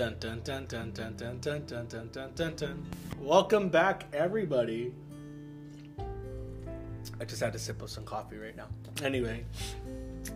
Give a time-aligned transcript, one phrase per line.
[0.00, 2.86] Dun dun dun dun dun dun dun dun dun dun dun dun.
[3.20, 4.94] Welcome back, everybody.
[7.20, 8.68] I just had to sip of some coffee right now.
[9.02, 9.44] Anyway,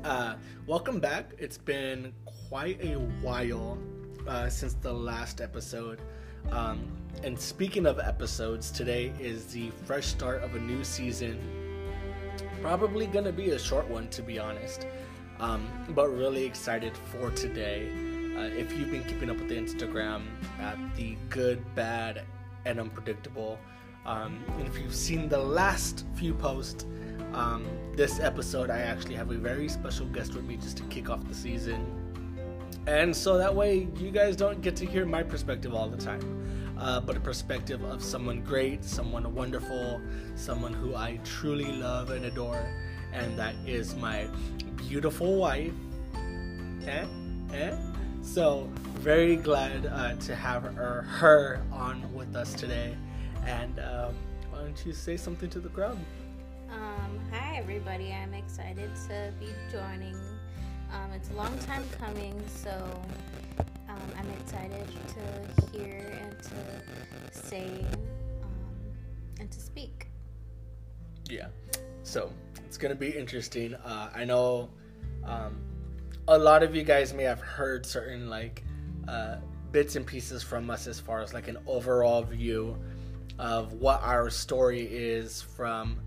[0.04, 0.34] uh,
[0.66, 1.32] welcome back.
[1.38, 2.12] It's been
[2.50, 3.78] quite a while
[4.28, 6.02] uh, since the last episode.
[6.52, 6.86] Um,
[7.22, 11.40] and speaking of episodes, today is the fresh start of a new season.
[12.60, 14.86] Probably gonna be a short one, to be honest.
[15.40, 18.13] Um, but really excited for today.
[18.36, 20.22] Uh, if you've been keeping up with the Instagram
[20.58, 22.22] at the good, bad,
[22.64, 23.58] and unpredictable,
[24.06, 26.84] um, and if you've seen the last few posts,
[27.32, 31.10] um, this episode I actually have a very special guest with me just to kick
[31.10, 31.86] off the season.
[32.86, 36.74] And so that way you guys don't get to hear my perspective all the time,
[36.78, 40.00] uh, but a perspective of someone great, someone wonderful,
[40.34, 42.68] someone who I truly love and adore,
[43.12, 44.26] and that is my
[44.76, 45.72] beautiful wife.
[46.86, 47.06] Eh?
[47.52, 47.76] Eh?
[48.24, 52.96] So, very glad uh, to have her, her on with us today.
[53.46, 54.14] And um,
[54.50, 55.98] why don't you say something to the crowd?
[56.70, 60.16] Um, hi everybody, I'm excited to be joining.
[60.90, 62.70] Um, it's a long time coming, so
[63.88, 67.84] um, I'm excited to hear and to say
[68.42, 68.50] um,
[69.38, 70.08] and to speak.
[71.30, 71.48] Yeah.
[72.02, 72.32] So
[72.64, 73.74] it's gonna be interesting.
[73.74, 74.70] Uh, I know
[75.24, 75.60] um,
[76.28, 78.64] a lot of you guys may have heard certain like
[79.08, 79.36] uh,
[79.72, 82.78] bits and pieces from us as far as like an overall view
[83.38, 86.00] of what our story is from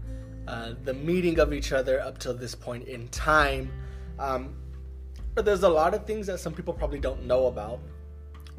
[0.47, 3.71] uh, the meeting of each other up till this point in time.
[4.17, 4.55] Um,
[5.35, 7.79] but there's a lot of things that some people probably don't know about,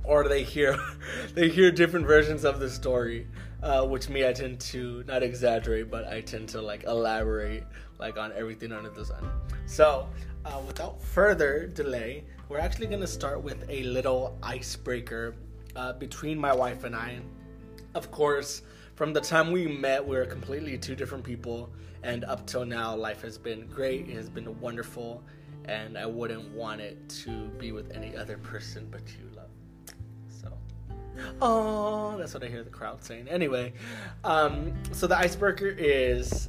[0.05, 0.79] or they hear
[1.35, 3.27] they hear different versions of the story.
[3.61, 7.65] Uh, which me, I tend to not exaggerate, but I tend to like elaborate
[7.99, 9.29] like on everything under the sun.
[9.67, 10.09] So,
[10.45, 15.35] uh, without further delay, we're actually going to start with a little icebreaker
[15.77, 17.21] uh, between my wife and I.
[17.95, 18.63] Of course,
[18.95, 21.71] from the time we met, we were completely two different people,
[22.03, 24.09] and up till now, life has been great.
[24.09, 25.23] It has been wonderful,
[25.67, 29.51] and I wouldn't want it to be with any other person but you, love.
[30.29, 30.53] So,
[31.41, 33.29] oh, that's what I hear the crowd saying.
[33.29, 33.73] Anyway,
[34.25, 36.49] um, so the icebreaker is.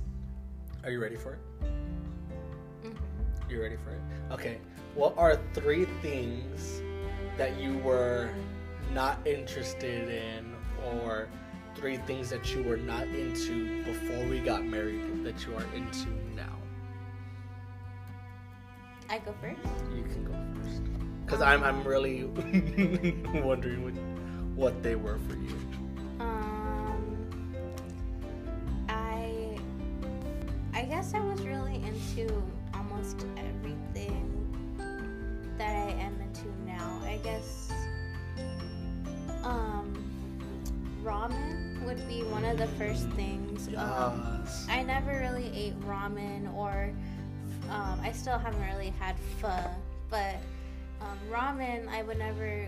[0.84, 1.40] Are you ready for it?
[3.50, 4.02] You ready for it?
[4.32, 4.60] Okay.
[4.94, 6.84] What are three things
[7.36, 8.30] that you were
[8.94, 10.54] not interested in,
[10.86, 11.28] or
[11.76, 16.10] three things that you were not into before we got married that you are into
[16.36, 16.56] now?
[19.10, 19.60] I go first.
[19.96, 20.84] You can go first.
[21.26, 22.24] Because I'm, I'm really
[23.34, 23.94] wondering what,
[24.56, 25.56] what they were for you.
[26.20, 27.54] Um,
[28.90, 29.58] I
[30.74, 32.44] I guess I was really into
[32.92, 34.26] almost everything
[35.58, 37.02] that I am into now.
[37.04, 37.72] I guess
[39.44, 39.94] um
[41.04, 43.68] ramen would be one of the first things.
[43.76, 46.92] Um, I never really ate ramen or
[47.70, 49.56] um, I still haven't really had pho,
[50.10, 50.36] but
[51.02, 52.68] um, ramen I would never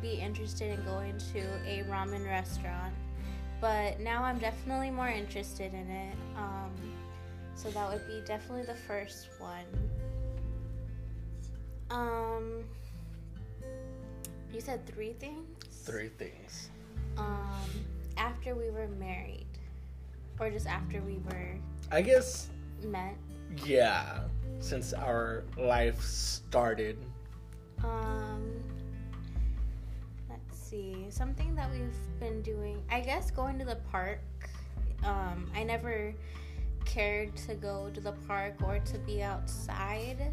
[0.00, 2.94] be interested in going to a ramen restaurant.
[3.60, 6.16] But now I'm definitely more interested in it.
[7.56, 9.64] So that would be definitely the first one.
[11.90, 12.64] Um,
[14.52, 15.46] you said three things.
[15.84, 16.68] Three things.
[17.16, 17.64] Um,
[18.18, 19.46] after we were married,
[20.38, 21.56] or just after we were
[21.90, 22.50] I guess,
[22.84, 23.16] met.
[23.64, 24.24] yeah,
[24.60, 26.98] since our life started.
[27.82, 28.50] Um,
[30.28, 31.06] let's see.
[31.08, 32.82] Something that we've been doing.
[32.90, 34.20] I guess going to the park.
[35.04, 36.14] Um, I never
[36.86, 40.32] cared to go to the park or to be outside.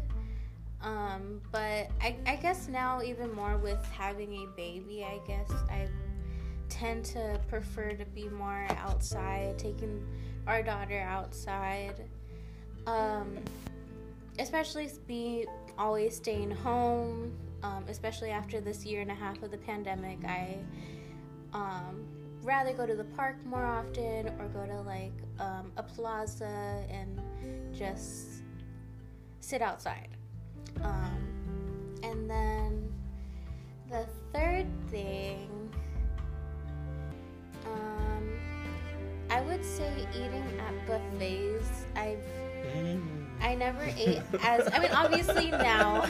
[0.80, 5.88] Um, but I, I guess now even more with having a baby, I guess I
[6.68, 10.06] tend to prefer to be more outside, taking
[10.46, 12.04] our daughter outside.
[12.86, 13.38] Um,
[14.38, 15.46] especially be
[15.78, 17.32] always staying home,
[17.62, 20.18] um, especially after this year and a half of the pandemic.
[20.24, 20.58] I
[21.52, 22.04] um,
[22.44, 27.20] rather go to the park more often or go to like um, a plaza and
[27.76, 28.42] just
[29.40, 30.08] sit outside.
[30.82, 32.92] Um, and then
[33.90, 35.48] the third thing,
[37.66, 38.28] um,
[39.30, 41.86] I would say eating at buffets.
[41.96, 42.18] I've
[43.40, 46.06] I never ate as I mean obviously now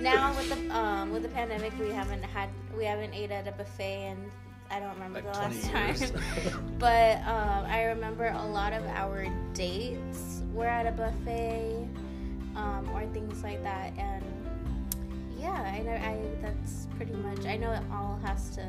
[0.00, 3.52] now with the um with the pandemic we haven't had we haven't ate at a
[3.52, 4.30] buffet and
[4.70, 6.74] I don't remember Like the last time.
[6.78, 11.88] but um, I remember a lot of our dates were at a buffet
[12.56, 14.24] um, or things like that and
[15.38, 15.92] yeah, I know.
[15.92, 17.44] I that's pretty much.
[17.44, 18.68] I know it all has to.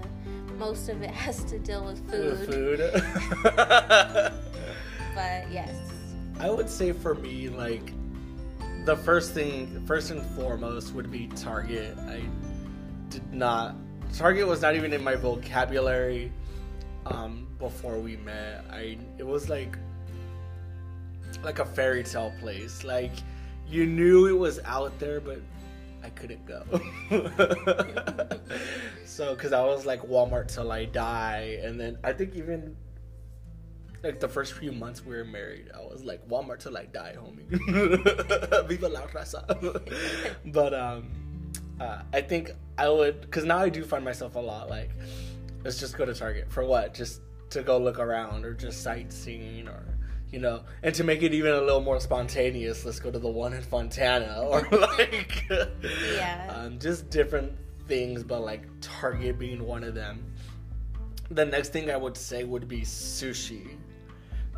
[0.60, 2.48] Most of it has to deal with food.
[2.48, 4.34] Food.
[5.18, 5.76] But yes.
[6.40, 7.92] I would say for me, like
[8.86, 11.98] the first thing, first and foremost, would be Target.
[11.98, 12.22] I
[13.10, 13.76] did not.
[14.14, 16.32] Target was not even in my vocabulary
[17.06, 18.66] um, before we met.
[18.72, 19.78] I it was like
[21.44, 22.84] like a fairy tale place.
[22.84, 23.14] Like
[23.68, 25.40] you knew it was out there, but
[26.04, 26.64] I couldn't go.
[29.06, 32.76] so, because I was like Walmart till I die, and then I think even
[34.04, 37.16] like the first few months we were married, I was like Walmart till I die,
[37.18, 37.48] homie.
[38.68, 39.44] Viva la raza.
[40.46, 41.10] but um,
[41.80, 44.92] uh, I think I would, because now I do find myself a lot like,
[45.64, 46.94] let's just go to Target for what?
[46.94, 47.22] Just
[47.52, 49.84] to go look around or just sightseeing or
[50.32, 53.30] you know, and to make it even a little more spontaneous, let's go to the
[53.30, 56.54] one in Fontana or like, Yeah.
[56.54, 57.54] um, just different
[57.88, 60.34] things, but like Target being one of them.
[61.32, 63.78] The next thing I would say would be sushi,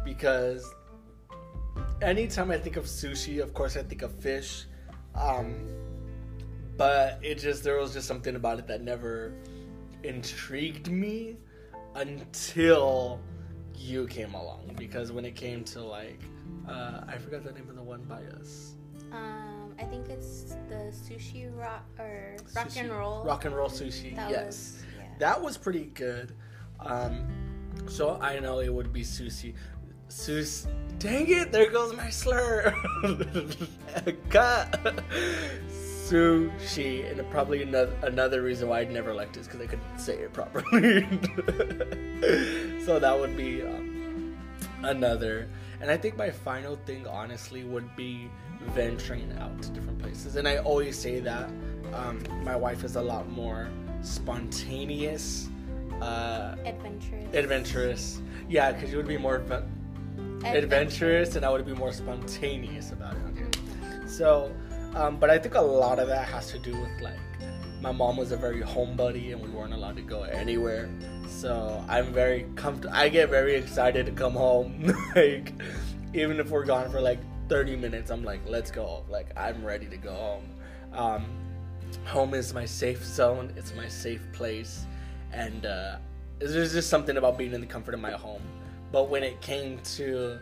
[0.04, 0.68] because
[2.02, 4.66] anytime I think of sushi, of course I think of fish,
[5.16, 5.68] um,
[6.80, 9.34] but it just there was just something about it that never
[10.04, 11.36] intrigued me
[11.96, 13.20] until
[13.76, 16.22] you came along because when it came to like
[16.70, 18.76] uh, I forgot the name of the one by us.
[19.12, 23.26] Um, I think it's the sushi rock or rock Sushi- and roll.
[23.26, 24.16] Rock and roll sushi.
[24.16, 24.46] That yes.
[24.46, 25.04] was- yeah.
[25.20, 26.34] That was pretty good.
[26.80, 27.28] Um,
[27.88, 29.54] so I know it would be sushi.
[30.08, 30.68] Sus.
[30.98, 31.52] Dang it!
[31.52, 32.74] There goes my slur.
[34.30, 35.04] Cut.
[36.10, 40.00] Sushi, and probably another another reason why I'd never liked it is because I couldn't
[40.00, 41.02] say it properly.
[42.86, 44.36] so that would be um,
[44.84, 45.48] another.
[45.82, 48.30] And I think my final thing, honestly, would be
[48.74, 50.36] venturing out to different places.
[50.36, 51.50] And I always say that
[51.94, 53.70] um, my wife is a lot more
[54.02, 55.48] spontaneous,
[56.02, 57.34] uh, Adventurous.
[57.34, 58.22] adventurous.
[58.50, 59.66] Yeah, because you would be more adve-
[60.44, 63.22] adventurous, and I would be more spontaneous about it.
[63.32, 64.08] Okay.
[64.08, 64.52] So,
[64.96, 67.20] um, but I think a lot of that has to do with like
[67.82, 70.90] my mom was a very homebody, and we weren't allowed to go anywhere.
[71.28, 72.96] So I'm very comfortable.
[72.96, 74.94] I get very excited to come home.
[75.16, 75.54] like
[76.14, 79.06] even if we're gone for like 30 minutes, I'm like, let's go.
[79.10, 80.50] Like I'm ready to go home.
[80.92, 81.26] Um,
[82.06, 83.54] home is my safe zone.
[83.56, 84.86] It's my safe place,
[85.32, 85.98] and uh,
[86.40, 88.44] there's just something about being in the comfort of my home.
[88.92, 90.40] But when it came to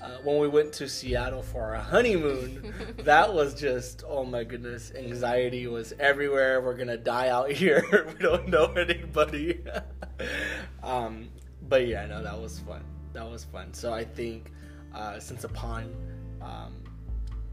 [0.00, 4.92] uh, when we went to Seattle for our honeymoon, that was just oh my goodness,
[4.96, 6.60] anxiety was everywhere.
[6.60, 8.06] We're gonna die out here.
[8.06, 9.62] we don't know anybody.
[10.82, 11.28] um,
[11.68, 12.84] but yeah, no, that was fun.
[13.12, 13.72] That was fun.
[13.72, 14.52] So I think
[14.94, 15.94] uh, since upon
[16.42, 16.74] um,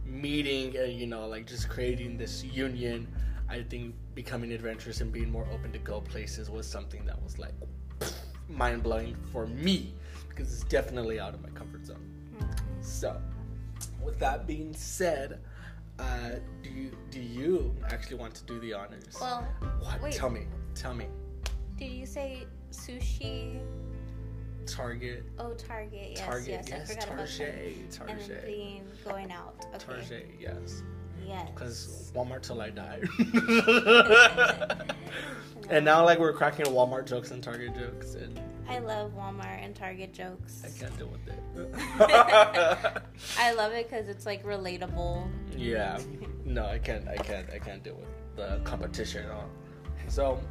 [0.06, 3.08] meeting and you know like just creating this union,
[3.50, 7.40] I think becoming adventurous and being more open to go places was something that was
[7.40, 7.54] like
[8.50, 9.94] mind blowing for me
[10.30, 12.23] because it's definitely out of my comfort zone.
[12.84, 13.20] So,
[14.04, 15.40] with that being said,
[16.00, 16.32] uh,
[16.62, 19.16] do you do you actually want to do the honors?
[19.20, 19.48] Well,
[19.80, 20.02] what?
[20.02, 20.14] wait.
[20.14, 20.48] Tell me.
[20.76, 21.08] Tell me.
[21.78, 23.62] did you say sushi?
[24.66, 25.24] Target.
[25.40, 26.12] Oh, Target.
[26.12, 26.48] Yes, Target.
[26.48, 26.70] yes.
[26.70, 26.92] Yes.
[26.92, 27.28] I forgot about.
[27.28, 27.76] Target.
[27.78, 28.28] And Target.
[28.28, 29.66] then being going out.
[29.76, 29.86] Okay.
[29.86, 30.30] Target.
[30.40, 30.84] Yes.
[31.26, 31.50] Yes.
[31.54, 33.02] Because Walmart till I die.
[35.70, 38.40] and now, like, we're cracking Walmart jokes and Target jokes, and
[38.70, 40.64] I love Walmart and Target jokes.
[40.66, 41.40] I can't deal with it.
[43.38, 45.28] I love it because it's like relatable.
[45.58, 46.00] yeah.
[46.46, 47.08] No, I can't.
[47.08, 47.50] I can't.
[47.52, 49.26] I can't deal with the competition.
[49.32, 49.44] Huh?
[50.10, 50.42] So,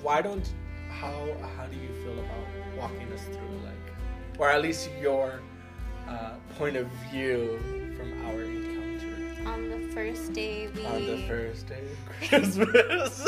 [0.00, 0.48] why don't?
[0.88, 1.10] How
[1.56, 2.46] How do you feel about
[2.78, 5.40] walking us through, like, or at least your
[6.08, 7.58] uh, point of view
[7.96, 9.16] from our encounter
[9.50, 13.26] On the first day, we on the first day of Christmas?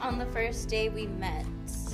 [0.00, 1.44] on the first day we met.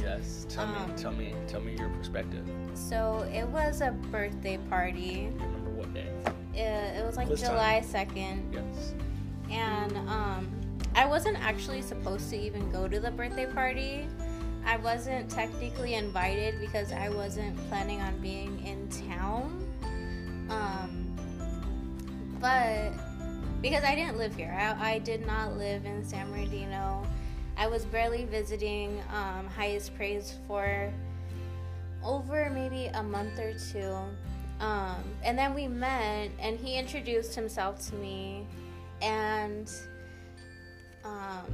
[0.03, 0.47] Yes.
[0.49, 0.75] Tell me.
[0.77, 1.35] Um, Tell me.
[1.49, 2.45] Tell me your perspective.
[2.75, 5.31] So it was a birthday party.
[5.33, 6.09] You remember what day?
[6.55, 7.41] It, it was like This.
[7.43, 8.95] July second, Yes.
[9.51, 10.49] and um,
[10.95, 14.07] I wasn't actually supposed to even go to the birthday party.
[14.65, 19.63] I wasn't technically invited because I wasn't planning on being in town.
[20.51, 21.15] Um,
[22.41, 22.93] but
[23.63, 27.07] because I didn't live here, I, I did not live in San Bernardino.
[27.57, 30.93] I was barely visiting um, Highest Praise for
[32.05, 33.97] over maybe a month or two.
[34.61, 38.47] Um, and then we met, and he introduced himself to me.
[39.03, 39.71] And
[41.05, 41.45] um,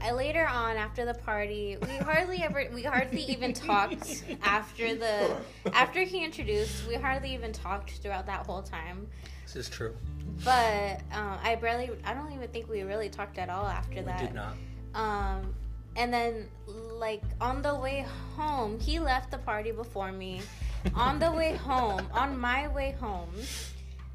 [0.00, 5.36] I later on, after the party, we hardly ever, we hardly even talked after the,
[5.72, 9.06] after he introduced, we hardly even talked throughout that whole time.
[9.44, 9.96] This is true.
[10.44, 14.20] But um, I barely, I don't even think we really talked at all after that.
[14.20, 14.54] We did not.
[14.94, 15.54] Um,
[15.96, 20.42] and then, like, on the way home, he left the party before me.
[20.94, 23.30] on the way home, on my way home,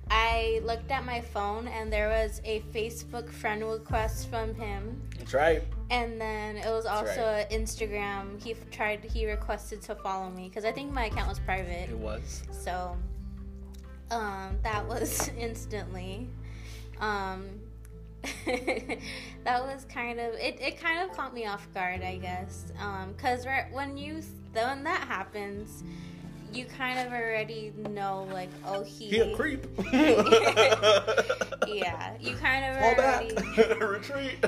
[0.09, 5.01] I looked at my phone and there was a Facebook friend request from him.
[5.17, 5.63] That's right.
[5.89, 7.47] And then it was also right.
[7.49, 8.43] an Instagram.
[8.43, 11.89] He tried, he requested to follow me because I think my account was private.
[11.89, 12.43] It was.
[12.51, 12.97] So,
[14.11, 16.27] um, that was instantly.
[16.99, 17.60] Um,
[19.43, 20.59] that was kind of it.
[20.61, 24.21] It kind of caught me off guard, I guess, um, because right when you
[24.53, 25.83] when that happens,
[26.53, 29.09] you kind of already know, like, oh, he.
[29.09, 29.65] He a creep.
[31.67, 33.35] Yeah, you kind of Fall already.
[33.35, 33.79] back.
[33.79, 34.43] Retreat.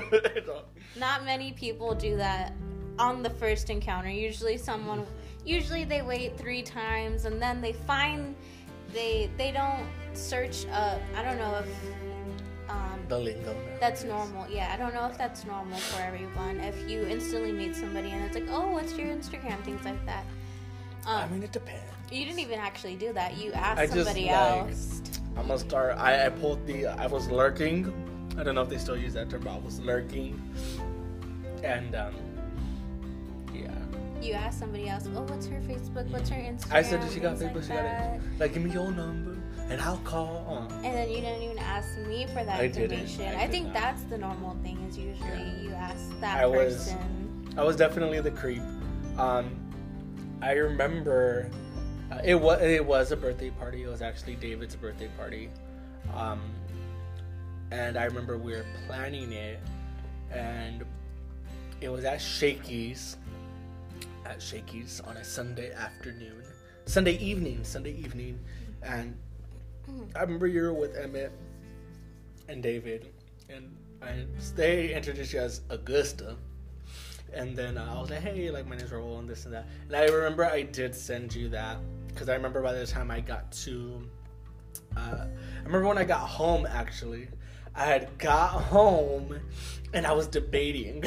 [0.98, 2.54] Not many people do that
[3.00, 4.10] on the first encounter.
[4.10, 5.06] Usually, someone.
[5.46, 8.36] Usually, they wait three times and then they find.
[8.92, 11.00] They they don't search up.
[11.16, 12.13] I don't know if.
[12.74, 13.56] Um, the lingo.
[13.80, 14.48] That's normal.
[14.50, 16.60] Yeah, I don't know if that's normal for everyone.
[16.60, 19.62] If you instantly meet somebody and it's like, oh, what's your Instagram?
[19.64, 20.26] Things like that.
[21.06, 21.84] Um, I mean, it depends.
[22.12, 23.38] you didn't even actually do that.
[23.38, 25.02] You asked I just, somebody like, else.
[25.38, 25.98] I'm gonna start.
[25.98, 26.88] I, I pulled the.
[26.88, 27.92] I was lurking.
[28.38, 30.42] I don't know if they still use that term, but I was lurking.
[31.64, 32.16] And um,
[33.54, 33.70] yeah,
[34.22, 35.08] You asked somebody else.
[35.14, 36.10] Oh, what's her Facebook?
[36.10, 36.74] What's her Instagram?
[36.74, 37.56] I said that she got Facebook.
[37.56, 38.22] like she got it.
[38.40, 39.33] Like, give me your number,
[39.70, 40.68] and I'll call.
[40.84, 43.20] And then you didn't even ask me for that I didn't.
[43.20, 43.74] I I, did think not.
[43.74, 44.78] that's the normal thing.
[44.90, 45.62] Is usually Yeah.
[45.62, 46.94] you ask that I was-
[47.58, 48.62] I was definitely the creep.
[49.18, 49.56] Um,
[50.42, 51.50] I remember
[52.12, 53.84] uh, it was it was a birthday party.
[53.84, 55.50] It was actually David's birthday party,
[56.16, 56.42] um,
[57.72, 59.60] and I remember we were planning it,
[60.32, 60.84] and
[61.82, 63.18] it was at Shakey's.
[64.26, 66.44] At Shakey's on a Sunday afternoon,
[66.86, 68.40] Sunday evening, Sunday evening,
[68.82, 69.16] and
[70.16, 71.32] I remember you were with Emmett
[72.48, 73.08] and David,
[73.50, 74.26] and I,
[74.56, 76.36] they introduced you as Augusta.
[77.34, 79.66] And then uh, I was like, hey, like my name's Raul and this and that.
[79.88, 83.22] And I remember I did send you that because I remember by the time I
[83.22, 84.08] got to,
[84.96, 87.28] uh, I remember when I got home actually,
[87.76, 89.40] I had got home
[89.94, 91.04] and I was debating.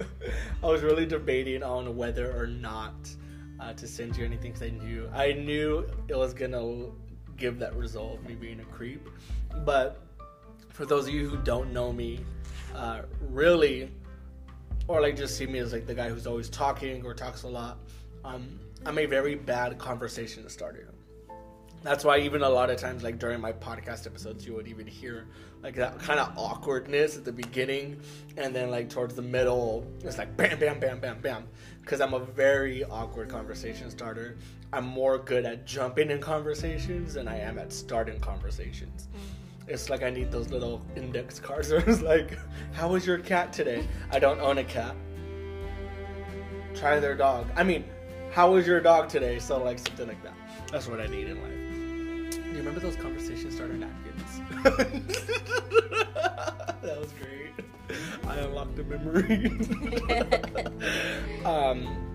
[0.62, 2.94] I was really debating on whether or not
[3.60, 6.86] uh, to send you anything because I knew I knew it was gonna
[7.40, 9.08] give that result of me being a creep.
[9.64, 10.00] But
[10.68, 12.20] for those of you who don't know me,
[12.76, 13.90] uh, really
[14.90, 17.48] or like just see me as like the guy who's always talking or talks a
[17.48, 17.78] lot.
[18.24, 20.88] Um, I'm a very bad conversation starter.
[21.82, 24.86] That's why even a lot of times, like during my podcast episodes, you would even
[24.86, 25.28] hear
[25.62, 28.00] like that kind of awkwardness at the beginning,
[28.36, 31.48] and then like towards the middle, it's like bam, bam, bam, bam, bam.
[31.80, 34.36] Because I'm a very awkward conversation starter.
[34.72, 39.08] I'm more good at jumping in conversations than I am at starting conversations.
[39.66, 42.38] It's like I need those little index cards where it's like,
[42.72, 43.86] how was your cat today?
[44.12, 44.94] I don't own a cat.
[46.74, 47.48] Try their dog.
[47.56, 47.84] I mean,
[48.32, 49.40] how was your dog today?
[49.40, 50.34] So like something like that.
[50.70, 52.32] That's what I need in life.
[52.32, 54.40] Do you remember those conversation starter napkins?
[56.82, 57.50] that was great.
[58.28, 59.46] I unlocked a memory.
[61.44, 62.09] um,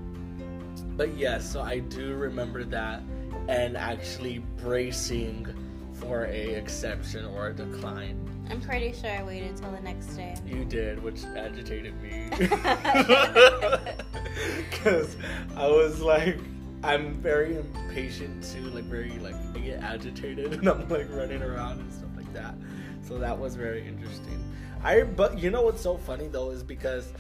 [0.98, 3.02] but yes, so I do remember that
[3.48, 5.48] and actually bracing
[5.94, 8.20] for a exception or a decline.
[8.50, 10.36] I'm pretty sure I waited till the next day.
[10.46, 12.30] You did, which agitated me.
[14.70, 15.16] Because
[15.56, 16.38] I was like,
[16.84, 21.80] I'm very impatient too, like very like I get agitated and I'm like running around
[21.80, 22.56] and stuff like that.
[23.08, 24.44] So that was very interesting.
[24.84, 27.12] I but you know what's so funny though is because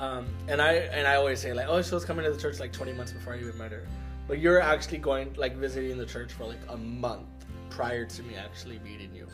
[0.00, 2.58] um and I and I always say like oh she was coming to the church
[2.58, 3.86] like 20 months before I even met her.
[4.26, 7.28] But you're actually going like visiting the church for like a month
[7.70, 9.28] prior to me actually meeting you,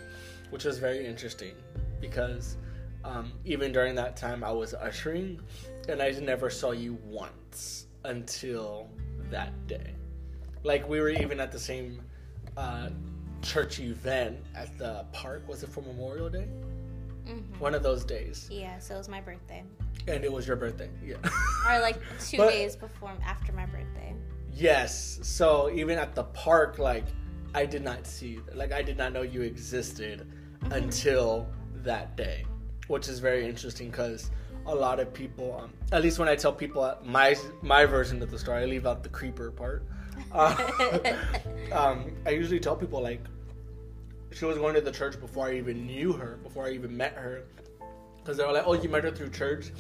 [0.51, 1.55] which was very interesting
[2.01, 2.57] because
[3.05, 5.41] um, even during that time I was ushering
[5.89, 8.89] and I never saw you once until
[9.31, 9.95] that day.
[10.63, 12.03] Like we were even at the same
[12.57, 12.91] uh,
[13.43, 15.49] church event at the park.
[15.49, 16.49] Was it for Memorial Day?
[17.31, 17.59] Mhm.
[17.61, 19.63] One of those days, Yeah, so it was my birthday,
[20.09, 20.91] and it was your birthday.
[21.05, 21.17] Yeah.
[21.69, 24.15] or like two But- days before after my birthday.
[24.53, 25.19] Yes.
[25.23, 27.05] So even at the park, like
[27.55, 30.27] I did not see, like I did not know you existed
[30.73, 31.47] until
[31.83, 32.45] that day,
[32.89, 34.31] which is very interesting because
[34.67, 38.31] a lot of people, um, at least when I tell people my my version of
[38.31, 39.85] the story, I leave out the creeper part.
[40.33, 40.55] Uh,
[41.73, 43.23] um, I usually tell people like
[44.33, 47.15] she was going to the church before I even knew her, before I even met
[47.15, 47.45] her,
[48.19, 49.71] because they were like, "Oh, you met her through church."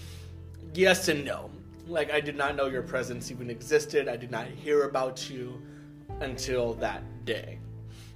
[0.74, 1.50] Yes and no.
[1.86, 4.08] Like I did not know your presence even existed.
[4.08, 5.60] I did not hear about you
[6.20, 7.58] until that day,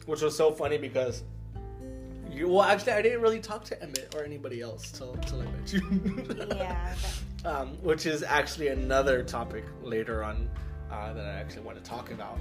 [0.07, 1.23] which was so funny because
[2.31, 5.45] You, well, actually, I didn't really talk to Emmett or anybody else till till I
[5.45, 5.83] met you.
[6.57, 6.95] yeah.
[6.95, 7.21] But...
[7.45, 10.49] Um, which is actually another topic later on
[10.91, 12.38] uh, that I actually want to talk about.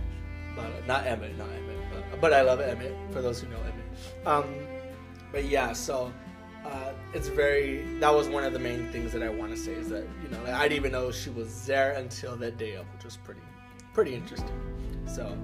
[0.56, 2.96] But uh, not Emmett, not Emmett, but, but I love Emmett.
[3.12, 4.28] For those who know Emmett.
[4.28, 4.46] Um,
[5.32, 6.14] but yeah, so
[6.66, 7.84] uh, it's very.
[8.00, 10.30] That was one of the main things that I want to say is that you
[10.30, 13.42] know I didn't even know she was there until that day of, which was pretty
[13.94, 14.60] pretty interesting.
[15.06, 15.38] So.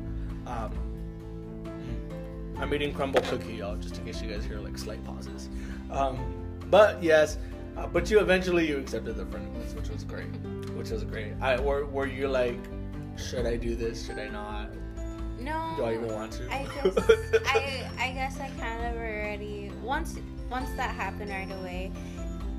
[0.47, 0.71] Um,
[2.57, 5.47] I'm eating crumble cookie, y'all, just in case you guys hear like slight pauses.
[5.91, 6.19] Um,
[6.69, 7.37] but yes,
[7.77, 10.27] uh, but you eventually you accepted the friend which was great,
[10.75, 11.33] which was great.
[11.41, 12.59] I were were you like,
[13.17, 14.05] should I do this?
[14.05, 14.71] Should I not?
[15.41, 15.73] No.
[15.77, 16.51] Do I even want to?
[16.51, 16.97] I guess
[17.45, 20.17] I I guess I kind of already once
[20.49, 21.91] once that happened right away.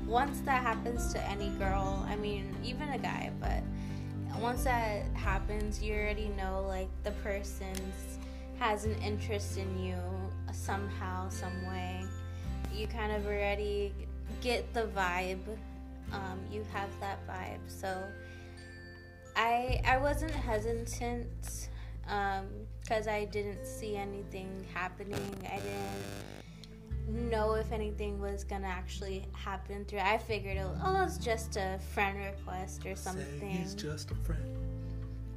[0.07, 3.63] Once that happens to any girl, I mean even a guy, but
[4.41, 8.17] once that happens, you already know like the person's
[8.57, 9.97] has an interest in you
[10.51, 12.03] somehow, some way.
[12.73, 13.93] You kind of already
[14.41, 15.39] get the vibe.
[16.11, 17.59] Um, you have that vibe.
[17.67, 18.03] So
[19.35, 21.69] I I wasn't hesitant
[22.81, 25.19] because I didn't see anything happening.
[25.45, 25.59] I
[27.07, 29.99] didn't know if anything was gonna actually happen through.
[29.99, 33.39] I figured, it was, oh, it's just a friend request or something.
[33.39, 34.57] Say he's just a friend,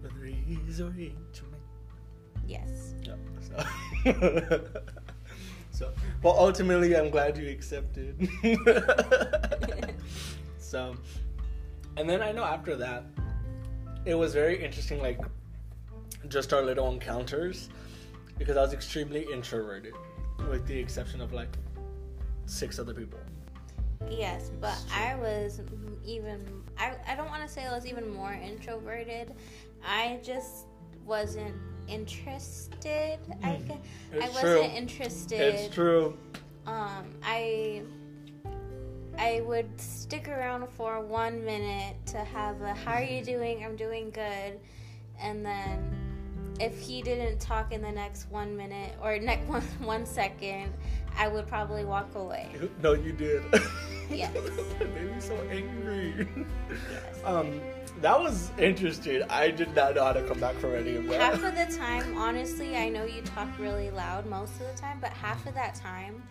[0.00, 1.58] whether he's or he to me.
[2.46, 2.94] Yes.
[3.02, 3.14] Yeah.
[3.40, 3.64] So,
[5.70, 8.28] so well, ultimately, I'm glad you accepted.
[10.58, 10.94] so,
[11.96, 13.04] and then I know after that,
[14.04, 15.20] it was very interesting, like
[16.28, 17.68] just our little encounters,
[18.38, 19.94] because I was extremely introverted,
[20.50, 21.48] with the exception of like
[22.46, 23.18] six other people.
[24.10, 25.60] Yes, but I was
[26.04, 26.44] even
[26.78, 29.32] I, I don't want to say I was even more introverted.
[29.86, 30.66] I just
[31.06, 31.54] wasn't
[31.88, 33.18] interested.
[33.42, 33.72] I, Hmm.
[34.22, 34.62] I wasn't true.
[34.62, 35.40] interested.
[35.40, 36.16] It's true.
[36.66, 37.82] Um, I
[39.18, 43.64] I would stick around for one minute to have a "How are you doing?
[43.64, 44.58] I'm doing good,"
[45.20, 46.03] and then
[46.60, 50.72] if he didn't talk in the next one minute or next one one second,
[51.16, 52.48] I would probably walk away.
[52.82, 53.42] No, you did.
[54.10, 54.34] Yes.
[54.36, 56.28] it made me so angry.
[56.68, 57.20] Yes.
[57.24, 57.58] Um,
[58.02, 59.22] that was interesting.
[59.30, 61.20] I did not know how to come back from any of that.
[61.20, 64.98] half of the time, honestly, I know you talk really loud most of the time,
[65.00, 66.22] but half of that time,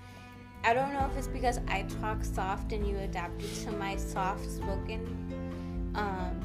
[0.63, 4.47] I don't know if it's because I talk soft and you adapted to my soft
[4.49, 5.91] spoken.
[5.95, 6.39] Um,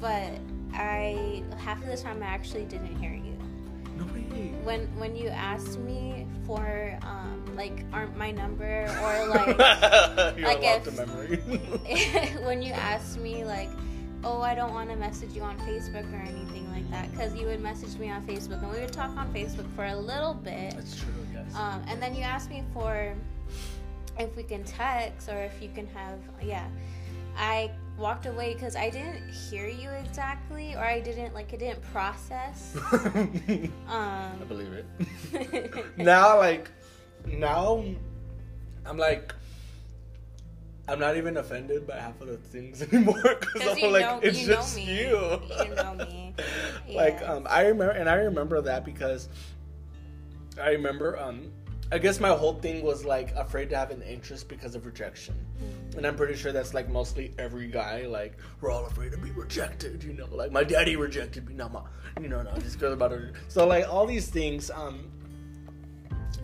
[0.00, 0.32] but
[0.76, 3.36] I half of the time I actually didn't hear you.
[3.96, 4.52] no way.
[4.64, 10.96] When when you asked me for um, like aren't my number or like like if-
[10.96, 11.36] memory.
[12.46, 13.68] when you asked me like
[14.24, 17.46] oh i don't want to message you on facebook or anything like that because you
[17.46, 20.74] would message me on facebook and we would talk on facebook for a little bit
[20.74, 21.12] That's true.
[21.34, 21.54] Yes.
[21.54, 23.14] um, and then you asked me for
[24.18, 26.66] if we can text or if you can have yeah
[27.36, 31.82] i walked away because i didn't hear you exactly or i didn't like it didn't
[31.92, 34.86] process I um believe it.
[35.96, 36.70] now, like,
[37.26, 37.84] now,
[38.84, 39.34] I'm like,
[40.88, 44.40] I'm not even offended by half of the things anymore because I'm like, know it's
[44.40, 45.40] you know just me you.
[45.64, 46.34] you know me
[46.88, 49.28] like, um, I remember, and I remember that because
[50.60, 51.50] I remember, um,
[51.92, 55.34] I guess my whole thing was like afraid to have an interest because of rejection.
[55.62, 55.98] Mm.
[55.98, 58.06] And I'm pretty sure that's like mostly every guy.
[58.06, 60.26] Like we're all afraid to be rejected, you know.
[60.30, 61.82] Like my daddy rejected me, not my,
[62.20, 63.32] you know, no, this girl about to.
[63.46, 65.10] So like all these things, um,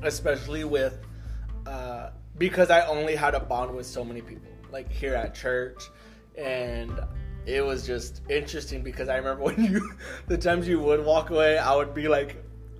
[0.03, 1.01] especially with,
[1.67, 5.83] uh, because I only had a bond with so many people, like here at church,
[6.39, 6.93] and
[7.47, 9.93] it was just interesting because I remember when you,
[10.29, 12.37] the times you would walk away, I would be like,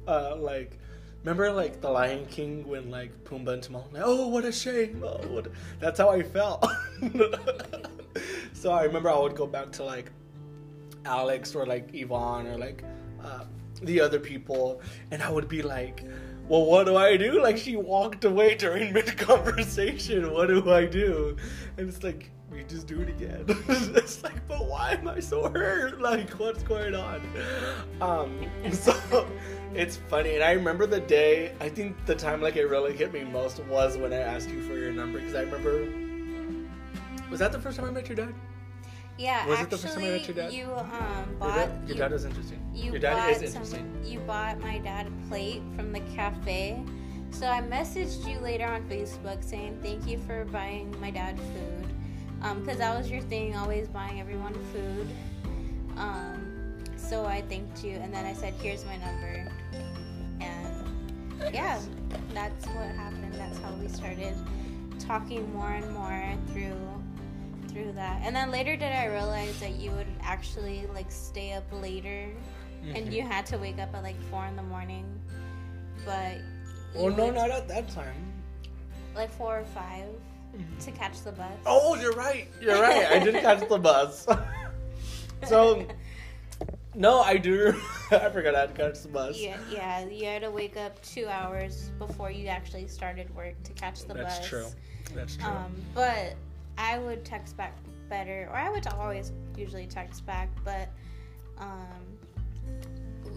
[0.07, 0.79] uh, like.
[1.25, 5.05] Remember, like the Lion King when like Pumbaa and Timon, like, oh, what a shame!
[5.05, 6.67] Oh, what a-" That's how I felt.
[8.55, 10.11] so I remember I would go back to like
[11.05, 12.83] Alex or like Yvonne or like
[13.23, 13.45] uh,
[13.83, 14.81] the other people,
[15.13, 16.05] and I would be like,
[16.49, 20.33] "Well, what do I do?" Like she walked away during mid conversation.
[20.33, 21.37] What do I do?
[21.77, 22.31] And it's like
[22.63, 23.45] we just do it again.
[23.69, 26.01] it's like, but why am I so hurt?
[26.01, 27.21] Like, what's going on?
[28.01, 29.27] Um, so
[29.75, 31.55] it's funny, and I remember the day.
[31.61, 34.63] I think the time like it really hit me most was when I asked you
[34.63, 35.89] for your number because I remember.
[37.31, 38.35] Was that the first time I met your dad?
[39.19, 40.53] Yeah, Was it the first time I met your dad?
[40.53, 42.71] you um Your dad, your you, dad is interesting.
[42.75, 44.01] you your dad bought is some- interesting.
[44.05, 46.83] you bought my dad a plate from the cafe.
[47.31, 51.82] So I messaged you later on Facebook saying thank you for buying my dad food,
[52.43, 55.09] because that was your thing, always buying everyone food.
[55.97, 59.49] Um, so I thanked you, and then I said here's my number,
[60.41, 61.81] and yeah,
[62.33, 63.35] that's what happened.
[63.35, 64.35] That's how we started
[64.99, 66.77] talking more and more through
[67.69, 68.21] through that.
[68.25, 72.29] And then later did I realize that you would actually like stay up later
[72.85, 72.97] Mhm.
[72.99, 75.07] and you had to wake up at like four in the morning.
[76.05, 76.37] But
[76.95, 78.31] Well, no, would- not at that time.
[79.15, 80.05] like four or 5
[80.81, 81.53] to catch the bus.
[81.67, 82.49] Oh, you're right.
[82.61, 83.07] You're right.
[83.07, 84.27] I did catch the bus.
[85.47, 85.87] so,
[86.95, 87.75] no, I do.
[88.11, 89.39] I forgot I had to catch the bus.
[89.39, 93.73] Yeah, yeah, you had to wake up two hours before you actually started work to
[93.73, 94.39] catch the That's bus.
[94.39, 94.67] That's true.
[95.15, 95.47] That's true.
[95.51, 96.35] Um, but
[96.79, 97.77] I would text back
[98.09, 100.89] better, or I would always usually text back, but
[101.59, 102.19] um,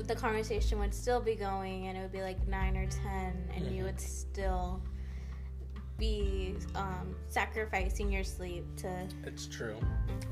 [0.05, 3.71] the conversation would still be going, and it would be like nine or ten, and
[3.73, 3.85] you Mhm.
[3.85, 4.81] would still
[5.97, 9.07] be um, sacrificing your sleep to.
[9.23, 9.77] It's true.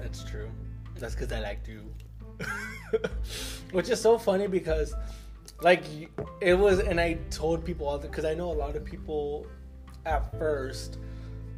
[0.01, 0.49] It's true.
[0.97, 1.93] That's because I like you.
[3.71, 4.93] Which is so funny because,
[5.61, 5.83] like,
[6.41, 9.47] it was, and I told people all because I know a lot of people
[10.05, 10.99] at first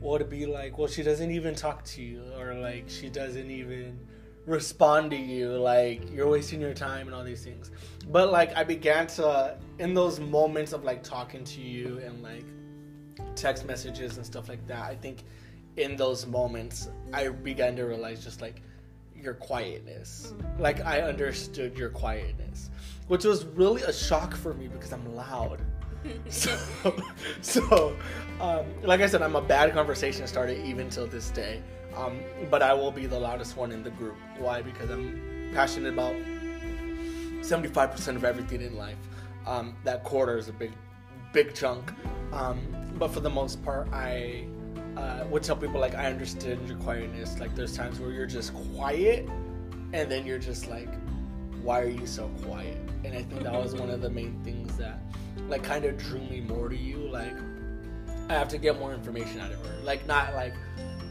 [0.01, 3.99] would be like, well, she doesn't even talk to you, or like, she doesn't even
[4.45, 7.71] respond to you, like, you're wasting your time and all these things.
[8.09, 12.45] But, like, I began to, in those moments of like talking to you and like
[13.35, 15.23] text messages and stuff like that, I think
[15.77, 18.61] in those moments, I began to realize just like
[19.15, 20.33] your quietness.
[20.59, 22.69] Like I understood your quietness,
[23.07, 25.61] which was really a shock for me because I'm loud.
[26.29, 26.55] So,
[27.41, 27.97] so
[28.39, 31.63] um, like I said, I'm a bad conversation starter even till this day.
[31.95, 32.19] Um,
[32.51, 34.15] but I will be the loudest one in the group.
[34.37, 34.61] Why?
[34.61, 36.13] Because I'm passionate about
[37.41, 38.97] 75% of everything in life.
[39.47, 40.73] Um, that quarter is a big,
[41.35, 41.91] big chunk.
[42.31, 42.61] Um,
[42.97, 44.45] but for the most part, I
[44.95, 47.37] uh, would tell people like I understood your quietness.
[47.39, 49.27] Like there's times where you're just quiet,
[49.93, 50.89] and then you're just like,
[51.61, 52.77] why are you so quiet?
[53.03, 54.97] And I think that was one of the main things that
[55.49, 56.97] like kind of drew me more to you.
[57.09, 57.35] Like
[58.29, 59.75] I have to get more information out of her.
[59.83, 60.53] Like not like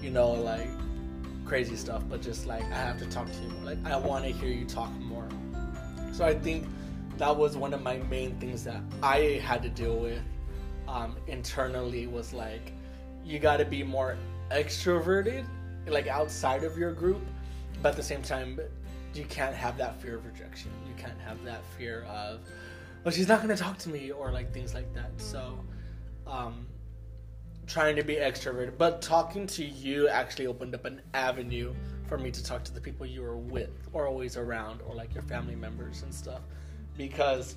[0.00, 0.68] you know like
[1.44, 3.74] crazy stuff, but just like I have to talk to you more.
[3.74, 5.28] Like I want to hear you talk more.
[6.12, 6.66] So I think
[7.18, 10.22] that was one of my main things that I had to deal with
[10.88, 12.72] um, internally was like
[13.24, 14.16] you got to be more
[14.50, 15.46] extroverted,
[15.86, 17.22] like outside of your group,
[17.82, 18.60] but at the same time,
[19.14, 20.70] you can't have that fear of rejection.
[20.86, 22.40] You can't have that fear of,
[23.02, 25.10] well, she's not going to talk to me, or like things like that.
[25.16, 25.58] So,
[26.26, 26.66] um,
[27.66, 31.74] trying to be extroverted, but talking to you actually opened up an avenue
[32.06, 35.14] for me to talk to the people you were with, or always around, or like
[35.14, 36.42] your family members and stuff,
[36.96, 37.56] because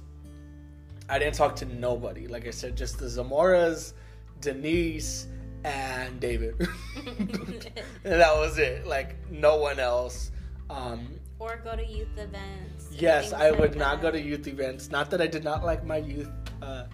[1.09, 2.27] I didn't talk to nobody.
[2.27, 3.93] Like I said, just the Zamoras,
[4.41, 5.27] Denise,
[5.63, 6.55] and David.
[7.07, 7.71] and
[8.03, 8.87] that was it.
[8.87, 10.31] Like no one else.
[10.69, 12.89] Um, or go to youth events.
[12.91, 14.89] yes, I like would not go to youth events.
[14.89, 16.29] Not that I did not like my youth,
[16.61, 16.85] uh,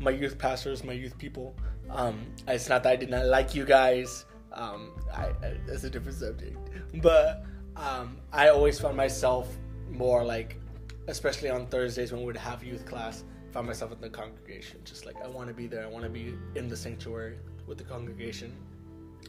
[0.00, 1.54] my youth pastors, my youth people.
[1.90, 4.26] Um, it's not that I did not like you guys.
[4.52, 6.56] Um, I, I, that's a different subject.
[7.02, 7.44] But
[7.76, 9.48] um, I always found myself
[9.88, 10.60] more like,
[11.08, 14.78] especially on Thursdays when we would have youth class, found myself in the congregation.
[14.84, 15.82] Just like I want to be there.
[15.82, 18.54] I want to be in the sanctuary with the congregation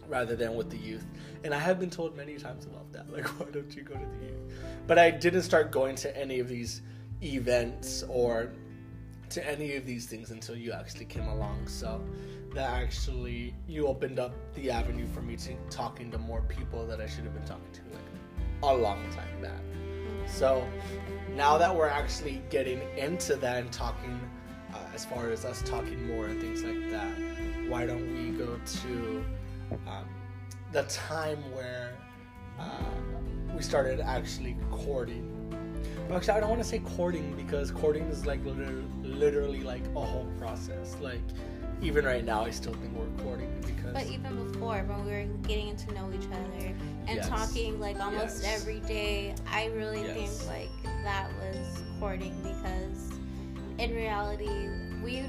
[0.07, 1.05] rather than with the youth.
[1.43, 3.09] And I have been told many times about that.
[3.11, 4.53] Like, why don't you go to the youth?
[4.87, 6.81] But I didn't start going to any of these
[7.23, 8.51] events or
[9.29, 11.67] to any of these things until you actually came along.
[11.67, 12.03] So
[12.53, 16.99] that actually you opened up the avenue for me to talking to more people that
[16.99, 18.03] I should have been talking to like
[18.63, 19.61] a long time back.
[20.27, 20.67] So
[21.35, 24.19] now that we're actually getting into that and talking
[24.73, 27.09] uh, as far as us talking more and things like that,
[27.67, 29.25] why don't we go to
[29.87, 30.05] um,
[30.71, 31.95] the time where
[32.59, 32.65] uh,
[33.55, 35.35] we started actually courting?
[36.11, 39.99] Actually, I don't want to say courting because courting is like literally, literally like a
[39.99, 40.97] whole process.
[40.99, 41.21] Like
[41.81, 45.25] even right now, I still think we're courting because But even before, when we were
[45.47, 46.65] getting to know each other
[47.07, 47.29] and Yes.
[47.29, 48.61] talking like almost Yes.
[48.61, 50.39] every day, I really Yes.
[50.39, 53.11] think like that was courting because
[53.77, 54.69] in reality,
[55.03, 55.23] we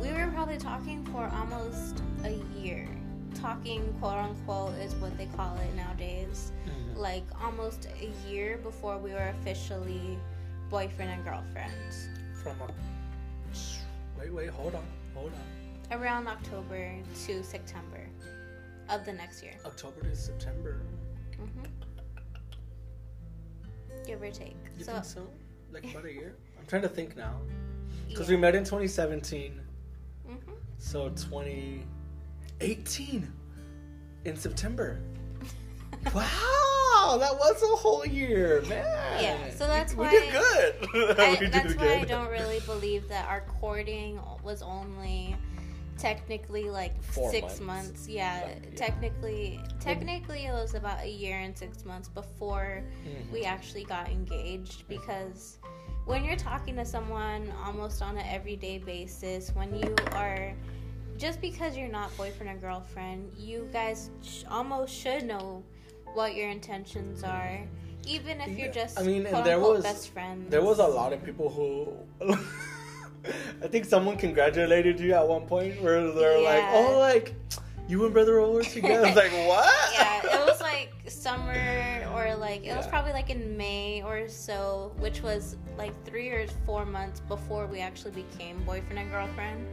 [0.00, 2.88] we were probably talking for almost a year.
[3.34, 6.52] Talking quote unquote is what they call it nowadays.
[6.66, 6.96] Mhm.
[6.96, 10.18] Like almost a year before we were officially
[10.70, 11.72] boyfriend and girlfriend.
[12.42, 12.68] from a
[14.20, 15.57] wait, wait, hold on, hold on.
[15.90, 16.92] Around October
[17.26, 18.06] to September
[18.90, 19.54] of the next year.
[19.64, 20.82] October to September.
[21.36, 21.64] hmm
[24.06, 24.54] Give or take.
[24.78, 25.26] You so, think so?
[25.72, 26.36] Like about a year?
[26.58, 27.34] I'm trying to think now.
[28.08, 28.36] Because yeah.
[28.36, 29.60] we met in 2017,
[30.28, 30.36] Mhm.
[30.78, 33.32] so 2018
[34.24, 35.00] in September.
[36.14, 37.16] wow!
[37.18, 39.22] that was a whole year, man.
[39.22, 40.74] Yeah, so that's we, why- we did good.
[41.18, 45.34] I, We did that's why I don't really believe that our courting was only
[45.98, 47.60] technically like Four six months.
[47.60, 48.08] months.
[48.08, 48.76] Yeah, Yeah, yeah.
[48.76, 53.32] technically, technically it was about a year and six months before Mhm.
[53.32, 55.58] we actually got engaged because
[56.06, 60.54] when you're talking to someone almost on an everyday basis, when you are
[61.18, 65.62] just because you're not boyfriend or girlfriend, you guys sh- almost should know
[66.14, 67.60] what your intentions are,
[68.06, 70.48] even if you're just I mean, and there was- best friends.
[70.50, 71.92] There was a lot of people who.
[73.62, 77.34] I think someone congratulated you at one point where they're like, "Oh, like
[77.88, 82.06] you and Brother Raul were together." I was like, "What?" yeah, it was like summer
[82.14, 86.46] or like it was probably like in May or so, which was like three or
[86.66, 89.66] four months before we actually became boyfriend and girlfriend.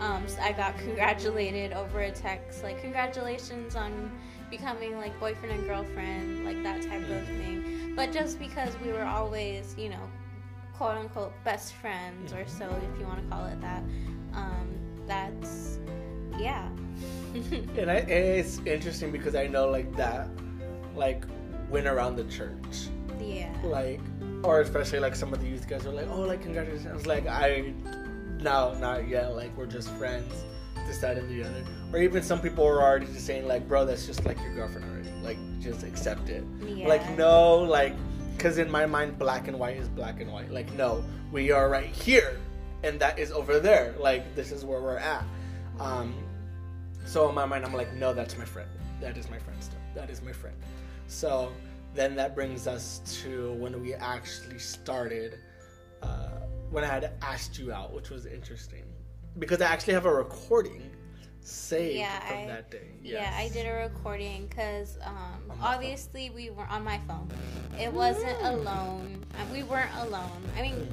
[0.00, 4.10] Um, so I got congratulated over a text, like congratulations on
[4.50, 7.92] becoming like boyfriend and girlfriend, like that type of thing.
[7.94, 10.08] But just because we were always, you know,
[10.78, 13.82] quote unquote best friends or so, if you want to call it that,
[14.32, 14.68] um,
[15.06, 15.80] that's
[16.38, 16.68] yeah.
[17.76, 20.28] And, I, and it's interesting because I know like that,
[20.94, 21.24] like
[21.68, 22.88] went around the church,
[23.20, 23.52] yeah.
[23.64, 24.00] like,
[24.42, 27.06] or especially like some of the youth guys are like, "Oh, like congratulations." I was
[27.06, 27.74] like, "I,
[28.40, 29.34] no, not yet.
[29.34, 30.32] Like we're just friends."
[30.86, 31.64] This, that, and the other.
[31.92, 34.90] Or even some people are already just saying like, "Bro, that's just like your girlfriend
[34.90, 35.10] already.
[35.22, 36.88] Like just accept it." Yeah.
[36.88, 37.94] Like no, like
[38.38, 40.50] because in my mind, black and white is black and white.
[40.50, 42.38] Like no, we are right here,
[42.84, 43.94] and that is over there.
[43.98, 45.24] Like this is where we're at.
[45.80, 46.14] Um,
[47.04, 48.68] so in my mind, I'm like, no, that's my friend.
[49.00, 49.80] That is my friend stuff.
[49.94, 50.56] That is my friend.
[51.08, 51.52] So
[51.94, 55.38] then that brings us to when we actually started.
[56.00, 56.28] Uh,
[56.70, 58.84] when I had asked you out, which was interesting,
[59.38, 60.90] because I actually have a recording
[61.48, 62.88] saved Yeah, from I- that day.
[63.02, 65.14] Yeah, I did a recording because um,
[65.48, 65.64] my phone.
[65.64, 67.28] obviously we were on my phone.
[67.78, 68.52] It wasn't Mm.
[68.54, 69.24] alone.
[69.34, 70.42] Uh, We weren't alone.
[70.56, 70.88] I mean,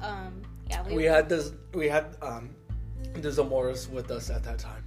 [0.00, 2.50] um, yeah, we, we had this we had um
[3.14, 4.84] the Zamoras with us at that time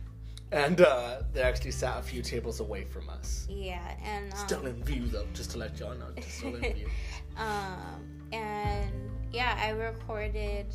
[0.51, 4.65] and uh they actually sat a few tables away from us yeah, and um, still
[4.65, 6.87] in view though just to let y'all know just still in view
[7.37, 7.99] um,
[8.31, 8.91] and
[9.33, 10.67] yeah, I recorded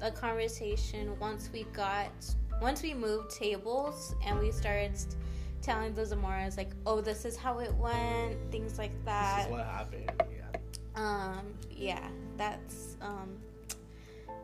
[0.00, 2.12] the conversation once we got
[2.60, 5.16] once we moved tables and we started st-
[5.62, 9.36] telling the Zamoras like, oh, this is how it went, things like that.
[9.38, 9.46] this that.
[9.46, 10.58] is what happened yeah
[10.96, 13.28] Um, yeah, that's um,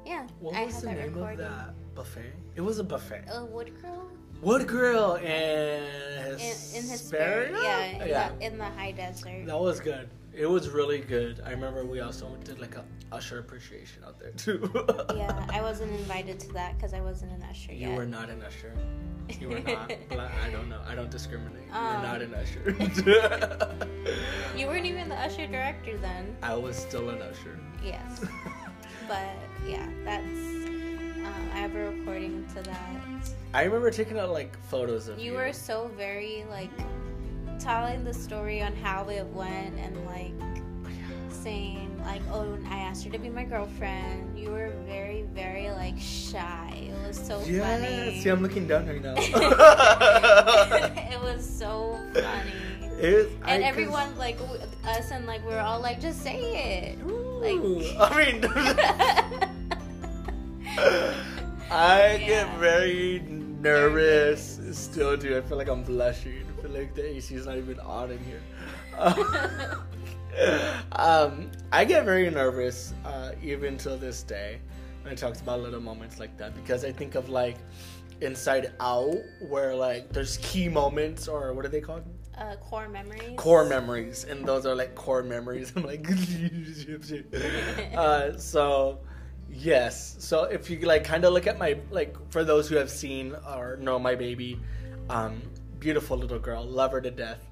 [0.07, 0.27] yeah.
[0.41, 1.41] what I was the name recording.
[1.47, 4.09] of that buffet it was a buffet A wood grill
[4.43, 5.85] wood grill and
[6.35, 9.47] in, his in Hesperia, yeah, in, yeah The, in the high desert.
[9.47, 13.39] that was good it was really good i remember we also did like a usher
[13.39, 14.69] appreciation out there too
[15.15, 17.91] yeah, I wasn't invited to that because I wasn't an usher yet.
[17.91, 18.73] You were not an usher.
[19.41, 19.93] You were not.
[20.11, 20.81] I don't know.
[20.87, 21.63] I don't discriminate.
[21.69, 22.75] You Um, were not an usher.
[24.57, 26.37] You weren't even the usher director then.
[26.43, 27.59] I was still an usher.
[27.85, 28.25] Yes,
[29.07, 30.27] but yeah, that's.
[30.27, 33.31] Um, I have a recording to that.
[33.55, 35.27] I remember taking out like photos of you.
[35.33, 36.71] You were so very like
[37.59, 40.33] telling the story on how it went and like
[41.31, 45.99] saying like, "Oh, I asked her to be my girlfriend." You were very, very like
[45.99, 46.89] shy.
[46.91, 47.61] It was so Yeah.
[47.79, 48.21] funny.
[48.21, 49.15] See, I'm looking down right now.
[49.19, 49.33] it
[51.23, 52.53] was so funny.
[53.01, 56.23] It- I- And 'cause- everyone like w- us and like we are all like, just
[56.23, 56.99] say it.
[57.07, 57.61] Like-
[58.01, 58.45] I mean,
[61.71, 62.19] I Yeah.
[62.19, 63.23] get very
[63.61, 64.61] nervous.
[64.73, 65.37] Still do.
[65.37, 66.44] I feel like I'm blushing.
[66.65, 68.41] Feel like the AC is not even on in here.
[70.93, 74.61] um, I get very nervous, uh, even till this day,
[75.03, 77.59] when I talk about little moments like that, because I think of like
[78.23, 79.15] Inside Out,
[79.47, 82.05] where like there's key moments, or what are they called?
[82.39, 83.35] uh, core memories.
[83.37, 86.05] core memories and those are like core memories i'm like
[87.95, 88.99] uh, so
[89.49, 92.91] yes so if you like kind of look at my like for those who have
[92.91, 94.59] seen or know my baby
[95.11, 95.41] um
[95.85, 97.47] beautiful little girl love her to death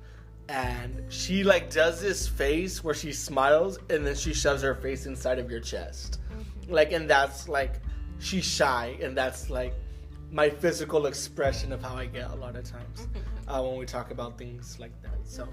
[0.49, 5.05] and she like does this face where she smiles and then she shoves her face
[5.05, 6.18] inside of your chest
[6.66, 7.75] like and that's like
[8.18, 9.75] she's shy and that's like
[10.31, 13.07] my physical expression of how I get a lot of times
[13.49, 15.18] uh, when we talk about things like that.
[15.25, 15.47] So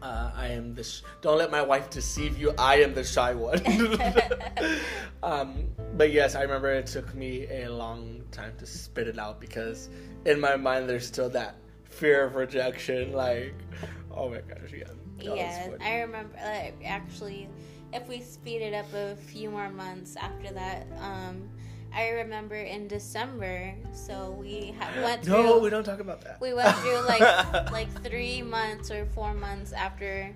[0.00, 0.84] uh, I am the.
[0.84, 2.54] Sh- Don't let my wife deceive you.
[2.58, 3.60] I am the shy one.
[5.22, 5.66] um,
[5.96, 9.88] but yes, I remember it took me a long time to spit it out because
[10.24, 11.56] in my mind there's still that
[11.92, 13.12] fear of rejection.
[13.12, 13.54] Like,
[14.10, 14.84] oh my gosh, yeah.
[14.84, 15.70] that was Yeah.
[15.80, 16.36] I remember.
[16.42, 17.48] Like, actually,
[17.92, 21.48] if we speed it up a few more months after that, um,
[21.94, 25.42] I remember in December, so we ha- went through.
[25.42, 26.40] No, we don't talk about that.
[26.40, 27.20] We went through like
[27.72, 30.34] like three months or four months after.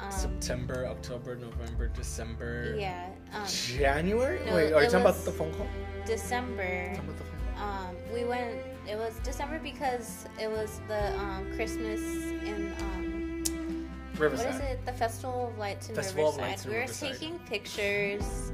[0.00, 2.74] Um, September, October, November, December.
[2.76, 4.40] yeah, um, January?
[4.44, 5.68] No, Wait, are you talking about the phone call?
[6.04, 6.86] December.
[6.96, 7.68] Talking about the phone call?
[7.68, 8.56] Um, we went.
[8.88, 14.46] It was December because it was the um, Christmas in um, Riverside.
[14.46, 14.84] what is it?
[14.86, 16.50] The Festival of Lights in Festival of Riverside.
[16.50, 17.12] Lights in we were Riverside.
[17.12, 18.52] taking pictures,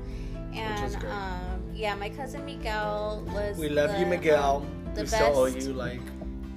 [0.55, 1.12] and was great.
[1.12, 3.59] um, yeah, my cousin Miguel was.
[3.59, 4.57] We love you, Miguel.
[4.66, 6.01] um, the we still owe you like.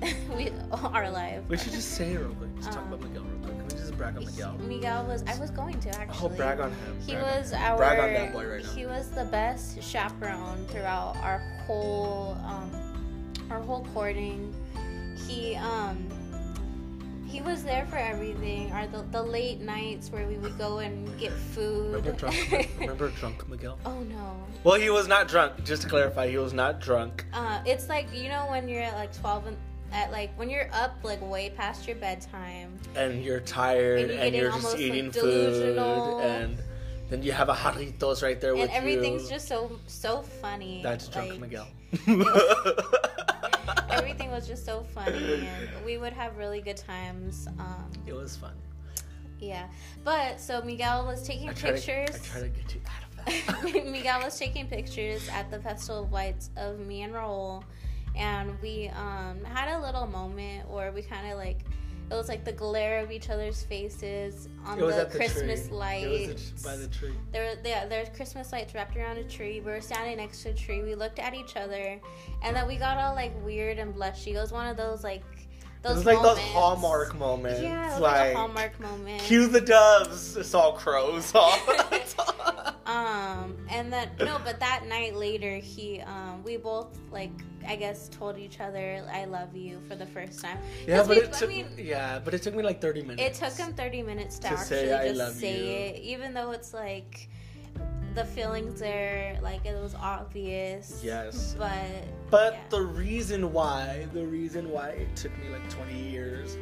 [0.37, 1.43] we are alive.
[1.47, 2.55] We should just say it real quick.
[2.57, 3.57] Just talk Um, about Miguel real quick.
[3.57, 4.53] Can we just brag on Miguel?
[4.59, 5.23] Miguel was.
[5.27, 6.29] I was going to actually.
[6.29, 6.97] Oh, brag on him.
[7.05, 7.61] He brag was him.
[7.61, 7.77] our.
[7.77, 8.69] Brag on that boy right now.
[8.73, 12.37] He was the best chaperone throughout our whole,
[13.53, 14.53] our whole courting.
[15.27, 16.07] He um.
[17.27, 18.71] He was there for everything.
[18.73, 21.95] Or the, the late nights where we would go and get food.
[21.95, 22.69] Remember drunk?
[22.79, 23.79] remember drunk Miguel?
[23.85, 24.35] oh no.
[24.63, 25.63] Well, he was not drunk.
[25.63, 27.25] Just to clarify, he was not drunk.
[27.33, 29.57] Uh, it's like you know when you're at like twelve and
[29.91, 32.77] at like when you're up like way past your bedtime.
[32.95, 36.57] and you're tired And and, you're you're just almost, like, eating food and
[37.09, 39.29] then you have a jarritos right there with and everything's you.
[39.29, 40.81] just so so funny.
[40.81, 41.67] That's drunk like, Miguel.
[43.97, 47.47] Everything was just so funny, and we would have really good times.
[47.59, 48.53] Um, it was fun.
[49.39, 49.67] yeah,
[50.03, 52.15] but so Miguel was taking I try, to, pictures.
[52.15, 53.85] I try to get you out of that.
[53.91, 57.63] Miguel was taking pictures at the Festival of Lights of me and Raul,
[58.15, 61.59] and we um, had a little moment where we kind of like
[62.11, 66.05] it was like the glare of each other's faces on the Christmas lights.
[66.05, 67.13] It was the- by the tree.
[67.31, 69.59] There, were- yeah, there's Christmas lights wrapped around a tree.
[69.61, 70.81] We were standing next to a tree.
[70.83, 71.99] We looked at each other,
[72.43, 74.33] and then we got all like weird and blushy.
[74.35, 75.23] It was one of those like
[75.83, 77.61] those was like those Hallmark moments.
[77.61, 79.21] Yeah, like, like, a Hallmark moment.
[79.21, 80.35] Cue the doves.
[80.37, 81.33] It's all crows.
[82.85, 87.31] Um, and then no, but that night later, he um, we both like
[87.65, 90.57] I guess told each other I love you for the first time.
[90.85, 93.39] yeah, but we- it I took mean, yeah, but it took me like thirty minutes.
[93.39, 96.01] It took him 30 minutes to, To actually say, "I just love say you." it,
[96.01, 97.29] even though it's like
[98.15, 101.01] the feelings there, like it was obvious.
[101.03, 101.55] Yes.
[101.57, 101.73] But
[102.29, 102.59] But yeah.
[102.69, 106.57] the reason why, the reason why it took me like 20 years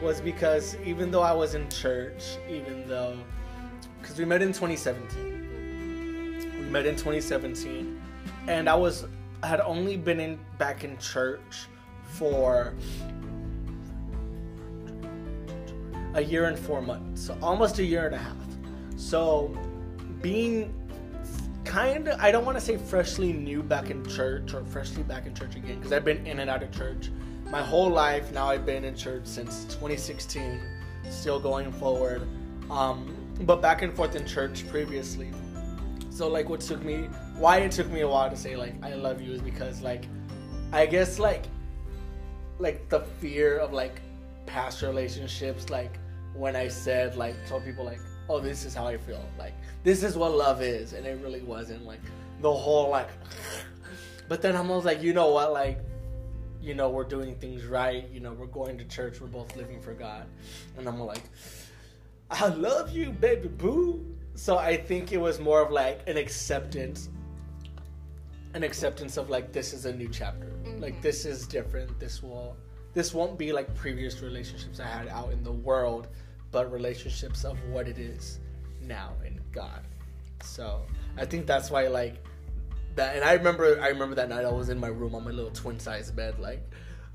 [0.00, 3.16] was because even though I was in church, even though,
[4.00, 8.00] because we met in 2017, we met in 2017,
[8.48, 9.06] and I was,
[9.42, 11.66] I had only been in back in church
[12.04, 12.74] for
[16.14, 18.36] a year and four months, so almost a year and a half.
[18.96, 19.56] So
[20.22, 20.72] being
[21.64, 25.26] kind of i don't want to say freshly new back in church or freshly back
[25.26, 27.10] in church again because i've been in and out of church
[27.50, 28.32] my whole life.
[28.32, 30.60] Now i've been in church since 2016
[31.08, 32.26] still going forward.
[32.70, 35.30] Um, but back and forth in church previously.
[36.10, 38.94] So like what took me why it took me a while to say like i
[38.94, 40.06] love you is because like
[40.72, 41.46] i guess like
[42.60, 44.00] like the fear of like
[44.46, 45.98] past relationships like
[46.34, 49.24] when i said like told people like oh this is how i feel.
[49.38, 50.92] Like this is what love is.
[50.92, 52.00] And it really wasn't like
[52.40, 53.08] the whole like
[54.28, 55.52] but then i'm almost like you know what?
[55.52, 55.78] Like
[56.60, 58.08] you know we're doing things right.
[58.10, 59.20] You know we're going to church.
[59.20, 60.26] We're both living for god.
[60.78, 61.24] And i'm like
[62.30, 64.04] i love you baby boo.
[64.34, 67.08] So i think it was more of like an acceptance
[68.54, 70.52] an acceptance of like this is a new chapter.
[70.78, 71.98] Like this is different.
[71.98, 72.56] This will
[72.94, 76.06] this won't be like previous relationships i had out in the world
[76.54, 78.38] but relationships of what it is
[78.80, 79.82] now in god.
[80.42, 80.82] So
[81.18, 82.24] i think that's why like
[82.94, 85.30] that and i remember i remember that night i was in my room on my
[85.32, 86.62] little twin size bed like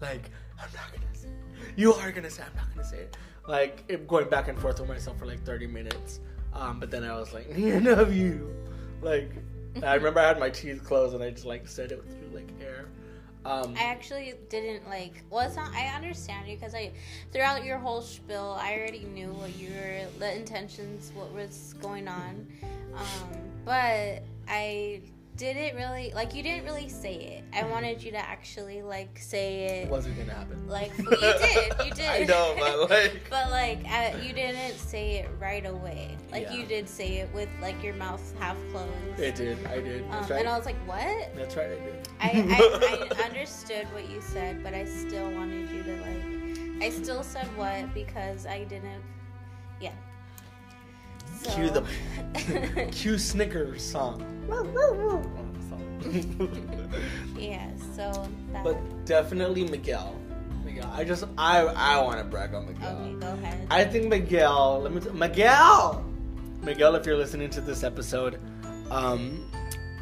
[0.01, 1.73] like i'm not gonna say it.
[1.77, 3.17] you are gonna say i'm not gonna say it.
[3.47, 6.19] Like it, going back and forth with myself for like 30 minutes.
[6.53, 8.53] Um but then i was like i of you.
[9.01, 9.31] Like
[9.83, 12.49] i remember i had my teeth closed and i just like said it through like
[12.61, 12.78] air
[13.45, 15.23] um I actually didn't like.
[15.29, 15.73] Well, it's not.
[15.73, 16.91] I understand you because I,
[17.31, 22.47] throughout your whole spiel, I already knew what your the intentions, what was going on.
[22.95, 23.29] Um,
[23.65, 25.01] but I
[25.39, 26.35] didn't really like.
[26.35, 27.43] You didn't really say it.
[27.57, 29.89] I wanted you to actually like say it it.
[29.89, 32.05] wasn't gonna happen Like you did, you did.
[32.05, 36.17] i know but like But like uh, you didn't say it right away.
[36.31, 36.53] Like Yeah.
[36.55, 39.19] you did say it with like your mouth half closed.
[39.19, 41.33] it did i did Um, right And I was like, what?
[41.35, 41.71] that's right
[42.19, 45.95] i did I, I, I understood what you said, but I still wanted you to
[46.01, 46.83] like.
[46.83, 49.03] I still said what because I didn't.
[49.81, 49.91] Yeah.
[51.41, 54.25] So, Cue the cue Snickers song.
[57.37, 57.69] yeah.
[57.95, 58.63] So that.
[58.63, 60.15] but definitely Miguel.
[60.65, 60.89] Miguel.
[60.93, 62.97] I just I I want to brag on Miguel.
[62.97, 63.67] okay, go ahead.
[63.71, 64.81] I think Miguel.
[64.83, 66.05] Let me t- Miguel.
[66.61, 68.39] Miguel, if you're listening to this episode,
[68.91, 69.49] um,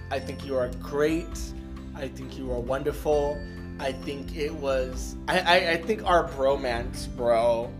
[0.09, 1.39] I think you are great.
[1.95, 3.39] I think you are wonderful.
[3.79, 5.15] I think it was.
[5.27, 7.71] I, I, I think our bromance, bro,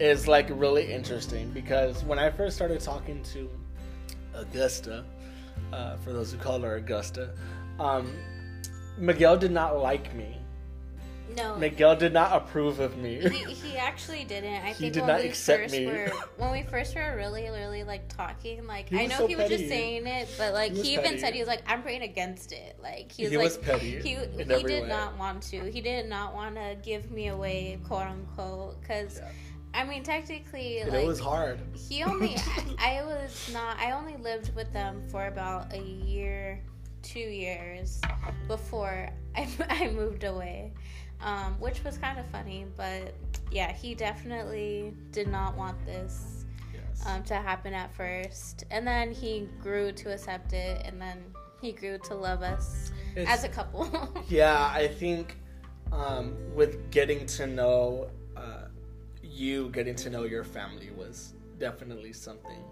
[0.00, 3.48] is like really interesting because when I first started talking to
[4.34, 5.04] Augusta,
[5.72, 7.30] uh, for those who call her Augusta,
[7.80, 8.12] um,
[8.96, 10.34] Miguel did not like me.
[11.36, 11.56] No.
[11.56, 13.20] Miguel did not approve of me.
[13.20, 14.54] he, he actually didn't.
[14.64, 15.86] I He think did when not we accept first me.
[15.86, 19.48] were when we first were really, really like talking, like I know so he was
[19.48, 21.18] just saying it, but like He he, even petty.
[21.18, 22.78] said he was like, I'm praying against it.
[22.82, 24.88] Like he was He like was petty he he did way.
[24.88, 25.70] not want to.
[25.70, 29.18] He did not want to give me away, quote unquote, because.
[29.18, 29.28] Yeah.
[29.74, 31.60] I mean, technically, like it was hard.
[31.88, 32.36] he only
[32.78, 36.60] I, I was not I only lived with them for about a year,
[37.02, 38.00] two years
[38.46, 40.72] before I, I moved away,
[41.20, 42.66] um, which was kind of funny.
[42.76, 43.14] But
[43.52, 46.44] yeah, he definitely did not want this
[46.74, 47.06] Yes.
[47.06, 51.18] um, to happen at first, and then he grew to accept it, and then
[51.60, 53.88] he grew to love us It's- as a couple.
[54.28, 55.36] Yeah, I think
[55.92, 58.10] um, with getting to know
[59.38, 62.62] you, getting to know your family was definitely something.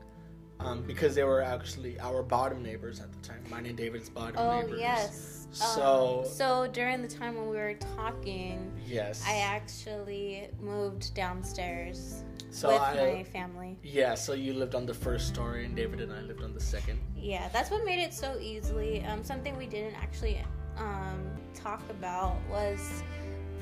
[0.58, 3.42] Um, because they were actually our bottom neighbors at the time.
[3.50, 4.80] Mine and David's bottom oh neighbors.
[4.80, 5.46] yes.
[5.50, 8.72] So- um, so during the time when we were talking.
[8.86, 9.22] Yes.
[9.26, 13.78] I actually moved downstairs so with I, my family.
[13.82, 16.60] yeah, so you lived on the first story, and David and I lived on the
[16.60, 16.98] second.
[17.14, 19.04] Yeah, that's what made it so easily.
[19.04, 20.42] Um, something we didn't actually
[20.78, 21.20] um,
[21.54, 23.02] talk about was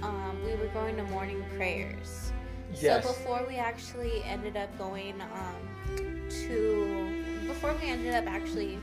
[0.02, 2.32] um, we were going to morning prayers.
[2.81, 3.05] Yes.
[3.05, 8.79] So before we actually ended up going um, to, before we ended up actually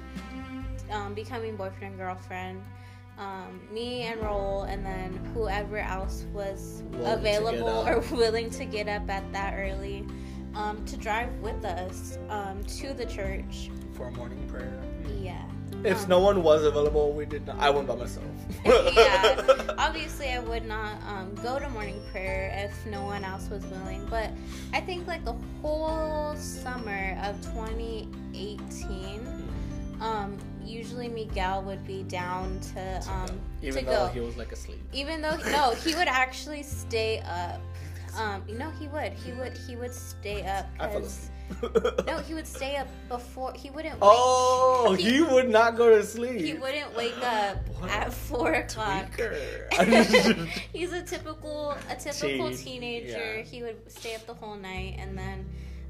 [0.90, 2.64] um, becoming boyfriend and girlfriend,
[3.18, 8.88] um, me and Raul, and then whoever else was Willing available or willing to get
[8.88, 10.06] up at that early
[10.56, 13.70] um, to drive with us um, to the church.
[13.94, 14.82] for a morning prayer.
[15.22, 15.46] Yeah.
[15.84, 17.60] If Um, no one was available, we did not.
[17.60, 18.26] I went by myself.
[18.66, 23.64] yeah, obviously I would not um, go to morning prayer if no one else was
[23.66, 24.06] willing.
[24.10, 24.30] But
[24.74, 29.28] I think like the whole summer of 2018,
[30.02, 34.14] um, usually Miguel would be down to um, Even to though go.
[34.14, 34.82] he was like asleep.
[34.94, 37.60] Even though no, he would actually stay up.
[38.18, 39.14] Um, you know he would.
[39.14, 39.58] He would.
[39.58, 40.68] He would stay up.
[40.82, 41.31] I fell asleep.
[42.08, 43.54] No, he would stay up before.
[43.54, 43.94] He wouldn't.
[43.96, 46.42] Wake, Oh, he would not go to sleep.
[46.42, 49.08] he wouldn't wake up What at four o'clock.
[50.74, 53.36] He's a typical a typical Teen, teenager.
[53.38, 53.42] yeah.
[53.44, 55.48] He would stay up the whole night and then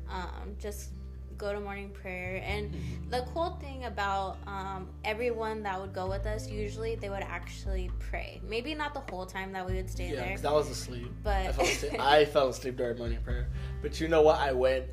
[0.10, 0.90] um, just
[1.38, 2.42] go to morning prayer.
[2.46, 2.72] And
[3.10, 7.90] the cool thing about um, everyone that would go with us, usually they would actually
[8.00, 8.40] pray.
[8.48, 10.26] Maybe not the whole time that we would stay yeah, there.
[10.28, 11.12] because I was asleep.
[11.24, 11.96] But- I fell asleep.
[12.00, 13.48] I fell asleep during morning prayer.
[13.82, 14.40] But you know what?
[14.40, 14.86] I went.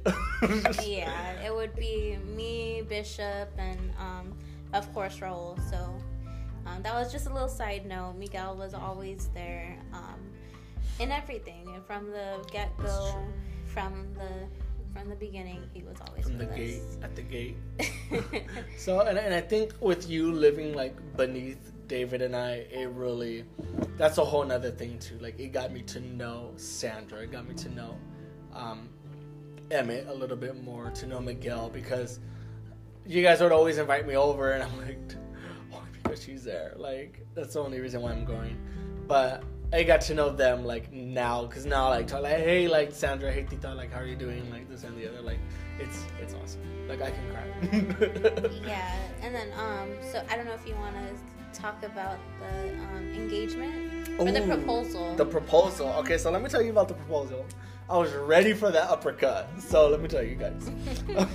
[0.84, 4.32] yeah, it would be me, Bishop, and um,
[4.72, 5.59] of course Raul.
[5.70, 5.95] So
[6.66, 8.14] um, that was just a little side note.
[8.18, 10.20] Miguel was always there um,
[10.99, 13.14] in everything, and from the get go,
[13.66, 14.47] from the
[14.99, 17.57] from the beginning, he was always From the with gate, at the gate.
[18.78, 23.45] So, and, and I think with you living like beneath David and I, it really,
[23.97, 25.18] that's a whole nother thing too.
[25.20, 27.97] Like, it got me to know Sandra, it got me to know
[28.59, 28.89] um,
[29.71, 32.21] Emmett a little bit more, to know Miguel, because
[33.07, 34.99] you guys would always invite me over, and I'm like,
[35.73, 36.75] oh, because she's there.
[36.77, 38.59] Like, that's the only reason why I'm going.
[39.07, 39.43] But
[39.73, 43.31] I got to know them like now, because now like talk like, hey, like Sandra,
[43.31, 44.51] hey Tita, like how are you doing?
[44.51, 45.39] Like this and the other, like
[45.79, 46.89] it's it's awesome.
[46.89, 48.51] Like I can cry.
[48.67, 52.73] yeah, and then um, so I don't know if you want to talk about the
[52.79, 55.15] um, engagement or the proposal.
[55.17, 55.89] The proposal.
[55.99, 57.45] Okay, so let me tell you about the proposal.
[57.91, 59.49] I was ready for that uppercut.
[59.61, 60.70] So let me tell you guys.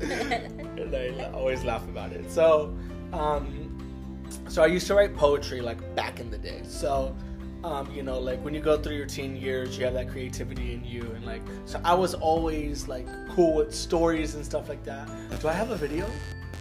[0.00, 2.30] and I always laugh about it.
[2.30, 2.76] So,
[3.12, 6.62] um, so I used to write poetry like back in the day.
[6.64, 7.14] So,
[7.62, 10.72] um, you know, like when you go through your teen years, you have that creativity
[10.72, 14.82] in you, and like, so I was always like cool with stories and stuff like
[14.84, 15.06] that.
[15.40, 16.06] Do I have a video?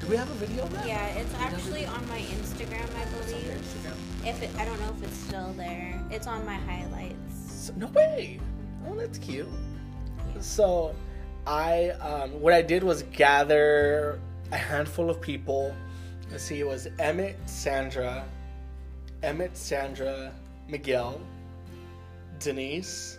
[0.02, 0.86] Do we have a video of that?
[0.88, 3.44] yeah, it's actually on my Instagram, I It's on believe.
[3.46, 4.28] Instagram.
[4.28, 6.02] If it, I don't know if it's still there.
[6.12, 7.66] It's on my highlights.
[7.66, 8.40] So- no way.
[8.88, 9.48] Oh, that's cute.
[10.40, 10.96] So,
[11.46, 14.20] I um, what I did was gather
[14.52, 15.76] a handful of people.
[16.32, 18.24] Let's see, it was Emmett, Sandra,
[19.24, 20.32] Emmett, Sandra,
[20.68, 21.20] Miguel,
[22.40, 23.18] Denise,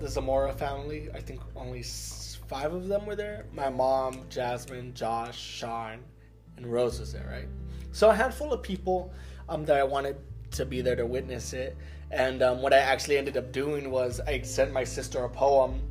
[0.00, 1.08] the Zamora family.
[1.12, 3.46] I think only five of them were there.
[3.52, 5.98] My mom, Jasmine, Josh, Sean,
[6.56, 7.48] and Rose was there, right?
[7.92, 9.12] So a handful of people
[9.48, 10.16] um, that I wanted
[10.52, 11.76] to be there to witness it.
[12.14, 15.82] And um, what I actually ended up doing was I sent my sister a poem,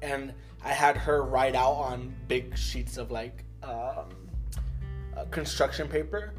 [0.00, 0.32] and
[0.64, 4.06] I had her write out on big sheets of like um,
[5.14, 6.32] uh, construction paper,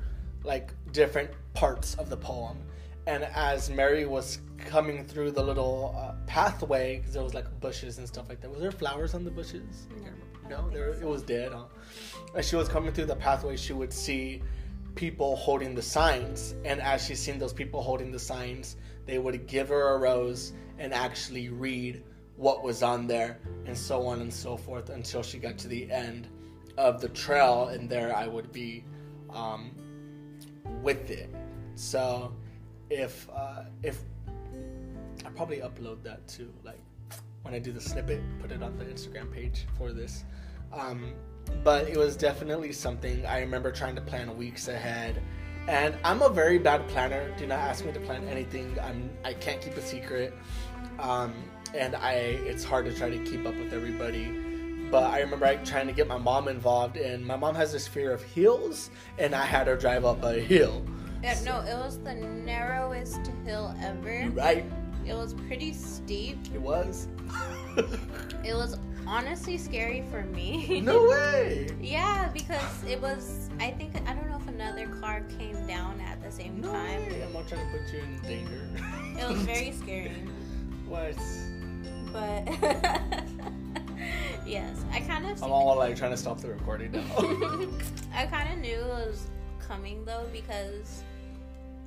[0.43, 2.57] like different parts of the poem.
[3.05, 7.99] And as Mary was coming through the little uh, pathway, because there was like bushes
[7.99, 8.49] and stuff like that.
[8.49, 9.87] Was there flowers on the bushes?
[10.49, 11.51] No, No, there, it was dead.
[11.53, 11.65] Huh?
[12.33, 14.41] As she was coming through the pathway, she would see
[14.95, 18.75] people holding the signs, and as she seen those people holding the signs,
[19.07, 22.03] they would give her a rose and actually read
[22.35, 25.91] what was on there, and so on and so forth until she got to the
[25.91, 26.27] end
[26.77, 28.83] of the trail, and there I would be
[29.31, 29.71] um,
[30.83, 31.33] with it.
[31.73, 32.31] So,
[32.91, 33.99] if uh, if
[35.25, 36.79] I probably upload that too, like
[37.41, 40.23] when I do the snippet, put it on the Instagram page for this.
[40.71, 41.13] Um,
[41.63, 45.21] but it was definitely something I remember trying to plan weeks ahead.
[45.67, 47.29] And I'm a very bad planner.
[47.37, 48.77] Do not ask me to plan anything.
[48.81, 50.33] I'm I can't keep a secret.
[50.99, 51.33] Um,
[51.73, 54.31] and I it's hard to try to keep up with everybody.
[54.89, 57.85] But I remember I trying to get my mom involved, and my mom has this
[57.87, 58.89] fear of hills,
[59.19, 60.85] and I had her drive up a hill.
[61.21, 64.29] Yeah, no, it was the narrowest hill ever.
[64.33, 64.65] Right?
[65.05, 66.37] It was pretty steep.
[66.53, 67.07] It was.
[68.43, 70.81] It was honestly scary for me.
[70.81, 71.69] no way.
[71.81, 73.49] yeah, because it was.
[73.59, 77.01] I think I don't know if another car came down at the same No time.
[77.07, 77.23] way.
[77.23, 78.69] I'm not trying to put you in danger.
[79.19, 80.11] It was very scary,
[80.87, 81.15] what?
[82.13, 82.47] but
[84.45, 85.41] yes, I kind of.
[85.43, 87.01] I'm all like trying to stop the recording now.
[88.13, 89.27] I kind of knew it was
[89.65, 91.03] coming though because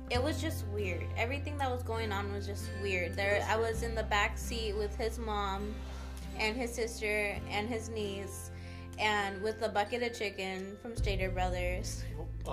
[0.09, 1.05] it was just weird.
[1.17, 3.15] Everything that was going on was just weird.
[3.15, 5.73] There, I was in the back seat with his mom
[6.41, 8.49] and his sister and his niece,
[8.99, 12.03] and with a bucket of chicken from Stater Brothers.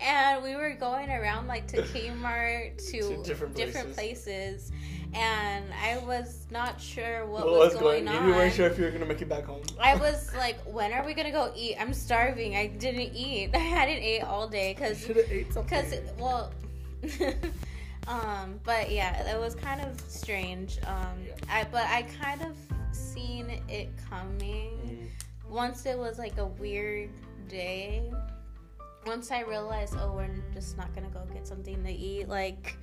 [0.00, 4.72] and we were going around like to Kmart to, To different different places.
[5.12, 8.16] and I was not sure what, what was, was going, going?
[8.16, 8.28] on.
[8.28, 9.62] You weren't sure if you were gonna make it back home.
[9.80, 11.76] I was like, when are we gonna go eat?
[11.78, 12.56] I'm starving.
[12.56, 13.50] I didn't eat.
[13.54, 15.82] I hadn't ate all day because Should have ate something.
[15.82, 16.52] because well
[18.08, 21.34] um but yeah it was kind of strange um Yeah.
[21.50, 22.56] i but i kind of
[22.96, 25.50] seen it coming Mm.
[25.50, 27.10] once it was like a weird
[27.48, 28.10] day
[29.06, 32.76] once i realized oh we're just not gonna go get something to eat like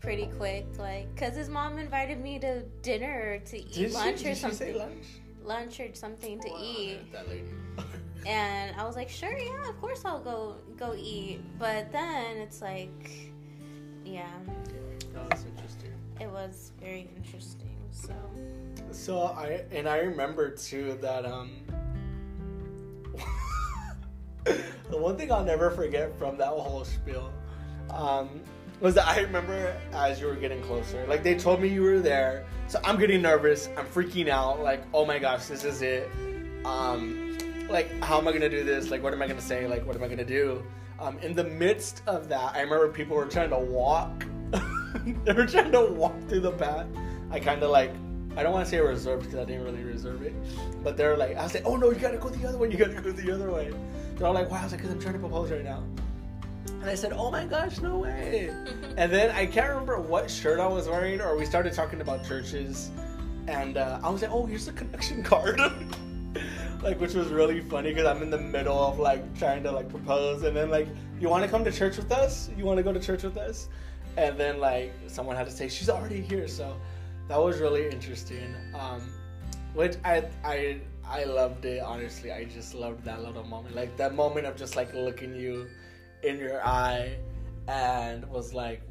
[0.00, 4.18] pretty quick like because his mom invited me to dinner or to eat Did lunch
[4.20, 5.04] she, or did she something say lunch?
[5.44, 7.44] lunch or something to Wow, eat That lady.
[8.26, 11.40] and I was like, sure, yeah, of course I'll go go eat.
[11.58, 13.32] But then it's like,
[14.12, 14.30] yeah,
[15.14, 15.92] that was interesting.
[16.20, 17.76] it was very interesting.
[17.90, 18.14] So
[18.92, 21.50] So I and I remember too that um
[24.44, 27.32] the one thing I'll never forget from that whole spiel
[27.90, 28.40] um
[28.80, 31.98] was that I remember as you were getting closer, like they told me you were
[31.98, 36.08] there, so I'm getting nervous, I'm freaking out, like oh my gosh, this is it.
[36.64, 37.36] Um,
[37.68, 38.90] like how am I gonna do this?
[38.90, 39.66] Like what am I gonna say?
[39.66, 40.62] Like what am I gonna do?
[40.98, 44.24] Um, in the midst of that, I remember people were trying to walk.
[45.24, 46.86] they were trying to walk through the path.
[47.30, 47.92] I kind of like
[48.38, 50.32] I don't want to say reserved because I didn't really reserve it,
[50.84, 52.76] but they're like, I was like, oh no, you gotta go the other way, you
[52.76, 53.72] gotta go the other way.
[54.14, 55.82] They're all like, wow, I was like, because I'm trying to propose right now.
[56.66, 58.50] And I said, oh my gosh, no way.
[58.96, 62.24] and then I can't remember what shirt I was wearing, or we started talking about
[62.24, 62.92] churches,
[63.48, 65.60] and uh, I was like, oh, here's the connection card.
[66.82, 69.88] like, which was really funny because I'm in the middle of like trying to like
[69.88, 70.88] propose, and then like,
[71.20, 72.50] you want to come to church with us?
[72.56, 73.68] You want to go to church with us?
[74.16, 76.76] And then like someone had to say she's already here, so
[77.28, 78.54] that was really interesting.
[78.74, 79.02] Um,
[79.74, 82.32] which I I I loved it honestly.
[82.32, 85.68] I just loved that little moment, like that moment of just like looking you
[86.22, 87.16] in your eye,
[87.68, 88.82] and was like,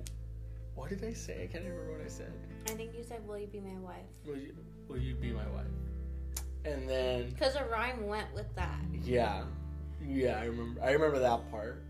[0.75, 1.43] what did I say?
[1.43, 2.31] I can't remember what I said.
[2.67, 4.53] I think you said, "Will you be my wife?" Will you
[4.87, 5.67] Will you be my wife?
[6.67, 8.79] And then Because a rhyme went with that.
[9.03, 9.43] yeah,
[10.05, 10.81] yeah, I remember.
[10.83, 11.83] I remember that part.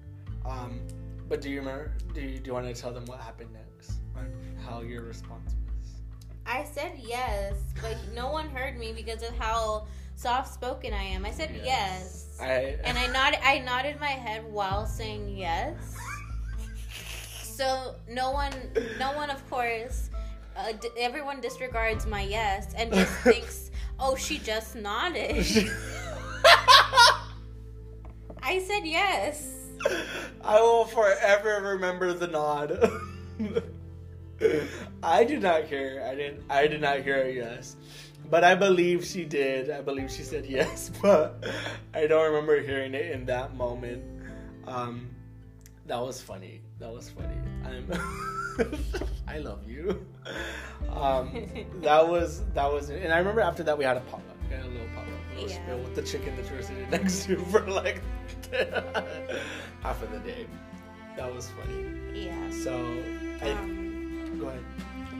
[0.46, 0.80] Um,
[1.28, 1.92] but do you remember?
[2.14, 4.00] Do you, do you want to tell them what happened next?
[4.16, 4.32] On
[4.66, 5.90] how your response was?
[6.46, 11.26] I said yes, but no one heard me because of how soft spoken I am.
[11.26, 13.40] I said yes, I and I nodded.
[13.44, 15.76] I nodded my head while saying yes.
[17.42, 18.54] So no one,
[19.00, 20.10] no one, of course,
[20.56, 23.67] uh, d- everyone disregards my yes and just thinks,
[24.00, 25.46] "Oh, she just nodded."
[28.44, 29.54] I said yes.
[30.42, 32.72] I will forever remember the nod.
[35.04, 36.06] I did not care.
[36.10, 36.44] I didn't.
[36.50, 37.76] I did not hear a yes,
[38.30, 39.70] but I believe she did.
[39.70, 41.44] I believe she said yes, but
[41.94, 44.04] I don't remember hearing it in that moment.
[44.66, 45.10] Um,
[45.88, 46.62] that was funny.
[46.80, 47.36] That was funny.
[47.66, 47.92] I'm.
[49.28, 50.06] I love you.
[50.92, 51.46] Um,
[51.82, 54.36] that was that was, and I remember after that we had a potluck.
[54.50, 55.76] We had a little potluck, a roast Yeah.
[55.76, 58.02] with the chicken that you were sitting next to for like
[59.84, 60.46] half of the day.
[61.16, 61.86] That was funny.
[62.26, 62.50] Yeah.
[62.52, 62.74] So,
[63.42, 64.64] I, Um, go ahead.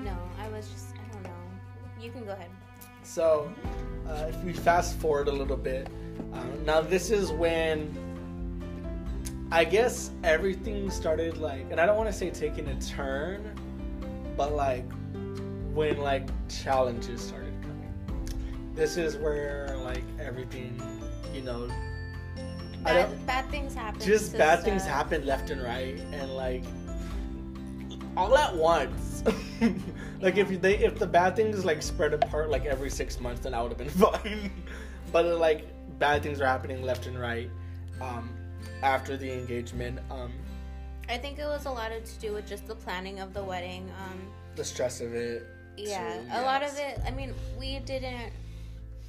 [0.04, 1.30] no, I was just I don't know.
[2.02, 2.50] You can go ahead.
[3.04, 3.52] So,
[4.08, 5.88] uh, if we fast forward a little bit,
[6.34, 7.96] um, now this is when
[9.52, 13.56] I guess everything started like, and I don't want to say taking a turn,
[14.36, 14.86] but like
[15.74, 18.74] when like challenges started coming.
[18.76, 20.82] This is where like everything,
[21.34, 21.70] you know,
[22.84, 24.00] Bad, bad things happen.
[24.00, 26.64] just bad things happen left and right and like
[28.16, 29.24] all at once
[30.22, 33.54] like if they if the bad things like spread apart like every six months then
[33.54, 34.52] i would have been fine
[35.12, 35.66] but like
[36.00, 37.50] bad things are happening left and right
[38.00, 38.30] um
[38.84, 40.32] after the engagement um
[41.10, 43.42] I think it was a lot of to do with just the planning of the
[43.42, 43.90] wedding.
[44.04, 44.20] Um,
[44.58, 45.48] the stress of it
[45.78, 47.00] yeah, too, a lot of it.
[47.06, 48.34] I mean, we didn't.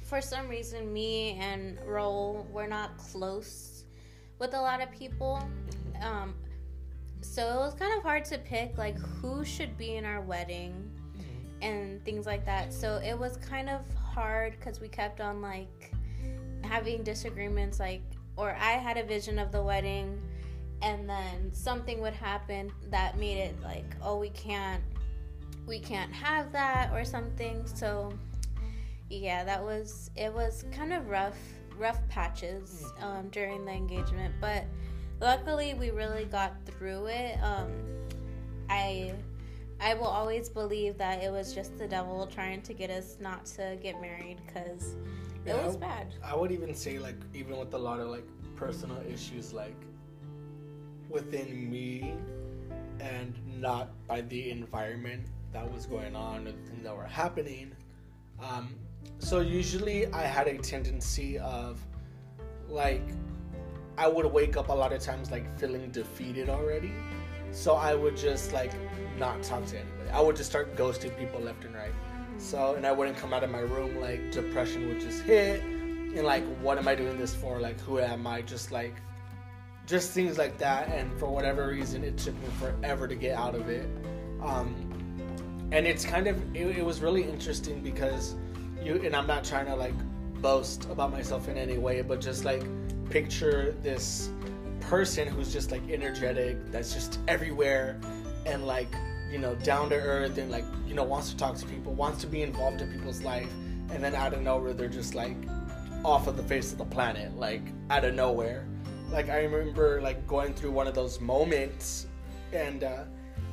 [0.03, 3.83] For some reason, me and Raul were not close
[4.39, 5.43] with a lot of people.
[6.01, 6.33] Um,
[7.21, 10.89] so it was kind of hard to pick like who should be in our wedding
[11.61, 12.73] and things like that.
[12.73, 15.91] So it was kind of hard because we kept on like
[16.63, 18.01] having disagreements, like,
[18.39, 20.19] or I had a vision of the wedding,
[20.81, 24.81] and then something would happen that made it like, oh, we can't,
[25.67, 27.67] we can't have that or something.
[27.67, 28.13] So
[29.09, 30.33] yeah, that was it.
[30.33, 31.37] Was kind of rough,
[31.77, 34.63] rough patches um, during the engagement, but
[35.19, 37.37] luckily we really got through it.
[37.43, 37.71] Um,
[38.69, 39.13] I
[39.81, 43.45] I will always believe that it was just the devil trying to get us not
[43.47, 44.95] to get married because
[45.45, 46.07] it Yeah, was I- bad.
[46.23, 49.75] I would even say like even with a lot of like personal issues like
[51.09, 52.13] within me
[52.99, 57.71] and not by the environment that was going on or the things that were happening.
[58.41, 58.75] Um,
[59.19, 61.79] so usually I had a tendency of
[62.67, 63.01] like
[63.97, 66.91] I would wake up a lot of times like feeling defeated already.
[67.51, 68.71] So I would just like
[69.17, 70.09] not talk to anybody.
[70.11, 71.78] I would just start ghosting people left and right.
[72.39, 76.23] So and I wouldn't come out of my room like depression would just hit and
[76.23, 77.59] like what am I doing this for?
[77.59, 78.41] Like who am I?
[78.41, 78.95] Just like
[79.85, 83.55] just things like that and for whatever reason it took me forever to get out
[83.55, 83.87] of it.
[84.41, 84.73] Um
[85.71, 88.35] and it's kind of it, it was really interesting because
[88.81, 89.95] you and I'm not trying to like
[90.41, 92.63] boast about myself in any way, but just like
[93.09, 94.31] picture this
[94.79, 97.99] person who's just like energetic, that's just everywhere
[98.45, 98.93] and like,
[99.31, 102.21] you know, down to earth and like, you know, wants to talk to people, wants
[102.21, 103.51] to be involved in people's life,
[103.91, 105.35] and then out of nowhere they're just like
[106.03, 108.65] off of the face of the planet, like out of nowhere.
[109.11, 112.07] Like I remember like going through one of those moments
[112.53, 113.03] and uh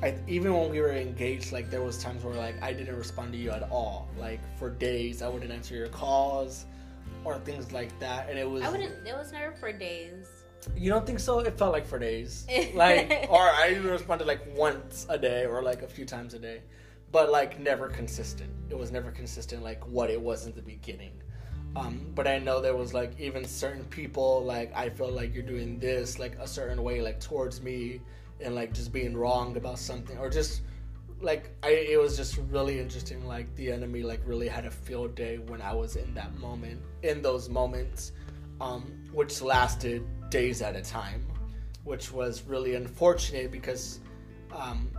[0.03, 3.33] I, even when we were engaged, like there was times where like I didn't respond
[3.33, 4.09] to you at all.
[4.19, 6.67] Like for days, I wouldn't answer your calls
[7.25, 8.63] or things like that, and it was.
[8.63, 9.07] I wouldn't.
[9.07, 10.36] It was never for days.
[10.77, 11.41] You don't think so?
[11.41, 15.63] It felt like for days, like or I even responded like once a day or
[15.63, 16.63] like a few times a day,
[17.13, 18.51] but like never consistent.
[18.71, 21.13] It was never consistent like what it was in the beginning.
[21.77, 25.43] Um, but I know there was like even certain people like I feel like you're
[25.43, 28.01] doing this like a certain way like towards me
[28.41, 30.63] and like just being wrong about something or just
[31.21, 35.15] like I it was just really interesting like the enemy like really had a field
[35.15, 38.13] day when I was in that moment in those moments
[38.61, 41.27] um, which lasted days at a time
[41.87, 44.01] which was really unfortunate because
[44.53, 44.91] um,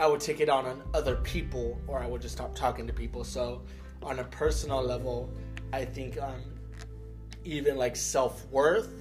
[0.00, 2.92] I would take it on on other people or I would just stop talking to
[2.92, 3.22] people.
[3.22, 3.62] So
[4.02, 5.30] on a personal level
[5.72, 6.42] I think um,
[7.44, 8.92] even like self-worth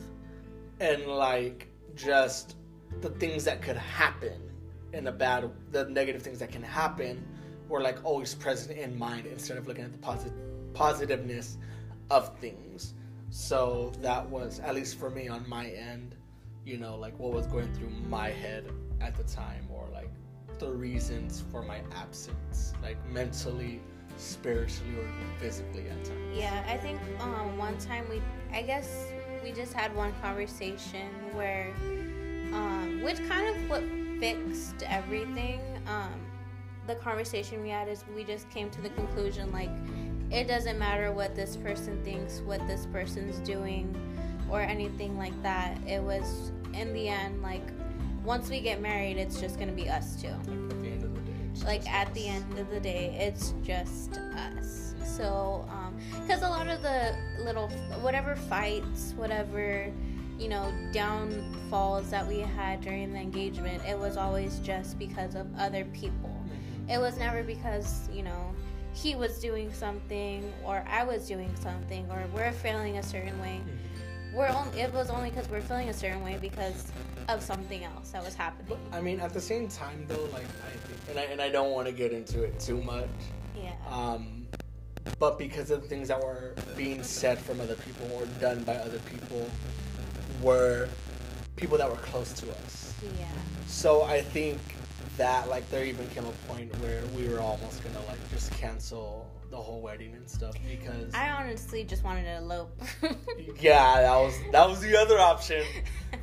[0.79, 2.55] and like just
[3.01, 4.39] the things that could happen
[4.93, 7.25] in a bad the negative things that can happen
[7.67, 10.33] were like always present in mind instead of looking at the posit-
[10.73, 11.57] positiveness
[12.09, 12.93] of things
[13.30, 16.15] so that was at least for me on my end
[16.65, 18.65] you know like what was going through my head
[19.01, 20.09] at the time or like
[20.59, 23.82] the reasons for my absence like mentally
[24.17, 25.07] spiritually or
[25.39, 28.21] physically at times Yeah, I think um, one time we,
[28.51, 29.07] I guess
[29.43, 31.71] we just had one conversation where,
[32.53, 33.84] um, which kind of what
[34.19, 35.61] fixed everything.
[35.88, 36.13] Um,
[36.88, 39.69] the conversation we had is we just came to the conclusion like
[40.32, 43.95] it doesn't matter what this person thinks, what this person's doing,
[44.49, 45.78] or anything like that.
[45.88, 47.63] It was in the end like
[48.23, 50.30] once we get married, it's just gonna be us two
[51.65, 54.19] like at the end of the day it's like just at us.
[54.19, 57.15] the end of the day it's just us so um because a lot of the
[57.43, 57.67] little
[58.01, 59.91] whatever fights whatever
[60.38, 65.47] you know downfalls that we had during the engagement it was always just because of
[65.57, 66.93] other people Mhm.
[66.93, 68.53] it was never because you know
[68.97, 73.61] he was doing something or I was doing something or we're feeling a certain way.
[74.33, 76.91] We're only, it was only because we're feeling a certain way because
[77.29, 78.77] of something else that was happening.
[78.91, 81.87] I mean, at the same time, though, like I and I and I don't want
[81.87, 83.09] to get into it too much.
[83.55, 83.73] Yeah.
[83.89, 84.47] Um,
[85.19, 88.75] but because of the things that were being said from other people or done by
[88.75, 89.49] other people,
[90.41, 90.89] were
[91.55, 92.93] people that were close to us.
[93.19, 93.25] Yeah.
[93.67, 94.59] So I think
[95.18, 99.28] that like there even came a point where we were almost gonna like just cancel
[99.49, 102.80] the whole wedding and stuff because I honestly just wanted to elope.
[103.59, 105.63] yeah, that was that was the other option.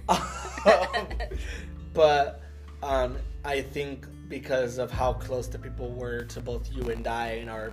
[1.94, 2.42] but
[2.82, 7.28] um, I think because of how close the people were to both you and I
[7.28, 7.72] and our,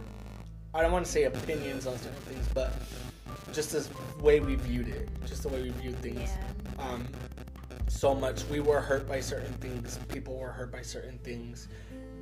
[0.73, 2.73] I don't want to say opinions on certain things, but
[3.53, 3.87] just the
[4.23, 6.29] way we viewed it, just the way we viewed things.
[6.77, 6.85] Yeah.
[6.85, 7.07] Um,
[7.91, 11.67] so much we were hurt by certain things, people were hurt by certain things,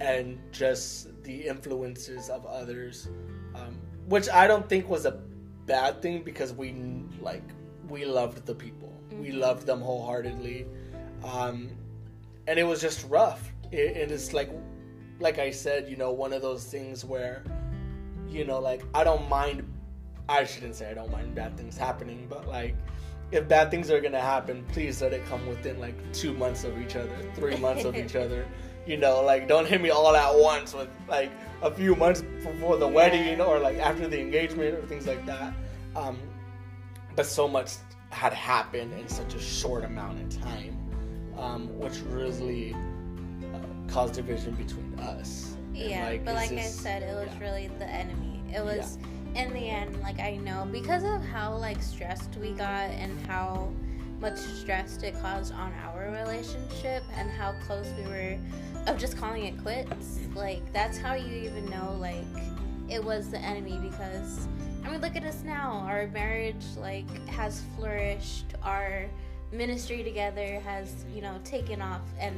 [0.02, 3.08] and just the influences of others,
[3.56, 5.20] um, which I don't think was a
[5.68, 6.74] bad thing because we
[7.22, 7.44] like
[7.88, 9.40] we loved the people, we Mhm.
[9.40, 10.66] loved them wholeheartedly,
[11.24, 11.70] um,
[12.48, 13.52] and it was just rough.
[13.72, 14.50] It, it is like,
[15.20, 17.44] like I said, you know, one of those things where,
[18.28, 19.64] you know, like I don't mind.
[20.28, 22.76] I shouldn't say I don't mind bad things happening, but like
[23.32, 26.80] if bad things are gonna happen, please let it come within like two months of
[26.82, 28.46] each other, three months of each other.
[28.88, 32.78] You know, like don't hit me all at once with like a few months before
[32.78, 32.94] the Yeah.
[32.96, 35.54] wedding or like after the engagement or things like that.
[35.96, 36.18] Um,
[37.16, 37.74] but so much
[38.10, 40.76] had happened in such a short amount of time,
[41.38, 42.74] um, which really
[43.54, 43.60] uh,
[43.92, 45.56] caused division between us.
[45.68, 47.40] And, Yeah, but like I said, it was yeah.
[47.48, 48.42] really the enemy.
[48.56, 48.98] It was
[49.40, 53.72] in the end, like I know because of how like stressed we got and how
[54.20, 58.38] much stress it caused on our relationship and how close we were
[58.88, 60.20] of just calling it quits.
[60.36, 62.26] Like that's how you even know like
[62.90, 64.48] it was the enemy because
[64.84, 65.86] I mean look at us now.
[65.88, 68.56] Our marriage like has flourished.
[68.62, 69.06] Our
[69.54, 72.36] ministry together has, you know, taken off and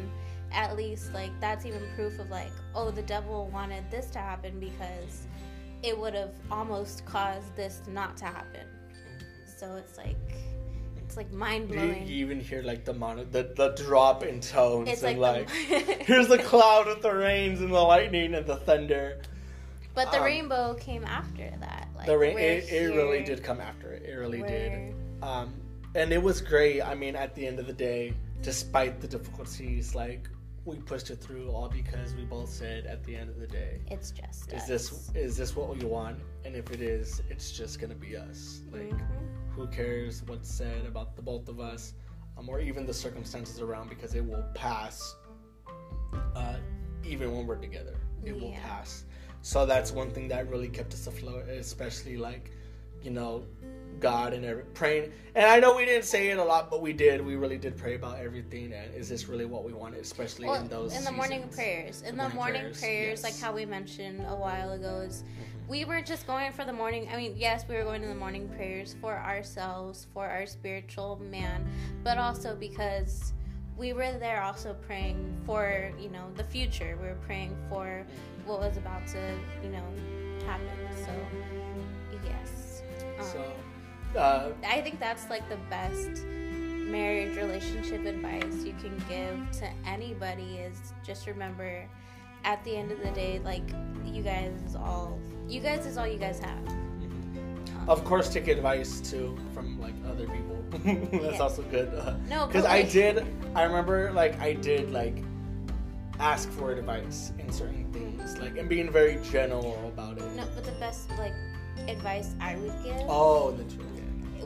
[0.53, 4.59] at least like that's even proof of like oh the devil wanted this to happen
[4.59, 5.25] because
[5.83, 8.67] it would have almost caused this not to happen
[9.57, 10.15] so it's like
[10.97, 14.89] it's like mind blowing you even hear like the mono, the, the drop in tones
[14.89, 18.45] it's and like, like, the, here's the cloud with the rains and the lightning and
[18.45, 19.21] the thunder.
[19.93, 23.61] but the um, rainbow came after that like the rain it, it really did come
[23.61, 24.03] after it.
[24.03, 24.95] It really we're- did.
[25.21, 25.53] Um,
[25.93, 26.81] and it was great.
[26.81, 30.29] I mean, at the end of the day, despite the difficulties, like
[30.65, 33.81] we pushed it through all because we both said at the end of the day,
[33.89, 34.67] it's just is us.
[34.67, 36.19] this is this what we want?
[36.45, 38.61] And if it is, it's just gonna be us.
[38.71, 39.51] Like Mhm.
[39.55, 41.93] who cares what's said about the both of us,
[42.37, 45.15] um, or even the circumstances around because it will pass.
[46.35, 46.57] Uh,
[47.03, 49.05] even when we're together, it will pass.
[49.41, 52.51] So that's one thing that really kept us afloat, especially like,
[53.01, 53.43] you know,
[54.01, 55.11] God and every praying.
[55.35, 57.25] And I know we didn't say it a lot, but we did.
[57.25, 58.73] We really did pray about everything.
[58.73, 62.01] And is this really what we wanted, especially well, in those in the morning prayers
[62.01, 65.69] in The morning morning prayers, prayers, like how we mentioned a while ago is Mhm.
[65.69, 68.15] we were just going for the morning i mean yes we were going to the
[68.25, 71.65] morning prayers for ourselves for our spiritual man
[72.03, 73.31] but also because
[73.77, 78.05] we were there also praying for you know the future we were praying for
[78.45, 79.21] what was about to
[79.63, 79.85] you know
[80.45, 81.13] happen so
[82.25, 82.83] yes
[83.19, 83.53] um, So,
[84.15, 90.57] uh, I think that's like the best marriage relationship advice you can give to anybody
[90.57, 91.85] is just remember
[92.43, 93.63] at the end of the day like
[94.05, 98.47] you guys is all you guys is all you guys have Um, of course, take
[98.47, 100.57] advice too from like other people.
[100.71, 101.39] That's Yeah.
[101.41, 101.89] also good.
[102.29, 105.17] no Because I did, I remember like I did like
[106.19, 110.29] ask for advice in certain things, like and being very general about it.
[110.35, 111.33] no but the best like
[111.87, 113.69] advice i would give Oh, the it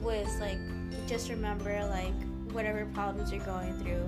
[0.05, 0.59] was like
[1.07, 2.13] just remember like
[2.53, 4.07] whatever problems you're going through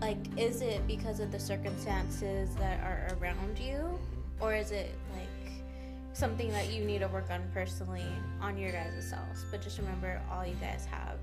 [0.00, 3.98] like is it because of the circumstances that are around you?
[4.40, 5.64] Or is it like
[6.12, 8.04] something that you need to work on personally
[8.42, 9.46] on your guys' selves?
[9.50, 11.16] But just remember all you guys have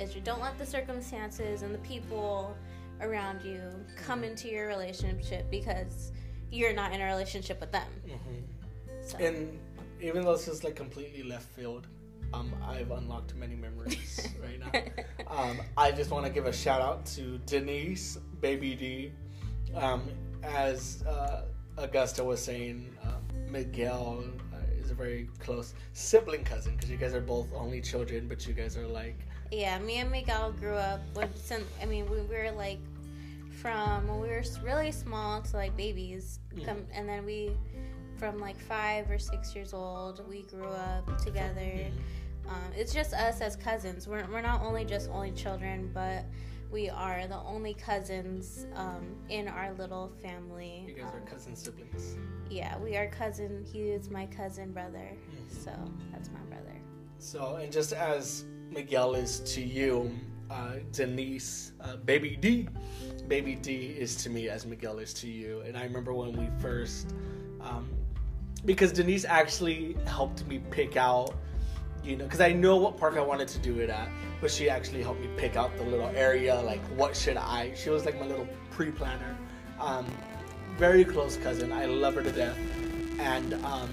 [0.00, 0.20] is you.
[0.20, 2.56] Don't let the circumstances and the people
[3.00, 3.60] around you
[3.96, 6.10] come into your relationship because
[6.50, 7.88] you're not in a relationship with them.
[8.08, 8.54] Hmm
[9.04, 9.18] so.
[9.18, 9.58] And
[10.00, 11.86] even though this is like completely left field,
[12.34, 15.26] um, I've unlocked many memories right now.
[15.28, 19.12] Um, I just want to give a shout out to Denise, Baby D.
[19.74, 20.02] Um,
[20.42, 21.42] as uh,
[21.76, 23.12] Augusta was saying, uh,
[23.48, 28.28] Miguel uh, is a very close sibling cousin because you guys are both only children,
[28.28, 29.18] but you guys are like,
[29.50, 31.62] Yeah, me and Miguel grew up with some.
[31.80, 32.78] I mean, we were like
[33.62, 36.66] from when we were really small to like babies, Mm.
[36.66, 37.50] come, and then we
[38.16, 40.22] from like five or six years old.
[40.28, 41.73] We grew up together.
[42.76, 44.06] It's just us as cousins.
[44.08, 46.24] We're, we're not only just only children, but
[46.72, 50.84] we are the only cousins um, in our little family.
[50.88, 52.16] You guys Um, are cousin siblings.
[52.50, 53.64] yeah, we are cousin.
[53.64, 55.08] He is my cousin brother.
[55.12, 55.64] Mhm.
[55.64, 55.70] So
[56.12, 56.74] that's my brother.
[57.18, 60.10] So, and just as Miguel is to you,
[60.50, 62.68] uh, Denise, uh, Baby D,
[63.28, 65.60] Baby D is to me as Miguel is to you.
[65.60, 67.14] And I remember when we first,
[67.60, 67.88] um,
[68.64, 71.34] because Denise actually helped me pick out,
[72.04, 74.08] you know, because I know what park I wanted to do it at,
[74.40, 77.72] but she actually helped me pick out the little area, like what should I.
[77.74, 79.36] She was like my little pre-planner.
[79.80, 80.06] Um,
[80.76, 81.72] very close cousin.
[81.72, 82.58] I love her to death,
[83.18, 83.90] and um,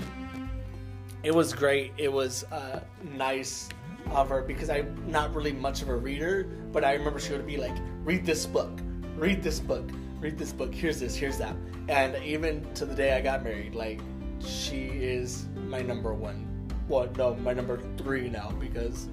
[1.24, 1.94] it was great.
[1.98, 2.82] It was uh,
[3.16, 3.70] nice
[4.10, 7.48] of her because I'm not really much of a reader, but I remember she would
[7.48, 8.80] be like, "Read this book,
[9.16, 9.90] read this book,
[10.20, 10.74] read this book.
[10.74, 11.56] Here's this, here's that."
[11.88, 14.02] And even to the day I got married, like
[14.40, 16.51] she is my number one.
[16.92, 19.08] Well, no, my number three now because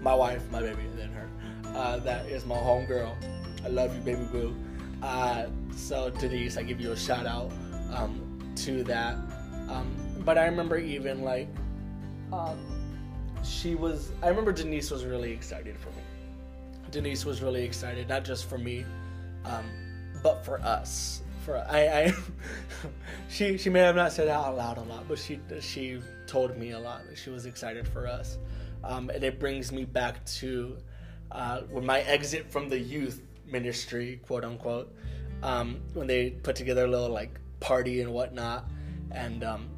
[0.00, 1.28] my wife, my baby, and then her.
[1.74, 3.12] Uh, that is my homegirl.
[3.64, 4.54] I love you, baby boo.
[5.02, 7.50] Uh, so Denise, I give you a shout out
[7.92, 9.16] um, to that.
[9.68, 11.48] Um, but I remember even like
[12.32, 12.56] um,
[13.42, 14.12] she was.
[14.22, 16.04] I remember Denise was really excited for me.
[16.92, 18.86] Denise was really excited, not just for me,
[19.44, 19.64] um,
[20.22, 21.22] but for us.
[21.44, 22.14] For I, I
[23.28, 26.72] she she may have not said out loud a lot, but she she told me
[26.72, 28.38] a lot that she was excited for us,
[28.82, 30.76] um, and it brings me back to
[31.30, 34.94] uh, when my exit from the youth ministry, quote unquote,
[35.42, 38.70] um, when they put together a little like party and whatnot,
[39.10, 39.68] and um,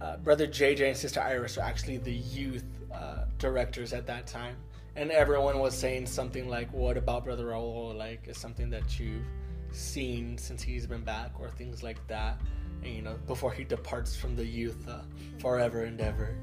[0.00, 4.56] uh, brother JJ and sister Iris were actually the youth uh, directors at that time,
[4.96, 7.96] and everyone was saying something like, "What about brother Raul?
[7.96, 9.26] Like, is something that you've
[9.72, 12.40] seen since he's been back, or things like that?"
[12.82, 15.00] And you know, before he departs from the youth uh,
[15.38, 16.36] forever and ever,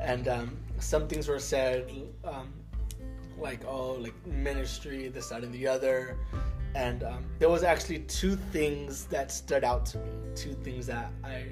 [0.00, 1.90] and um, some things were said.
[2.24, 2.52] Um,
[3.40, 6.16] like oh like ministry this that and the other.
[6.74, 11.10] And um, there was actually two things that stood out to me two things that
[11.24, 11.46] i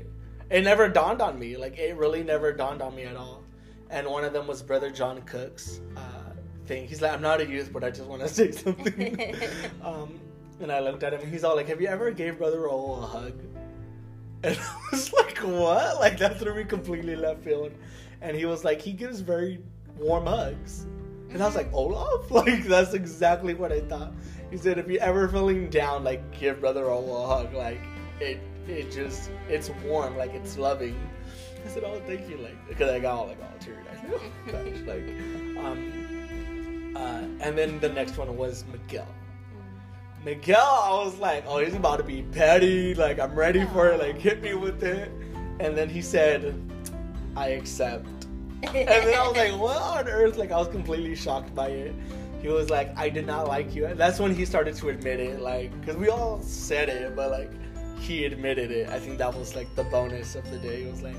[0.51, 3.43] it never dawned on me like it really never dawned on me at all.
[3.91, 6.33] And one of them was brother john cook's uh,
[6.67, 6.87] thing.
[6.87, 9.35] He's like i'm not a youth but i just want to say something.
[9.83, 10.21] Um,
[10.61, 13.03] and i looked at him and he's all like have you ever gave brother Raul
[13.03, 13.35] a hug
[14.47, 17.73] and i was like what like that threw me completely left field
[18.23, 19.61] and he was like he gives very
[19.99, 20.87] warm hugs
[21.31, 22.31] and I was like, Olaf?
[22.31, 24.13] Like, that's exactly what I thought.
[24.51, 27.55] He said, if you're ever feeling down, like, give Brother Olaf a hug.
[27.55, 27.81] Like,
[28.21, 30.99] it it just, it's warm, like, it's loving.
[31.65, 32.39] I said, oh, thank you.
[32.39, 34.11] Like, because I got all, like, all teary eyed.
[34.15, 34.21] Oh,
[34.51, 34.81] gosh.
[34.87, 35.09] Like,
[35.65, 39.07] um, uh, and then the next one was Miguel.
[40.27, 42.95] Miguel, I was like, oh, he's about to be petty.
[42.95, 43.99] Like, I'm ready for it.
[43.99, 45.11] Like, hit me with it.
[45.61, 46.55] And then he said,
[47.35, 48.07] I accept
[48.63, 50.37] and then I was like, what on earth?
[50.37, 51.95] Like, I was completely shocked by it.
[52.41, 53.87] He was like, I did not like you.
[53.87, 55.41] And that's when he started to admit it.
[55.41, 57.51] Like, because we all said it, but like,
[58.01, 58.89] he admitted it.
[58.89, 60.83] I think that was like the bonus of the day.
[60.83, 61.17] It was like,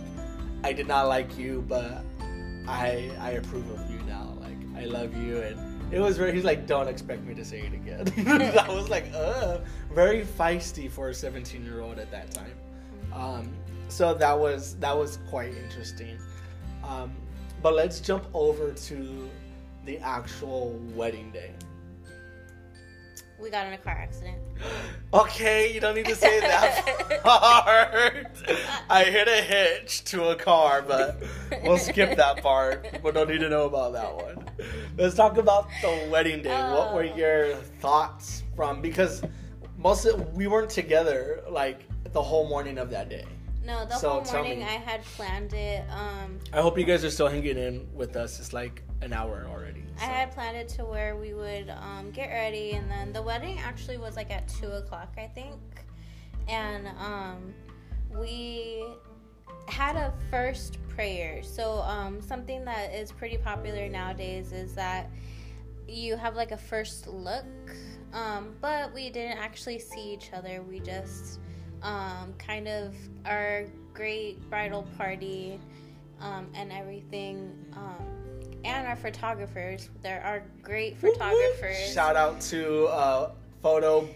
[0.64, 2.04] I did not like you, but
[2.68, 4.34] I I approve of you now.
[4.40, 5.38] Like, I love you.
[5.38, 8.58] And it was very, he's like, don't expect me to say it again.
[8.60, 9.60] I was like, uh,
[9.94, 12.54] very feisty for a 17 year old at that time.
[13.14, 13.50] Um,
[13.88, 16.18] so that was, that was quite interesting.
[16.84, 17.12] Um,
[17.62, 19.30] but let's jump over to
[19.86, 21.52] the actual wedding day.
[23.42, 24.38] We got in a car accident.
[25.14, 28.28] Okay, you don't need to say that part.
[28.90, 31.24] I hit a hitch to a car, but
[31.64, 32.86] we'll skip that part.
[33.02, 34.44] We don't need to know about that one.
[34.98, 36.50] Let's talk about the wedding day.
[36.74, 37.16] What were Oh.
[37.16, 38.82] your thoughts from?
[38.82, 39.22] Because
[39.78, 43.26] most of, we weren't together like the whole morning of that day.
[43.64, 44.62] No, the So, whole morning.
[44.64, 45.86] I had planned it.
[45.90, 48.40] Um, I hope you guys are still hanging in with us.
[48.42, 49.84] It's like an hour already.
[50.00, 53.60] I had planned it to where we would um, get ready, and then the wedding
[53.60, 55.60] actually was like at two o'clock, I think,
[56.48, 57.54] and um,
[58.12, 58.84] we
[59.68, 61.42] had a first prayer.
[61.44, 65.10] So um, something that is pretty popular nowadays is that
[65.88, 67.46] you have like a first look,
[68.14, 70.62] um, but we didn't actually see each other.
[70.62, 71.40] We just
[71.82, 72.96] um, kind of
[73.26, 75.60] our great bridal party
[76.20, 77.54] um, and everything.
[78.64, 79.90] And our photographers.
[80.02, 81.94] There are great photographers.
[81.94, 83.32] Shout out to uh,
[83.62, 84.08] Photo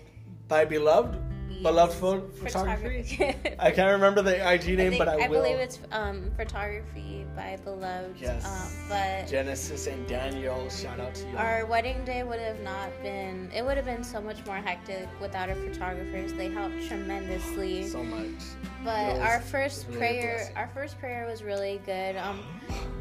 [0.48, 1.31] by Beloved.
[1.62, 3.36] Beloved pho- photography.
[3.60, 5.42] I can't remember the IG name, I think, but I, I will.
[5.42, 8.16] believe it's um, photography by Beloved.
[8.20, 8.46] Yes.
[8.46, 11.38] Um, but Genesis and Daniel, shout out to you.
[11.38, 13.50] Our wedding day would have not been.
[13.54, 16.34] It would have been so much more hectic without our photographers.
[16.34, 17.88] They helped tremendously.
[17.88, 18.42] So much.
[18.84, 22.16] But our first really prayer, our first prayer was really good.
[22.18, 22.40] Um,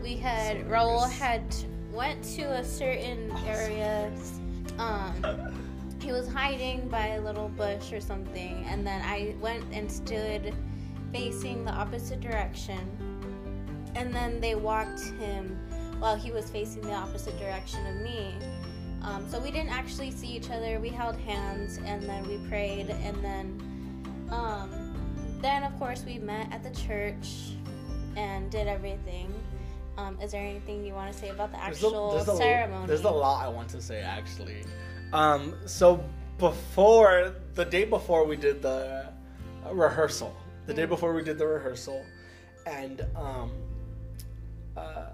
[0.03, 1.42] we had so Raul had
[1.92, 4.12] went to a certain area.
[4.78, 5.53] Um,
[6.01, 10.55] he was hiding by a little bush or something, and then I went and stood
[11.12, 12.80] facing the opposite direction.
[13.94, 15.59] And then they walked him
[15.98, 18.34] while he was facing the opposite direction of me.
[19.03, 20.78] Um, so we didn't actually see each other.
[20.78, 26.53] We held hands and then we prayed, and then, um, then of course we met
[26.53, 27.53] at the church
[28.16, 29.32] and did everything.
[29.98, 32.84] Um, is there anything you want to say about the actual there's a, there's ceremony?
[32.84, 34.62] A, there's a lot I want to say actually.
[35.12, 36.04] Um, so
[36.38, 39.12] before the day before we did the
[39.70, 40.34] rehearsal,
[40.66, 40.90] the day mm.
[40.90, 42.04] before we did the rehearsal,
[42.66, 43.50] and um,
[44.76, 45.06] uh,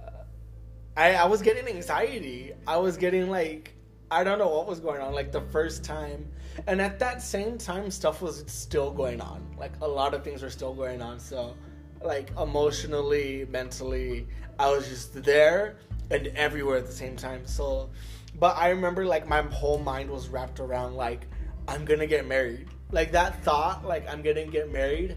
[0.97, 2.53] I I was getting anxiety.
[2.67, 3.75] I was getting like
[4.11, 5.15] I don't know what was going on.
[5.15, 6.31] Like the first time,
[6.67, 9.43] and at that same time, stuff was still going on.
[9.59, 11.19] Like a lot of things were still going on.
[11.19, 11.57] So,
[12.03, 14.29] like emotionally, mentally,
[14.59, 15.77] I was just there
[16.11, 17.47] and everywhere at the same time.
[17.47, 17.91] So
[18.39, 21.27] but I remember like my whole mind was wrapped around like
[21.69, 22.69] I'm gonna get married.
[22.93, 25.17] Like that thought, like I'm gonna get married,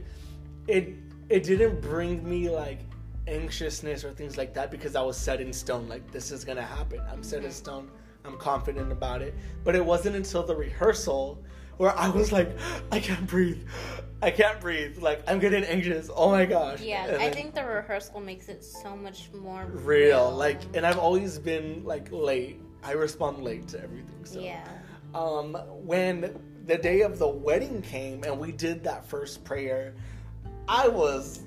[0.68, 0.94] it
[1.30, 2.80] it didn't bring me like
[3.28, 5.88] anxiousness or things like that because I was set in stone.
[5.88, 7.02] Like this is gonna happen.
[7.12, 7.52] I'm set in mm-hmm.
[7.52, 7.92] stone.
[8.26, 9.34] I'm confident about it.
[9.64, 11.44] But it wasn't until the rehearsal
[11.78, 12.50] where I was like,
[12.92, 13.68] I can't breathe.
[14.22, 14.98] I can't breathe.
[14.98, 16.10] Like I'm getting anxious.
[16.14, 16.82] Oh my gosh.
[16.82, 19.84] Yeah, and I think the rehearsal makes it so much more real.
[19.84, 20.32] real.
[20.32, 24.26] Like, and I've always been like late I respond late to everything.
[24.26, 24.68] So yeah.
[25.14, 25.54] Um,
[25.86, 29.94] when the day of the wedding came and we did that first prayer,
[30.68, 31.42] I was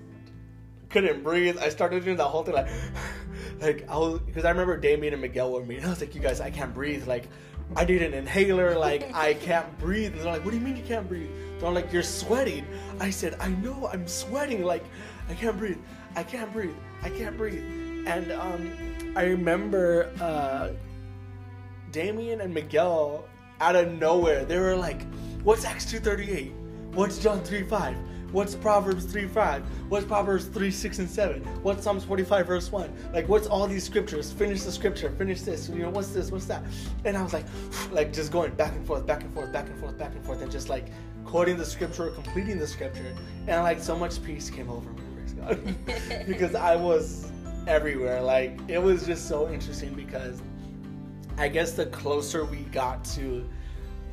[0.90, 1.58] couldn't breathe.
[1.58, 2.68] I started doing the whole thing like,
[3.60, 5.76] like I was because I remember Damien and Miguel were me.
[5.76, 7.06] And I was like, you guys, I can't breathe.
[7.06, 7.28] Like,
[7.74, 8.78] I need an inhaler.
[8.78, 10.12] Like, I can't breathe.
[10.12, 11.30] And they're like, what do you mean you can't breathe?
[11.58, 12.66] They're like, you're sweating.
[13.00, 14.64] I said, I know, I'm sweating.
[14.64, 14.84] Like,
[15.28, 15.78] I can't breathe.
[16.14, 16.74] I can't breathe.
[17.02, 17.64] I can't breathe.
[18.06, 18.72] And um,
[19.16, 20.10] I remember.
[20.20, 20.70] Uh,
[21.92, 23.28] Damien and Miguel
[23.60, 25.06] out of nowhere, they were like,
[25.44, 26.52] "What's Acts two thirty eight?
[26.94, 27.96] What's John 3:5?
[28.32, 29.62] What's Proverbs 3:5?
[29.88, 31.42] What's Proverbs 3 6 and 7?
[31.62, 32.92] What's Psalms 45 verse 1?
[33.12, 34.30] Like, what's all these scriptures?
[34.30, 36.62] Finish the scripture, finish this, you know, what's this, what's that?
[37.04, 37.46] And I was like,
[37.92, 40.42] like, just going back and forth, back and forth, back and forth, back and forth,
[40.42, 40.88] and just like
[41.24, 43.14] quoting the scripture, completing the scripture.
[43.46, 46.26] And like, so much peace came over me, praise God.
[46.26, 47.30] because I was
[47.66, 48.20] everywhere.
[48.20, 50.42] Like, it was just so interesting because
[51.38, 53.44] I guess the closer we got to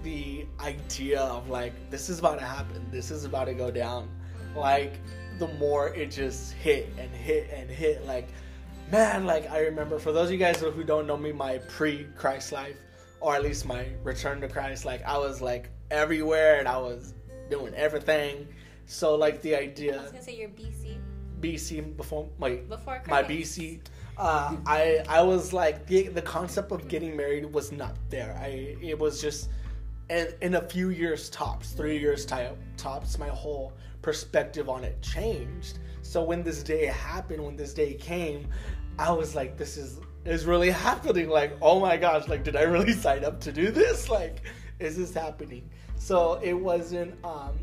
[0.03, 4.09] the idea of like this is about to happen, this is about to go down,
[4.55, 4.93] like
[5.37, 8.05] the more it just hit and hit and hit.
[8.05, 8.29] Like,
[8.91, 12.51] man, like I remember for those of you guys who don't know me, my pre-Christ
[12.51, 12.77] life,
[13.19, 17.13] or at least my return to Christ, like I was like everywhere and I was
[17.49, 18.47] doing everything.
[18.85, 19.99] So like the idea.
[19.99, 20.97] I was gonna say you're BC.
[21.41, 23.09] BC before my before Christ.
[23.09, 23.79] my BC
[24.19, 28.37] uh, I I was like the the concept of getting married was not there.
[28.39, 29.49] I it was just
[30.09, 35.79] in, in a few years tops, three years tops, my whole perspective on it changed.
[36.01, 38.47] So when this day happened, when this day came,
[38.97, 41.29] I was like, this is is really happening.
[41.29, 44.09] Like, oh my gosh, like did I really sign up to do this?
[44.09, 44.41] Like,
[44.79, 45.69] is this happening?
[45.95, 47.57] So it wasn't um,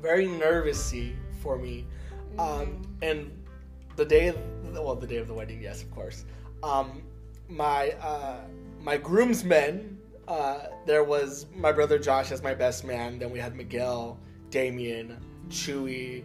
[0.00, 1.86] very nervousy for me,
[2.38, 3.43] um, and
[3.96, 4.38] the day of
[4.72, 6.24] well the day of the wedding yes of course.
[6.62, 7.02] Um,
[7.48, 8.40] my uh,
[8.80, 13.54] my groomsmen uh, there was my brother Josh as my best man then we had
[13.54, 14.18] Miguel
[14.50, 15.18] Damien
[15.48, 16.24] Chewy.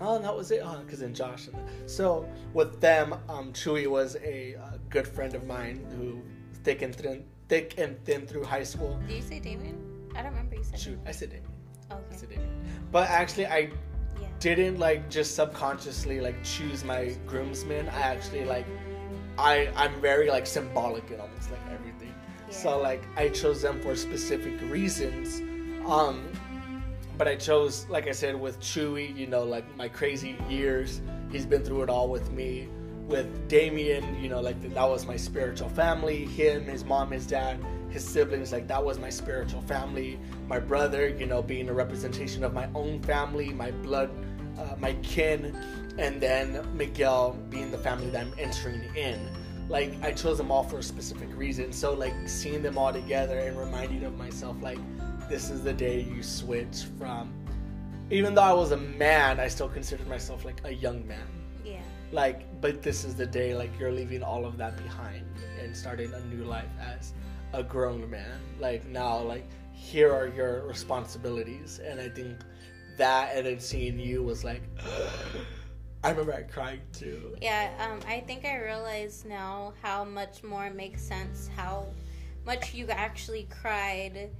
[0.00, 0.60] Oh and that was it.
[0.60, 1.48] Because oh, then Josh
[1.86, 6.22] so with them um, Chewy was a, a, uh, good friend of mine who
[6.64, 9.00] thick and thin thick and thin through high school.
[9.06, 9.76] Did you say Damien?
[10.14, 11.52] I don't remember you said Shoot, I said Damien.
[11.90, 12.02] Okay.
[12.12, 12.50] I said Damien.
[12.92, 13.70] But actually I
[14.40, 17.88] didn't like just subconsciously like choose my groomsmen.
[17.88, 18.66] I actually like
[19.36, 22.14] I I'm very like symbolic in almost like everything.
[22.48, 22.54] Yeah.
[22.54, 25.40] So like I chose them for specific reasons.
[25.86, 26.28] Um
[27.16, 31.00] but I chose like I said with Chewy, you know, like my crazy years.
[31.30, 32.68] He's been through it all with me.
[33.06, 36.26] With Damien, you know, like that was my spiritual family.
[36.26, 37.58] Him, his mom, his dad,
[37.90, 40.18] his siblings, like that was my spiritual family.
[40.46, 44.10] My brother, you know, being a representation of my own family, my blood
[44.58, 45.56] uh, my kin,
[45.98, 49.28] and then Miguel being the family that I'm entering in.
[49.68, 51.72] Like I chose them all for a specific reason.
[51.72, 54.78] So like seeing them all together and reminding of myself, like
[55.28, 57.32] this is the day you switch from.
[58.10, 61.26] Even though I was a man, I still considered myself like a young man.
[61.64, 61.82] Yeah.
[62.10, 65.26] Like, but this is the day like you're leaving all of that behind
[65.62, 67.12] and starting a new life as
[67.52, 68.40] a grown man.
[68.58, 72.38] Like now, like here are your responsibilities, and I think
[72.96, 74.62] that and then seeing you was like.
[76.04, 77.34] I remember I cried too.
[77.42, 81.86] Yeah, um, I think I realize now how much more makes sense how
[82.46, 84.30] much you actually cried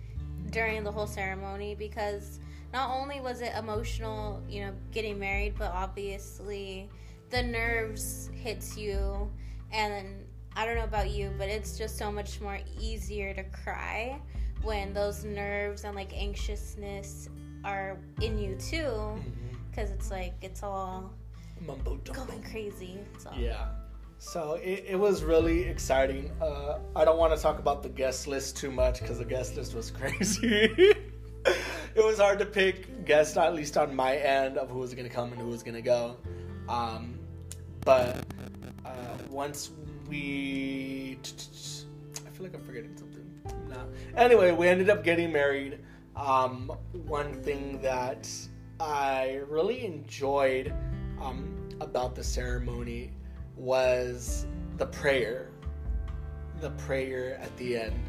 [0.50, 2.38] during the whole ceremony because
[2.72, 6.88] not only was it emotional, you know, getting married, but obviously
[7.30, 9.30] the nerves hits you
[9.72, 10.24] and
[10.56, 14.20] I don't know about you, but it's just so much more easier to cry
[14.62, 17.28] when those nerves and like anxiousness
[17.64, 19.14] are in you too
[19.70, 21.12] because it's like it's all
[21.64, 22.24] Mumbo jumbo.
[22.24, 22.98] going crazy.
[23.18, 23.30] So.
[23.36, 23.68] Yeah.
[24.18, 26.30] So it, it was really exciting.
[26.40, 29.56] Uh, I don't want to talk about the guest list too much because the guest
[29.56, 30.72] list was crazy.
[31.94, 35.08] it was hard to pick guests, at least on my end, of who was going
[35.08, 36.16] to come and who was going to go.
[36.68, 37.18] Um,
[37.84, 38.24] but
[38.84, 38.90] uh,
[39.30, 39.70] once
[40.08, 41.18] we.
[42.26, 43.24] I feel like I'm forgetting something.
[43.68, 43.86] No.
[44.16, 45.78] Anyway, we ended up getting married.
[46.16, 46.72] Um,
[47.06, 48.28] one thing that
[48.80, 50.72] I really enjoyed
[51.20, 53.12] um, about the ceremony
[53.56, 54.46] was
[54.76, 55.50] the prayer.
[56.60, 58.00] The prayer at the end.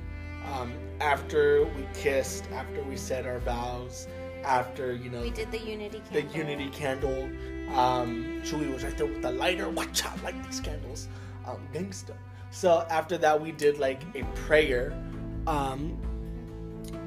[0.54, 4.08] Um, after we kissed, after we said our vows,
[4.44, 6.38] after, you know, We did the unity the candle.
[6.38, 7.30] unity candle.
[7.78, 9.70] Um, was right there with the lighter.
[9.70, 11.08] Watch out, light these candles.
[11.50, 12.14] Um, gangsta.
[12.52, 14.94] So after that, we did like a prayer.
[15.48, 15.98] Um,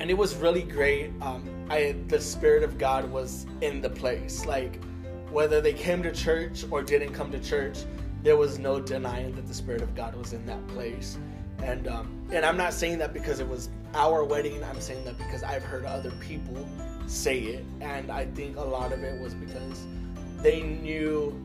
[0.01, 1.11] and it was really great.
[1.21, 4.47] Um, I the spirit of God was in the place.
[4.47, 4.83] Like
[5.31, 7.79] whether they came to church or didn't come to church,
[8.23, 11.19] there was no denying that the spirit of God was in that place.
[11.63, 14.63] And um, and I'm not saying that because it was our wedding.
[14.65, 16.67] I'm saying that because I've heard other people
[17.07, 19.87] say it, and I think a lot of it was because
[20.43, 21.41] they knew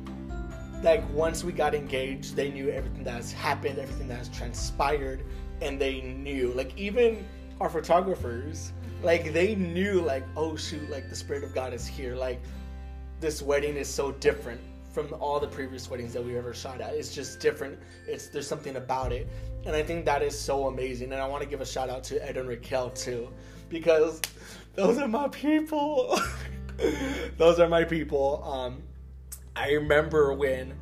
[0.83, 5.23] like once we got engaged, they knew everything that has happened, everything that has transpired,
[5.61, 7.25] and they knew like even
[7.59, 8.73] our photographers,
[9.03, 12.41] like they knew like oh shoot, like the spirit of God is here, like
[13.19, 14.61] this wedding is so different
[14.91, 16.93] from all the previous weddings that we ever shot at.
[16.93, 17.77] It's just different.
[18.07, 19.27] It's there's something about it,
[19.65, 21.11] and I think that is so amazing.
[21.11, 23.29] And I want to give a shout out to Ed and Raquel too,
[23.69, 24.21] because
[24.75, 26.19] those are my people.
[27.37, 28.43] those are my people.
[28.43, 28.83] Um,
[29.57, 30.73] I remember when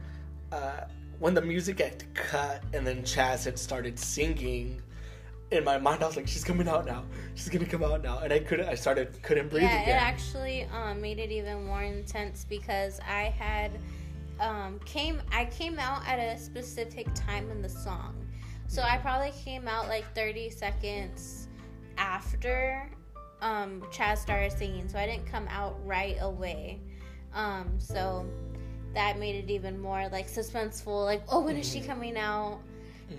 [0.52, 0.82] uh,
[1.20, 4.82] when the music had cut and then Chaz had started singing.
[5.52, 7.04] In my mind, I was like, "She's coming out now.
[7.36, 8.68] She's gonna come out now," and I couldn't.
[8.68, 13.34] I started couldn't breathe Yeah, it actually um, made it even more intense because I
[13.38, 13.72] had
[14.40, 18.16] um, came I came out at a specific time in the song,
[18.68, 21.48] so I probably came out like thirty seconds
[21.98, 22.90] after
[23.42, 26.80] um, Chaz started singing, so I didn't come out right away.
[27.34, 28.26] Um, so
[28.96, 31.06] that made it even more like suspenseful.
[31.06, 32.60] Like, oh, when is she coming out?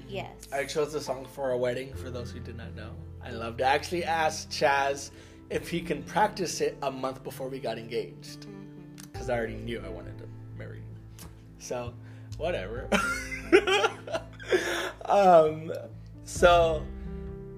[0.08, 0.48] Yes.
[0.52, 1.94] I chose the song for a wedding.
[1.94, 2.90] For those who did not know,
[3.24, 3.60] I loved.
[3.60, 3.64] it.
[3.64, 5.10] I actually asked Chaz
[5.50, 8.46] if he can practice it a month before we got engaged,
[9.12, 10.24] because I already knew I wanted to
[10.58, 11.28] marry him.
[11.58, 11.94] So,
[12.36, 12.88] whatever.
[15.04, 15.72] um,
[16.24, 16.82] so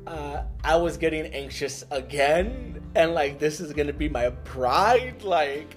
[0.07, 5.23] uh, I was getting anxious again, and like this is gonna be my bride.
[5.23, 5.77] Like,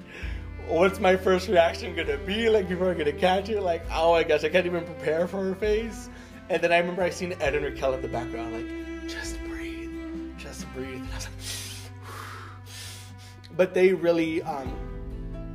[0.72, 2.49] what's my first reaction gonna be?
[2.49, 3.61] Like, people are gonna catch it.
[3.61, 6.09] Like, oh my gosh, I can't even prepare for her face.
[6.49, 9.91] And then I remember I seen Ed and Raquel in the background, like, just breathe,
[10.38, 10.95] just breathe.
[10.95, 11.93] And I was like,
[13.57, 14.74] but they really, um,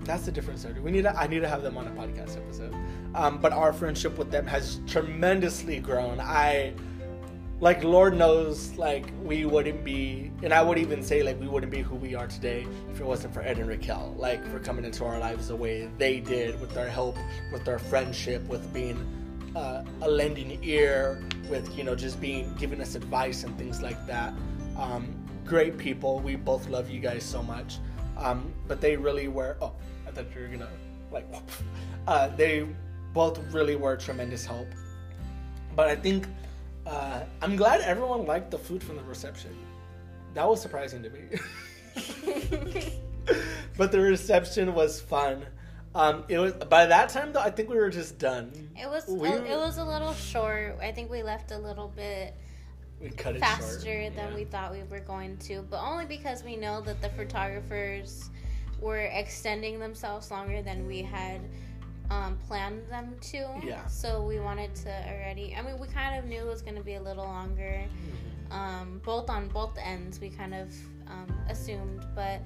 [0.05, 0.81] that's a different story.
[0.81, 2.75] We need to, I need to have them on a podcast episode.
[3.14, 6.21] Um, but our friendship with them has tremendously grown.
[6.21, 6.75] I,
[7.61, 11.72] like, Lord knows, like, we wouldn't be, and I would even say, like, we wouldn't
[11.72, 14.85] be who we are today if it wasn't for Ed and Raquel, like, for coming
[14.85, 17.17] into our lives the way they did with their help,
[17.53, 18.99] with their friendship, with being
[19.57, 24.07] uh, a lending ear, with, you know, just being, giving us advice and things like
[24.07, 24.35] that.
[24.76, 25.14] Um,
[25.47, 26.21] great people.
[26.21, 27.79] We both love you guys so much.
[28.18, 29.72] Um, but they really were, oh,
[30.07, 30.68] I thought you were gonna,
[31.11, 31.26] like.
[32.09, 32.64] Uh, they
[33.13, 34.68] both really were tremendous help.
[35.75, 36.29] But I think
[36.87, 39.50] uh, I'm glad everyone liked the food from the reception.
[40.34, 41.22] That was surprising to me.
[43.76, 45.46] but the reception was fun.
[45.95, 47.41] Um, it was by that time though.
[47.41, 48.53] I think we were just done.
[48.76, 50.76] It was We- it was a little short.
[50.80, 52.34] I think we left a little bit
[53.00, 54.14] We cut it faster short.
[54.17, 54.34] than Yeah.
[54.34, 58.29] we thought we were going to, but only because we know that the photographers
[58.79, 61.41] were extending themselves longer than we had
[62.11, 63.46] um, planned them to.
[63.64, 63.84] Yeah.
[63.87, 65.54] So we wanted to already.
[65.58, 67.83] I mean, we kind of knew it was going to be a little longer.
[67.84, 68.53] Mhm.
[68.54, 70.20] um, both on both ends.
[70.20, 70.72] We kind of
[71.08, 72.41] um, assumed, but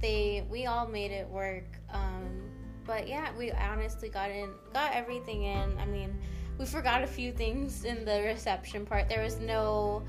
[0.00, 1.66] they we all made it work.
[1.92, 2.42] Um,
[2.86, 5.76] but yeah, we honestly got in, got everything in.
[5.78, 6.16] I mean,
[6.58, 9.08] we forgot a few things in the reception part.
[9.08, 10.02] There was no.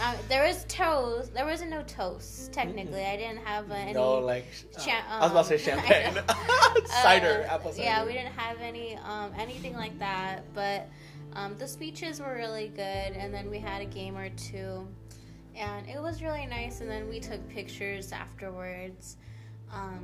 [0.00, 1.32] Uh, there was toast.
[1.32, 2.52] There wasn't no toast.
[2.52, 3.92] Technically, I didn't have uh, any.
[3.92, 4.46] No, like
[4.76, 6.24] uh, Cha- I was about to say um, champagne,
[6.86, 7.84] cider, Uh, apple cider.
[7.84, 10.88] Yeah, we didn't have any um, anything like that, but
[11.34, 14.86] um, the speeches were really good, and then we had a game or two,
[15.54, 16.80] and it was really nice.
[16.80, 19.16] And then we took pictures afterwards,
[19.72, 20.02] um,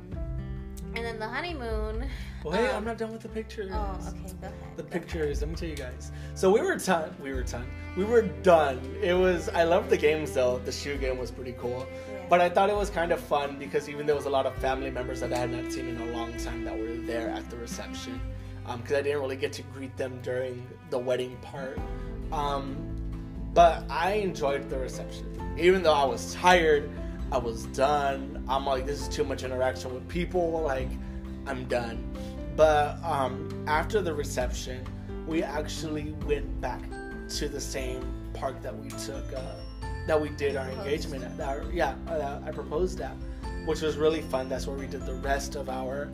[0.95, 2.07] and then the honeymoon.
[2.43, 3.71] Wait, um, I'm not done with the pictures.
[3.73, 4.53] Oh, okay, go ahead.
[4.75, 4.91] The go ahead.
[4.91, 5.41] pictures.
[5.41, 6.11] Let me tell you guys.
[6.35, 7.15] So we were done.
[7.21, 7.67] We were done.
[7.95, 8.79] We were done.
[9.01, 9.49] It was.
[9.49, 10.59] I loved the games though.
[10.59, 11.85] The shoe game was pretty cool.
[12.11, 12.25] Yeah.
[12.29, 14.55] But I thought it was kind of fun because even there was a lot of
[14.55, 17.49] family members that I had not seen in a long time that were there at
[17.49, 18.19] the reception.
[18.65, 21.77] Because I didn't really get to greet them during the wedding part.
[22.31, 22.77] Um,
[23.53, 25.27] but I enjoyed the reception.
[25.57, 26.89] Even though I was tired,
[27.31, 28.30] I was done.
[28.51, 30.61] I'm like, this is too much interaction with people.
[30.61, 30.89] Like,
[31.47, 32.13] I'm done.
[32.57, 34.85] But um, after the reception,
[35.25, 36.81] we actually went back
[37.29, 39.55] to the same park that we took, uh,
[40.05, 41.37] that we did our engagement at.
[41.37, 43.15] That, yeah, uh, I proposed at,
[43.65, 44.49] which was really fun.
[44.49, 46.11] That's where we did the rest of our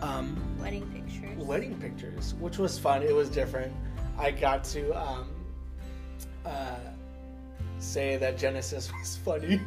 [0.00, 1.36] um, Wedding pictures.
[1.46, 3.02] wedding pictures, which was fun.
[3.02, 3.74] It was different.
[4.18, 5.28] I got to um,
[6.46, 6.76] uh,
[7.78, 9.60] say that Genesis was funny.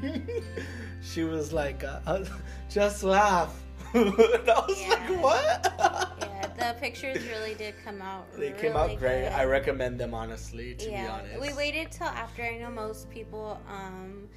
[1.01, 2.23] She was like, uh,
[2.69, 3.53] "Just laugh,"
[3.93, 4.89] and I was Yeah.
[4.89, 5.73] like, "What?"
[6.19, 8.25] Yeah, the pictures really did come out.
[8.37, 9.23] they came out great.
[9.23, 9.31] good.
[9.31, 10.75] I recommend them honestly.
[10.75, 12.43] To be yeah, honest, we waited till after.
[12.43, 14.27] I know most people um,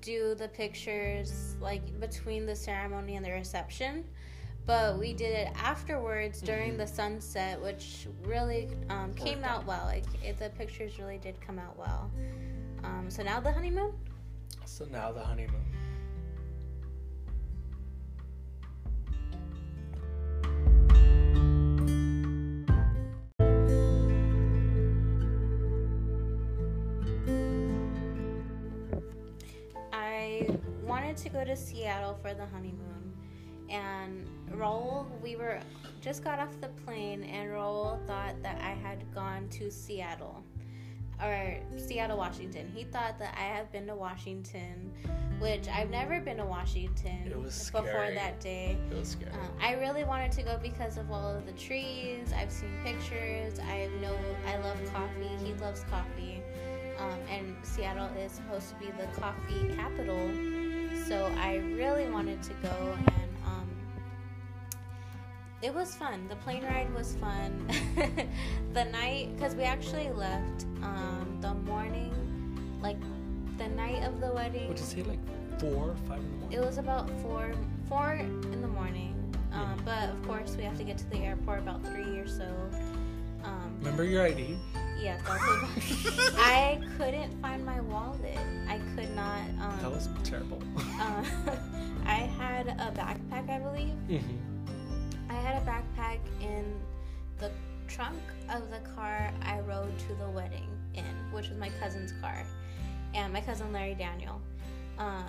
[0.00, 4.04] do the pictures like between the ceremony and the reception,
[4.66, 6.78] but we did it afterwards during Mhm.
[6.78, 9.64] the sunset, which really um, came out.
[9.66, 9.84] well.
[9.86, 12.10] Like it, the pictures really did come out well.
[12.84, 13.92] Um, so now the honeymoon.
[14.66, 15.64] So now the honeymoon.
[31.34, 33.12] Go to Seattle for the honeymoon,
[33.68, 35.58] and Raul, we were
[36.00, 40.44] just got off the plane, and Raul thought that I had gone to Seattle
[41.22, 42.70] or Seattle, Washington.
[42.74, 44.92] He thought that I had been to Washington,
[45.38, 48.76] which I've never been to Washington before that day.
[48.90, 49.32] It was scary.
[49.32, 52.32] Uh, I really wanted to go because of all of the trees.
[52.36, 53.58] I've seen pictures.
[53.58, 54.16] I know
[54.46, 55.30] I love coffee.
[55.44, 56.42] He loves coffee.
[56.98, 60.30] Um, and Seattle is supposed to be the coffee capital.
[61.06, 63.68] So I really wanted to go and um,
[65.60, 66.26] it was fun.
[66.28, 67.66] The plane ride was fun.
[68.72, 72.14] the night, because we actually left um, the morning,
[72.80, 72.96] like
[73.58, 74.68] the night of the wedding.
[74.68, 75.18] Would you say like
[75.60, 76.58] four, five in the morning?
[76.58, 77.52] It was about four
[77.86, 79.14] four in the morning.
[79.52, 82.50] Um, but of course, we have to get to the airport about three or so.
[83.84, 84.56] Remember your ID?
[84.98, 85.68] yes, also,
[86.40, 88.38] I couldn't find my wallet.
[88.66, 89.40] I could not.
[89.60, 90.62] Um, That was terrible.
[90.98, 91.22] uh,
[92.06, 93.92] I had a backpack, I believe.
[94.08, 94.38] Mhm.
[95.28, 96.64] I had a backpack in
[97.38, 97.50] the
[97.86, 102.42] trunk of the car I rode to the wedding in, which was my cousin's car,
[103.12, 104.40] and my cousin Larry Daniel.
[104.96, 105.26] Um,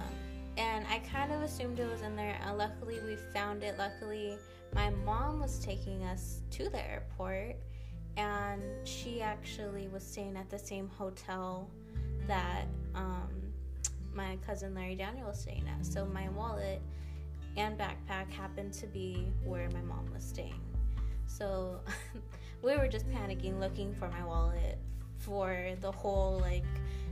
[0.56, 2.40] and I kind of assumed it was in there.
[2.46, 3.78] And luckily, we found it.
[3.78, 4.38] Luckily,
[4.74, 7.58] my mom was taking us to the airport,
[8.18, 11.70] and she actually was staying at the same hotel
[12.28, 13.30] that um,
[14.14, 15.86] my cousin Larry Daniel was staying at.
[15.86, 16.82] So my wallet
[17.58, 20.62] and backpack happened to be where my mom was staying.
[21.28, 21.80] So
[22.62, 24.78] we were just panicking, looking for my wallet
[25.18, 26.64] for the whole like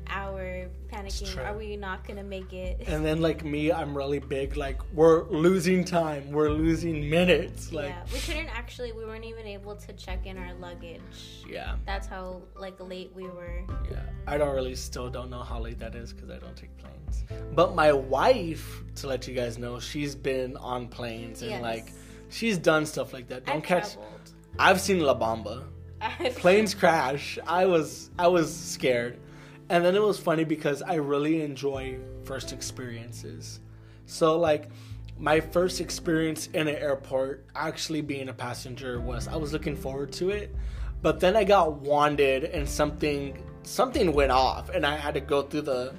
[0.07, 1.38] hour, panicking.
[1.45, 2.81] Are we not gonna make it?
[2.88, 4.55] And then like me, I'm really big.
[4.57, 6.31] Like we're losing time.
[6.31, 7.71] We're losing minutes.
[7.73, 8.91] Like yeah, we couldn't actually.
[8.91, 11.01] We weren't even able to check in our luggage.
[11.49, 13.61] yeah, That's how like late we were.
[13.91, 13.99] yeah.
[14.27, 17.23] I don't really still don't know how late that is because I don't take planes.
[17.53, 21.61] But my wife, to let you guys know, she's been on planes and Yes.
[21.61, 21.91] like
[22.30, 23.45] she's done stuff like that.
[23.45, 23.93] Don't I've catch.
[23.93, 24.31] traveled.
[24.59, 25.63] I've seen La Bamba.
[26.35, 27.39] Planes crash.
[27.47, 29.17] I was I was scared.
[29.73, 33.59] And then it was funny because I really enjoy first experiences.
[34.05, 34.69] So like
[35.17, 40.11] my first experience in an airport actually being a passenger was I was looking forward
[40.11, 40.55] to it.
[41.01, 45.41] But then I got wanded and something something went off and I had to go
[45.41, 45.95] through the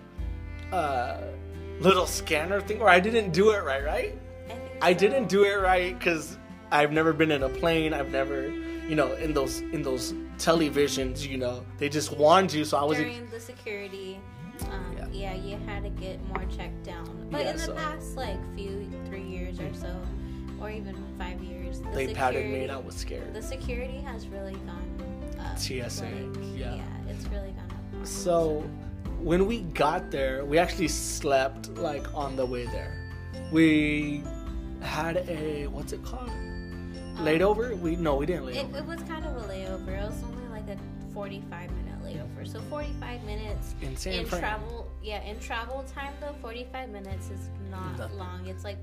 [0.70, 1.18] uh,
[1.80, 4.16] little scanner thing or I didn't do it right, right?
[4.82, 6.38] I didn't do it right because
[6.70, 7.92] I've never been in a plane.
[7.92, 8.54] I've never,
[8.88, 12.64] you know, in those in those televisions, you know, they just warned you.
[12.64, 14.20] So I was, during the security.
[14.70, 15.08] Um, Yeah.
[15.12, 15.34] yeah.
[15.34, 17.28] you had to get more checked down.
[17.30, 19.92] But Yeah, in the so- past, like few three years or so,
[20.60, 23.34] or even five years, the They patted me and I was scared.
[23.34, 25.58] The security has really gone up.
[25.58, 26.78] TSA, like, yeah.
[27.08, 27.70] it's really gone
[28.00, 28.06] up.
[28.06, 28.62] So
[29.20, 32.94] when we got there, we actually slept like on the way there.
[33.50, 34.22] We
[34.80, 36.30] had a what's it called?
[37.16, 37.78] Layover?
[37.78, 38.78] We no, we didn't lay It, over.
[38.78, 39.88] it was kind of a layover.
[40.02, 40.78] It was only like a
[41.12, 42.46] 45 minute layover.
[42.46, 44.88] So 45 minutes In in travel.
[45.02, 48.18] Yeah, in travel time though, 45 minutes is not Nothing.
[48.18, 48.46] long.
[48.46, 48.78] It's like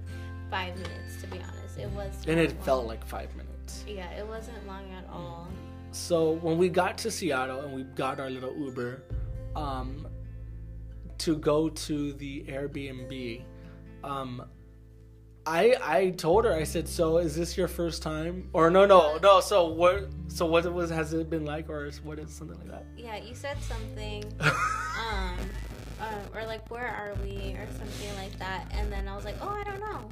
[0.50, 1.78] five minutes to be honest.
[1.78, 2.14] It was.
[2.28, 2.64] and it long.
[2.64, 3.84] felt like five minutes.
[3.88, 5.48] Yeah, it wasn't long at all.
[5.92, 9.02] So when we got to Seattle and we got our little Uber,
[9.56, 10.08] um,
[11.20, 13.44] to go to the Airbnb,
[14.04, 14.44] um,
[15.46, 18.50] I I told her I said, so is this your first time?
[18.54, 19.40] Or no no no.
[19.40, 20.08] So what?
[20.28, 22.86] So what was has it been like, or is, what is something like that?
[22.96, 24.24] Yeah, you said something.
[24.42, 25.38] um,
[26.00, 28.72] uh, or like, where are we, or something like that.
[28.72, 30.10] And then I was like, oh, I don't know.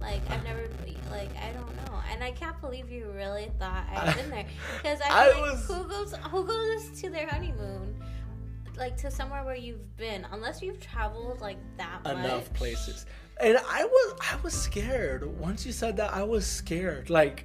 [0.00, 0.68] Like I've never,
[1.10, 4.44] like I don't know, and I can't believe you really thought I'd been there
[4.76, 7.96] because I, I like was- who goes who goes to their honeymoon,
[8.76, 12.52] like to somewhere where you've been, unless you've traveled like that enough much.
[12.52, 13.06] places.
[13.40, 15.24] And I was I was scared.
[15.38, 17.10] Once you said that, I was scared.
[17.10, 17.44] Like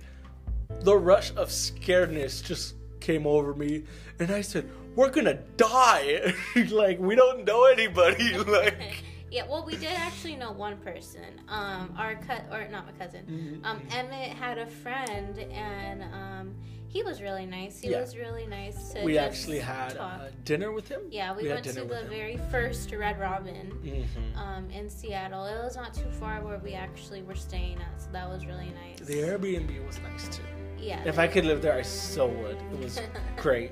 [0.81, 3.83] the rush of scaredness just came over me,
[4.19, 6.33] and I said, "We're gonna die.
[6.69, 8.37] like we don't know anybody.
[8.37, 11.41] like yeah, well, we did actually know one person.
[11.49, 13.25] Um, our cut or not my cousin.
[13.25, 13.65] Mm-hmm.
[13.65, 16.55] Um, Emmett had a friend, and um,
[16.91, 17.79] he was really nice.
[17.79, 18.01] He Yeah.
[18.01, 19.03] was really nice to.
[19.03, 21.01] we actually had uh, dinner with him.
[21.09, 23.71] yeah, we, we went to the very first Red Robin.
[23.83, 24.37] Mhm.
[24.37, 28.09] Um, in Seattle, it was not too far where we actually were staying at, so
[28.11, 28.99] that was really nice.
[29.07, 30.43] The Airbnb was nice too.
[30.77, 31.01] yeah.
[31.05, 32.57] If I could live there, I so would.
[32.73, 32.99] It was
[33.37, 33.71] great.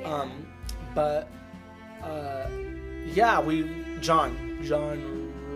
[0.00, 0.14] yeah.
[0.14, 0.46] Um,
[0.94, 1.28] but
[2.02, 2.48] uh,
[3.12, 4.98] yeah, we John John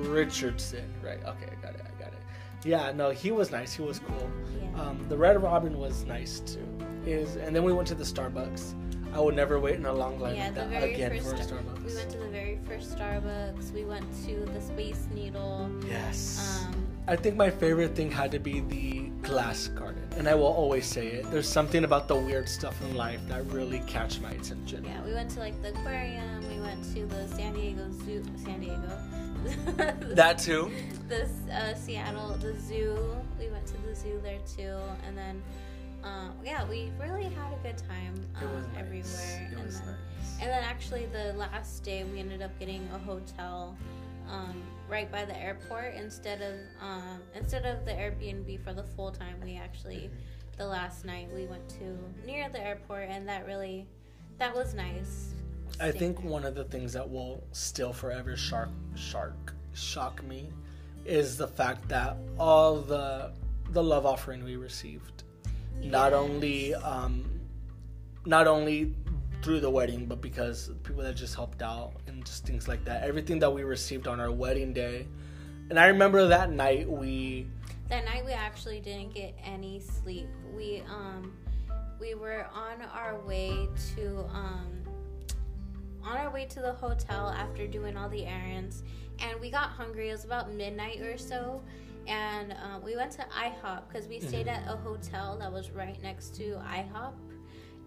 [0.02, 1.22] Richardson, right?
[1.24, 1.82] Okay, I got it.
[1.86, 2.18] I got it.
[2.64, 3.72] Yeah, no, he was nice.
[3.72, 4.31] He was cool.
[4.60, 4.82] Yeah.
[4.82, 6.66] Um, the Red Robin was nice too.
[7.06, 8.74] Is and then we went to the Starbucks.
[9.12, 11.59] I would never wait in a long line yeah, like that again for a Star-
[11.59, 11.85] Starbucks.
[11.85, 13.72] we went to the very first Starbucks.
[13.72, 15.68] We went to the Space Needle.
[15.89, 16.64] yes.
[16.66, 20.44] Um, I think my favorite thing had to be the glass garden, and I will
[20.47, 21.31] always say it.
[21.32, 24.85] There's something about the weird stuff in life that really catch my attention.
[24.85, 26.48] Yeah, we went to like the aquarium.
[26.48, 28.22] We went to the San Diego Zoo.
[28.44, 28.98] San Diego.
[30.14, 30.70] That too.
[31.09, 32.94] the uh, Seattle, the zoo.
[33.39, 35.43] We went to the zoo there too, and then
[36.05, 38.77] um, yeah, we really had a good time It um, was nice.
[38.78, 39.48] everywhere.
[39.51, 40.40] It and was then, nice.
[40.40, 43.77] and then actually the last day we ended up getting a hotel
[44.28, 49.10] um, right by the airport instead of um, instead of the Airbnb for the full
[49.10, 49.36] time.
[49.44, 50.10] We actually
[50.59, 53.86] the last night we went to near the airport, and that really
[54.39, 55.35] that was nice.
[55.81, 56.31] I think there.
[56.31, 60.48] one of the things that will still forever shark shark shock me
[61.05, 63.32] is the fact that all the
[63.70, 65.22] the love offering we received,
[65.82, 67.24] not only um,
[68.27, 68.94] not only
[69.43, 73.02] through the wedding, but because people that just helped out and just things like that.
[73.02, 75.07] Everything that we received on our wedding day,
[75.70, 77.47] and I remember that night we
[77.89, 80.28] That night we actually didn't get any sleep.
[80.55, 81.32] We um
[82.01, 84.82] we were on our way to um
[86.02, 88.82] on our way to the hotel after doing all the errands
[89.20, 90.09] and we got hungry.
[90.09, 91.62] It was about midnight or so.
[92.06, 96.01] And uh, we went to IHOP because we stayed at a hotel that was right
[96.02, 97.12] next to IHOP.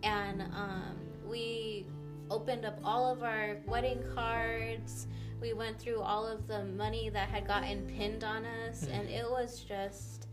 [0.04, 1.86] And um, we
[2.30, 5.08] opened up all of our wedding cards.
[5.42, 9.30] We went through all of the money that had gotten pinned on us, and it
[9.30, 10.28] was just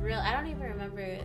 [0.00, 0.18] real.
[0.18, 1.18] I don't even remember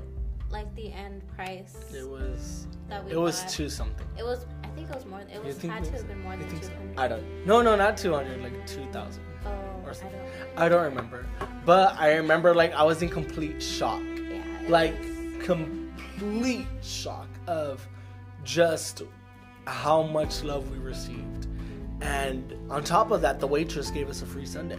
[0.50, 3.12] like the end price it was that we.
[3.12, 3.50] it was got.
[3.50, 4.08] two something.
[4.18, 4.46] It was.
[4.64, 5.22] I think it was more.
[5.32, 6.72] It was had it to was- have been more than two so?
[6.98, 7.46] I don't.
[7.46, 8.42] No, no, not two hundred.
[8.42, 9.24] Like two thousand.
[9.46, 10.58] Oh, or I don't.
[10.58, 11.26] I don't remember.
[11.66, 14.02] But I remember like I was in complete shock.
[14.30, 14.42] Yeah.
[14.68, 14.96] Like
[15.42, 17.88] complete shock of
[18.44, 19.04] just
[19.66, 21.48] how much love we received.
[22.02, 24.78] And on top of that, the waitress gave us a free sundae.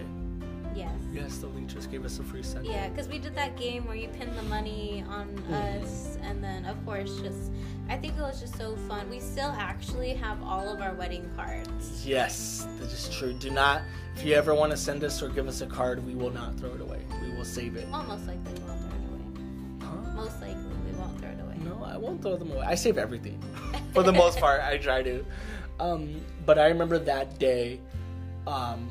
[0.74, 0.91] Yes.
[1.12, 2.69] Yes, the waitress gave us a free sundae.
[2.70, 5.55] Yeah, because we did that game where you pin the money on Mm-hmm.
[5.85, 7.53] us, and then of course, just
[7.89, 9.09] I think it was just so fun.
[9.11, 12.06] We still actually have all of our wedding cards.
[12.06, 13.32] Yes, that is true.
[13.35, 13.82] Do not,
[14.16, 16.56] if you ever want to send us or give us a card, we will not
[16.59, 17.02] throw it away.
[17.23, 17.86] We will save it.
[17.90, 19.82] Well, most likely we won't throw it away.
[19.82, 20.12] Huh?
[20.15, 21.56] Most likely we won't throw it away.
[21.62, 22.65] No, I won't throw them away.
[22.66, 23.39] I save everything.
[23.93, 25.24] For the most part, I try to.
[25.78, 27.81] Um, but I remember that day,
[28.47, 28.89] um,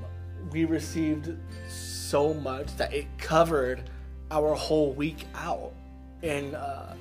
[0.52, 1.36] we received
[1.68, 3.90] so much that it covered
[4.30, 5.74] our whole week out
[6.22, 6.96] in uh,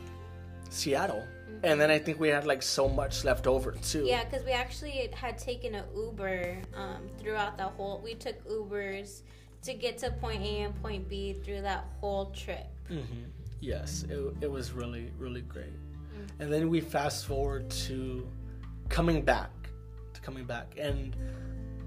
[0.70, 1.24] Seattle.
[1.62, 4.04] And then I think we had like so much left over too.
[4.04, 8.00] Yeah, because we actually had taken an Uber um, throughout the whole.
[8.02, 9.22] We took Ubers
[9.62, 12.66] to get to point A and point B through that whole trip.
[12.90, 13.24] Mm-hmm.
[13.60, 15.72] Yes, it, it was really really great.
[15.72, 16.42] Mm-hmm.
[16.42, 18.26] And then we fast forward to
[18.88, 19.50] coming back,
[20.14, 21.16] to coming back, and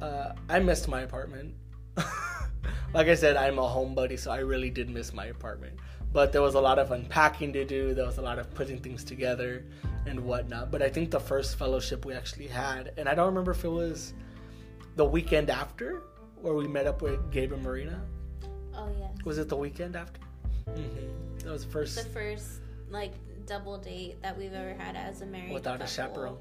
[0.02, 1.54] uh, I missed my apartment.
[2.94, 5.78] like I said, I'm a homebody, so I really did miss my apartment.
[6.16, 7.94] But there was a lot of unpacking to do.
[7.94, 9.66] There was a lot of putting things together
[10.06, 10.72] and whatnot.
[10.72, 13.70] But I think the first fellowship we actually had, and I don't remember if it
[13.70, 14.14] was
[14.96, 16.04] the weekend after
[16.40, 18.02] where we met up with Gabe and Marina.
[18.74, 19.10] Oh yeah.
[19.26, 20.22] Was it the weekend after?
[20.70, 21.40] Mm-hmm.
[21.40, 21.98] That was the first.
[21.98, 23.12] The first like
[23.46, 25.86] double date that we've ever had as a married without couple.
[25.86, 26.38] a chaperone.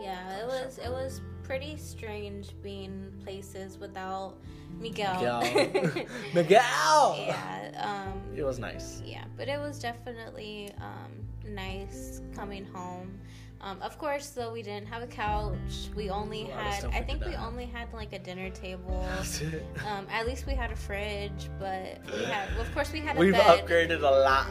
[0.00, 1.20] Yeah, it was it was
[1.50, 4.36] pretty strange being places without
[4.78, 5.42] Miguel.
[5.42, 6.06] Miguel.
[6.32, 7.16] Miguel.
[7.18, 8.06] Yeah.
[8.06, 9.02] Um, it was nice.
[9.04, 11.10] Yeah, but it was definitely um,
[11.44, 13.18] nice coming home.
[13.62, 15.90] Um, of course, though, we didn't have a couch.
[15.96, 19.04] We only had, I think we only had like a dinner table.
[19.16, 19.66] That's it.
[19.84, 23.16] Um, at least we had a fridge, but we had, well, of course, we had
[23.16, 23.66] a We've bed.
[23.66, 24.46] upgraded a lot.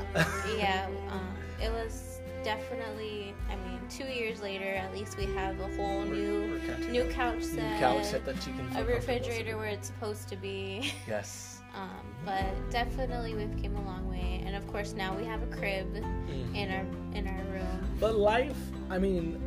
[0.58, 2.09] yeah, um, it was
[2.44, 3.34] definitely.
[3.50, 6.60] I mean, two years later, at least we have a whole new
[6.90, 10.36] new couch set, new couch set that you can a refrigerator where it's supposed to
[10.36, 10.94] be.
[11.08, 11.62] Yes.
[11.76, 15.56] Um, but definitely we've came a long way, and of course now we have a
[15.56, 16.56] crib mm.
[16.56, 16.86] in our
[17.16, 17.98] in our room.
[18.00, 18.58] But life,
[18.90, 19.40] I mean,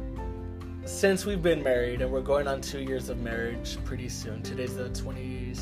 [0.85, 4.43] since we've been married and we're going on two years of marriage pretty soon.
[4.43, 5.53] Today's the 20,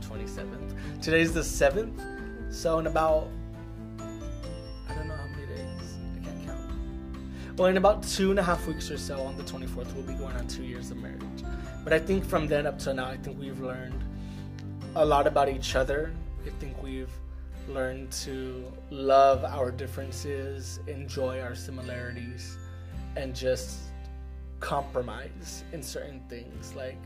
[0.00, 1.02] 27th.
[1.02, 2.52] Today's the 7th.
[2.52, 3.28] So in about,
[7.64, 10.34] In about two and a half weeks or so, on the 24th, we'll be going
[10.34, 11.44] on two years of marriage.
[11.84, 14.02] But I think from then up to now, I think we've learned
[14.96, 16.12] a lot about each other.
[16.44, 17.12] I think we've
[17.68, 22.58] learned to love our differences, enjoy our similarities,
[23.16, 23.78] and just
[24.58, 26.74] compromise in certain things.
[26.74, 26.98] Like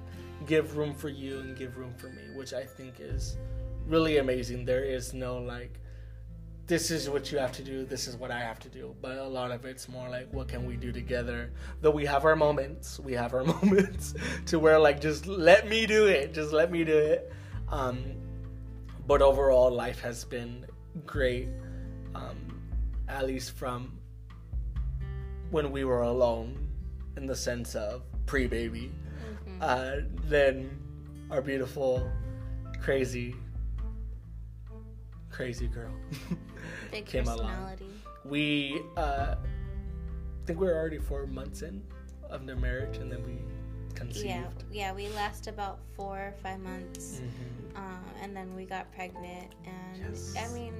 [0.47, 3.37] give room for you and give room for me, which I think is
[3.87, 4.65] really amazing.
[4.65, 5.78] There is no like,
[6.67, 8.95] this is what you have to do, this is what I have to do.
[9.01, 11.53] But a lot of it's more like, what can we do together?
[11.81, 14.15] Though we have our moments, we have our moments
[14.47, 17.33] to where like, just let me do it, just let me do it.
[17.69, 18.03] Um,
[19.07, 20.67] but overall, life has been
[21.05, 21.49] great,
[22.15, 22.61] um,
[23.09, 23.99] at least from
[25.51, 26.69] when we were alone,
[27.17, 28.93] in the sense of pre baby.
[29.49, 29.59] Mm-hmm.
[29.61, 30.77] Uh, then
[31.31, 32.11] our beautiful,
[32.81, 33.37] crazy,
[35.31, 35.93] crazy girl
[37.07, 37.77] came along.
[38.25, 39.37] We uh,
[40.47, 41.83] think we are already four months in
[42.31, 43.39] of their marriage, and then we
[43.95, 44.27] conceived.
[44.27, 47.77] Yeah, yeah, we last about four or five months, mm-hmm.
[47.77, 50.35] uh, and then we got pregnant, and yes.
[50.39, 50.75] I mean,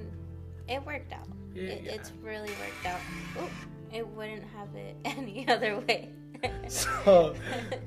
[0.67, 1.27] it worked out.
[1.53, 1.91] Yeah, it, yeah.
[1.93, 2.99] It's really worked out.
[3.37, 6.09] Ooh, it wouldn't have it any other way.
[6.67, 7.35] so,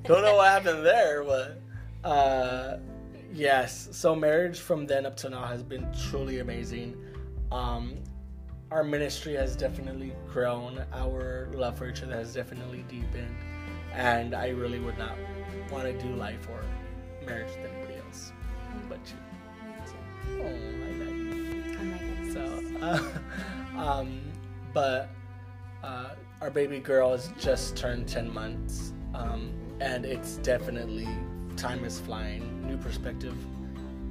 [0.05, 1.61] don't know what happened there, but
[2.05, 2.79] uh,
[3.33, 3.89] yes.
[3.93, 6.97] So marriage from then up to now has been truly amazing.
[7.53, 7.97] Um,
[8.71, 10.85] our ministry has definitely grown.
[10.93, 13.37] Our love for each other has definitely deepened
[13.93, 15.17] and I really would not
[15.71, 16.63] want to do life or
[17.27, 18.33] marriage with anybody else
[18.89, 19.17] but you.
[20.29, 21.77] Oh, I you.
[21.79, 22.33] Oh my goodness.
[22.33, 24.21] So, uh, um,
[24.73, 25.09] but
[25.83, 26.11] uh,
[26.41, 31.09] our baby girl has just turned 10 months, um, and it's definitely
[31.57, 32.67] time is flying.
[32.67, 33.35] New perspective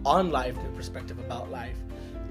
[0.05, 1.77] on life, new perspective about life,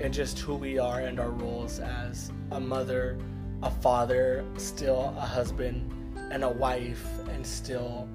[0.00, 3.18] and just who we are and our roles as a mother,
[3.62, 5.92] a father, still a husband
[6.30, 8.08] and a wife and still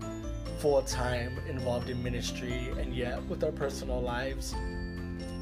[0.59, 4.53] full time involved in ministry and yet with our personal lives.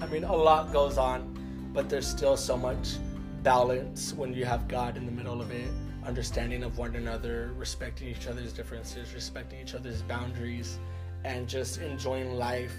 [0.01, 1.37] I mean, a lot goes on,
[1.73, 2.95] but there's still so much
[3.43, 5.69] balance when you have God in the middle of it,
[6.05, 10.79] understanding of one another, respecting each other's differences, respecting each other's boundaries,
[11.23, 12.73] and just enjoying life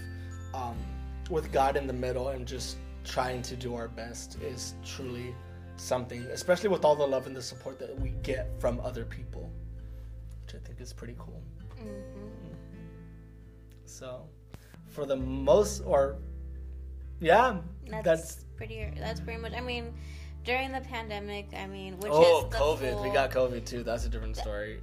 [0.52, 0.76] um,
[1.30, 5.34] with God in the middle and just trying to do our best is truly
[5.76, 9.50] something, especially with all the love and the support that we get from other people
[10.52, 11.42] which I think is pretty cool.
[11.78, 12.54] Mm-hmm.
[13.84, 14.22] So,
[14.88, 16.16] for the most, or
[17.20, 17.58] yeah,
[17.88, 18.90] that's, that's, pretty.
[18.98, 19.52] That's pretty much.
[19.52, 19.92] I mean,
[20.44, 22.92] during the pandemic, I mean, which oh, is COVID.
[22.92, 23.82] Full, we got COVID too.
[23.82, 24.80] That's a different story.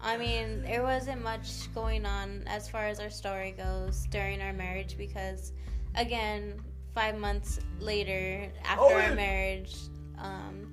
[0.00, 4.52] I mean, there wasn't much going on as far as our story goes during our
[4.52, 5.52] marriage because,
[5.94, 6.60] again,
[6.96, 9.76] five months later after oh, our marriage,
[10.18, 10.72] um,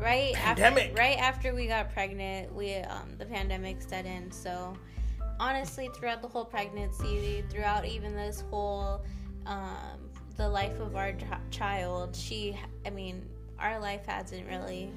[0.00, 0.90] right pandemic.
[0.90, 4.30] after right after we got pregnant, we um, the pandemic set in.
[4.30, 4.74] So
[5.40, 9.04] honestly, throughout the whole pregnancy, throughout even this whole
[9.44, 9.98] um,
[10.36, 11.12] the life of our
[11.50, 12.56] child, she,
[12.86, 13.28] I mean,
[13.58, 14.92] our life hasn't really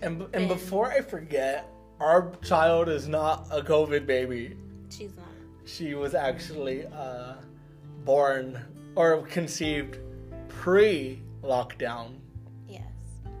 [0.00, 1.68] And, and been- before I forget,
[2.00, 4.56] our child is not a COVID baby.
[4.88, 5.26] She's not.
[5.66, 7.34] She was actually uh,
[8.04, 8.58] born
[8.96, 9.98] or conceived
[10.64, 12.14] pre lockdown.
[12.66, 12.80] Yes.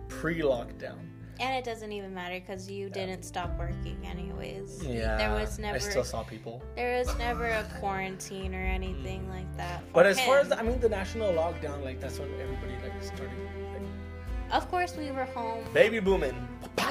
[0.08, 0.98] Pre lockdown.
[1.40, 4.84] And it doesn't even matter because you didn't stop working anyways.
[4.84, 5.16] Yeah.
[5.16, 5.76] There was never.
[5.76, 6.62] I still saw people.
[6.76, 9.90] there was never a quarantine or anything like that.
[9.94, 13.30] But as far as I mean, the national lockdown, like that's when everybody like started
[13.72, 15.64] like, of course we were home.
[15.72, 16.36] baby booming.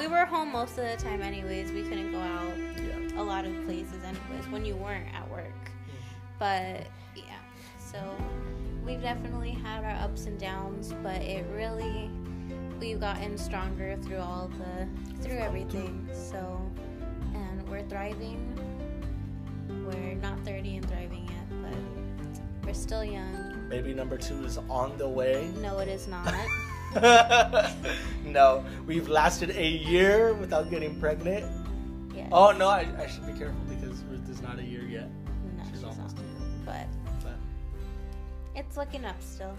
[0.00, 1.70] We were home most of the time anyways.
[1.70, 3.22] We couldn't go out Yeah.
[3.22, 5.46] a lot of places anyways when you weren't at work.
[5.46, 6.38] Mm-hmm.
[6.40, 7.38] But yeah.
[7.78, 8.00] So
[8.94, 12.08] we've definitely had our ups and downs, but it really
[12.78, 14.86] we've gotten stronger through all the
[15.20, 16.08] through everything.
[16.12, 16.60] So
[17.34, 18.56] and we're thriving.
[19.68, 23.66] We're not 30 and thriving yet, but we're still young.
[23.68, 25.50] Baby number two is on the way.
[25.60, 26.32] No, it is not.
[28.24, 31.44] no, we've lasted a year without getting pregnant.
[32.14, 32.28] Yes.
[32.30, 33.58] Oh no, I, I should be careful
[38.54, 39.56] it's looking up still.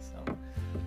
[0.00, 0.36] so,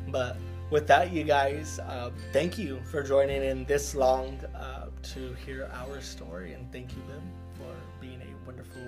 [0.09, 0.37] but
[0.71, 5.69] with that, you guys, uh, thank you for joining in this long uh, to hear
[5.73, 7.21] our story, and thank you, Bim,
[7.53, 8.81] for being a wonderful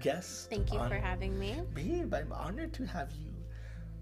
[0.00, 0.48] guest.
[0.48, 1.60] Thank you on- for having me.
[1.74, 3.32] Babe, I'm honored to have you.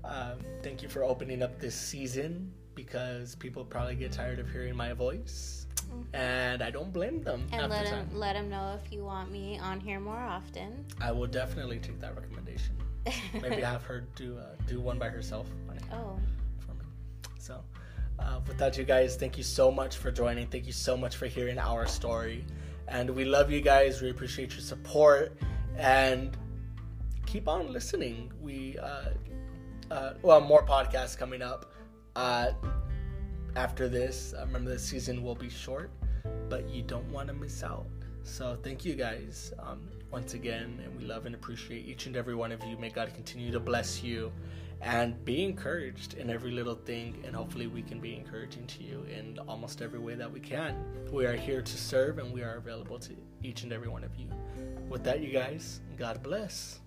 [0.04, 4.76] Um, thank you for opening up this season because people probably get tired of hearing
[4.76, 5.66] my voice,
[6.12, 7.46] and I don't blame them.
[7.50, 8.18] And let the him time.
[8.18, 10.84] let him know if you want me on here more often.
[11.00, 12.76] I will definitely take that recommendation.
[13.42, 15.46] Maybe have her do uh, do one by herself
[15.92, 16.18] oh,
[16.58, 16.84] for me.
[17.38, 17.62] So,
[18.18, 20.46] uh, with that, you guys, thank you so much for joining.
[20.46, 22.44] Thank you so much for hearing our story,
[22.86, 24.02] and we love you guys.
[24.02, 25.36] We appreciate your support,
[25.76, 26.36] and
[27.26, 28.32] keep on listening.
[28.40, 29.10] We uh,
[29.90, 31.72] uh, well, more podcasts coming up.
[32.16, 32.52] Uh,
[33.56, 35.90] after this, uh, remember the season will be short,
[36.48, 37.86] but you don't want to miss out.
[38.22, 42.34] So thank you guys um, once again, and we love and appreciate each and every
[42.34, 42.76] one of you.
[42.78, 44.32] May God continue to bless you,
[44.80, 47.22] and be encouraged in every little thing.
[47.26, 50.76] And hopefully, we can be encouraging to you in almost every way that we can.
[51.12, 54.14] We are here to serve, and we are available to each and every one of
[54.16, 54.28] you.
[54.88, 56.80] With that, you guys, God bless.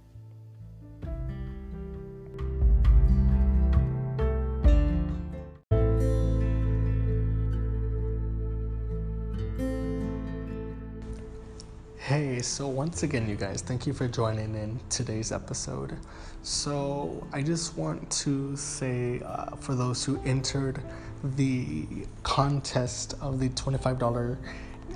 [12.12, 15.96] Hey, so once again, you guys, thank you for joining in today's episode.
[16.44, 20.84] So, I just want to say uh, for those who entered
[21.24, 21.88] the
[22.24, 24.38] contest of the $25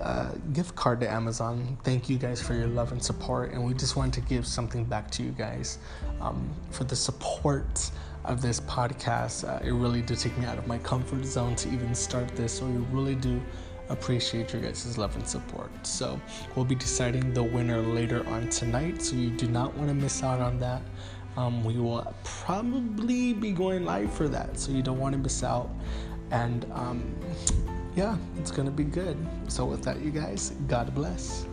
[0.01, 3.53] uh, gift card to Amazon, thank you guys for your love and support.
[3.53, 5.77] And we just wanted to give something back to you guys
[6.19, 7.91] um, for the support
[8.25, 9.47] of this podcast.
[9.47, 12.57] Uh, it really did take me out of my comfort zone to even start this.
[12.57, 13.41] So, we really do
[13.89, 15.71] appreciate your guys' love and support.
[15.85, 16.19] So
[16.55, 20.23] we'll be deciding the winner later on tonight, so you do not want to miss
[20.23, 20.81] out on that.
[21.37, 25.43] Um, we will probably be going live for that, so you don't want to miss
[25.43, 25.69] out.
[26.31, 27.15] And um,
[27.95, 29.17] yeah, it's gonna be good.
[29.47, 31.45] So with that, you guys, God bless.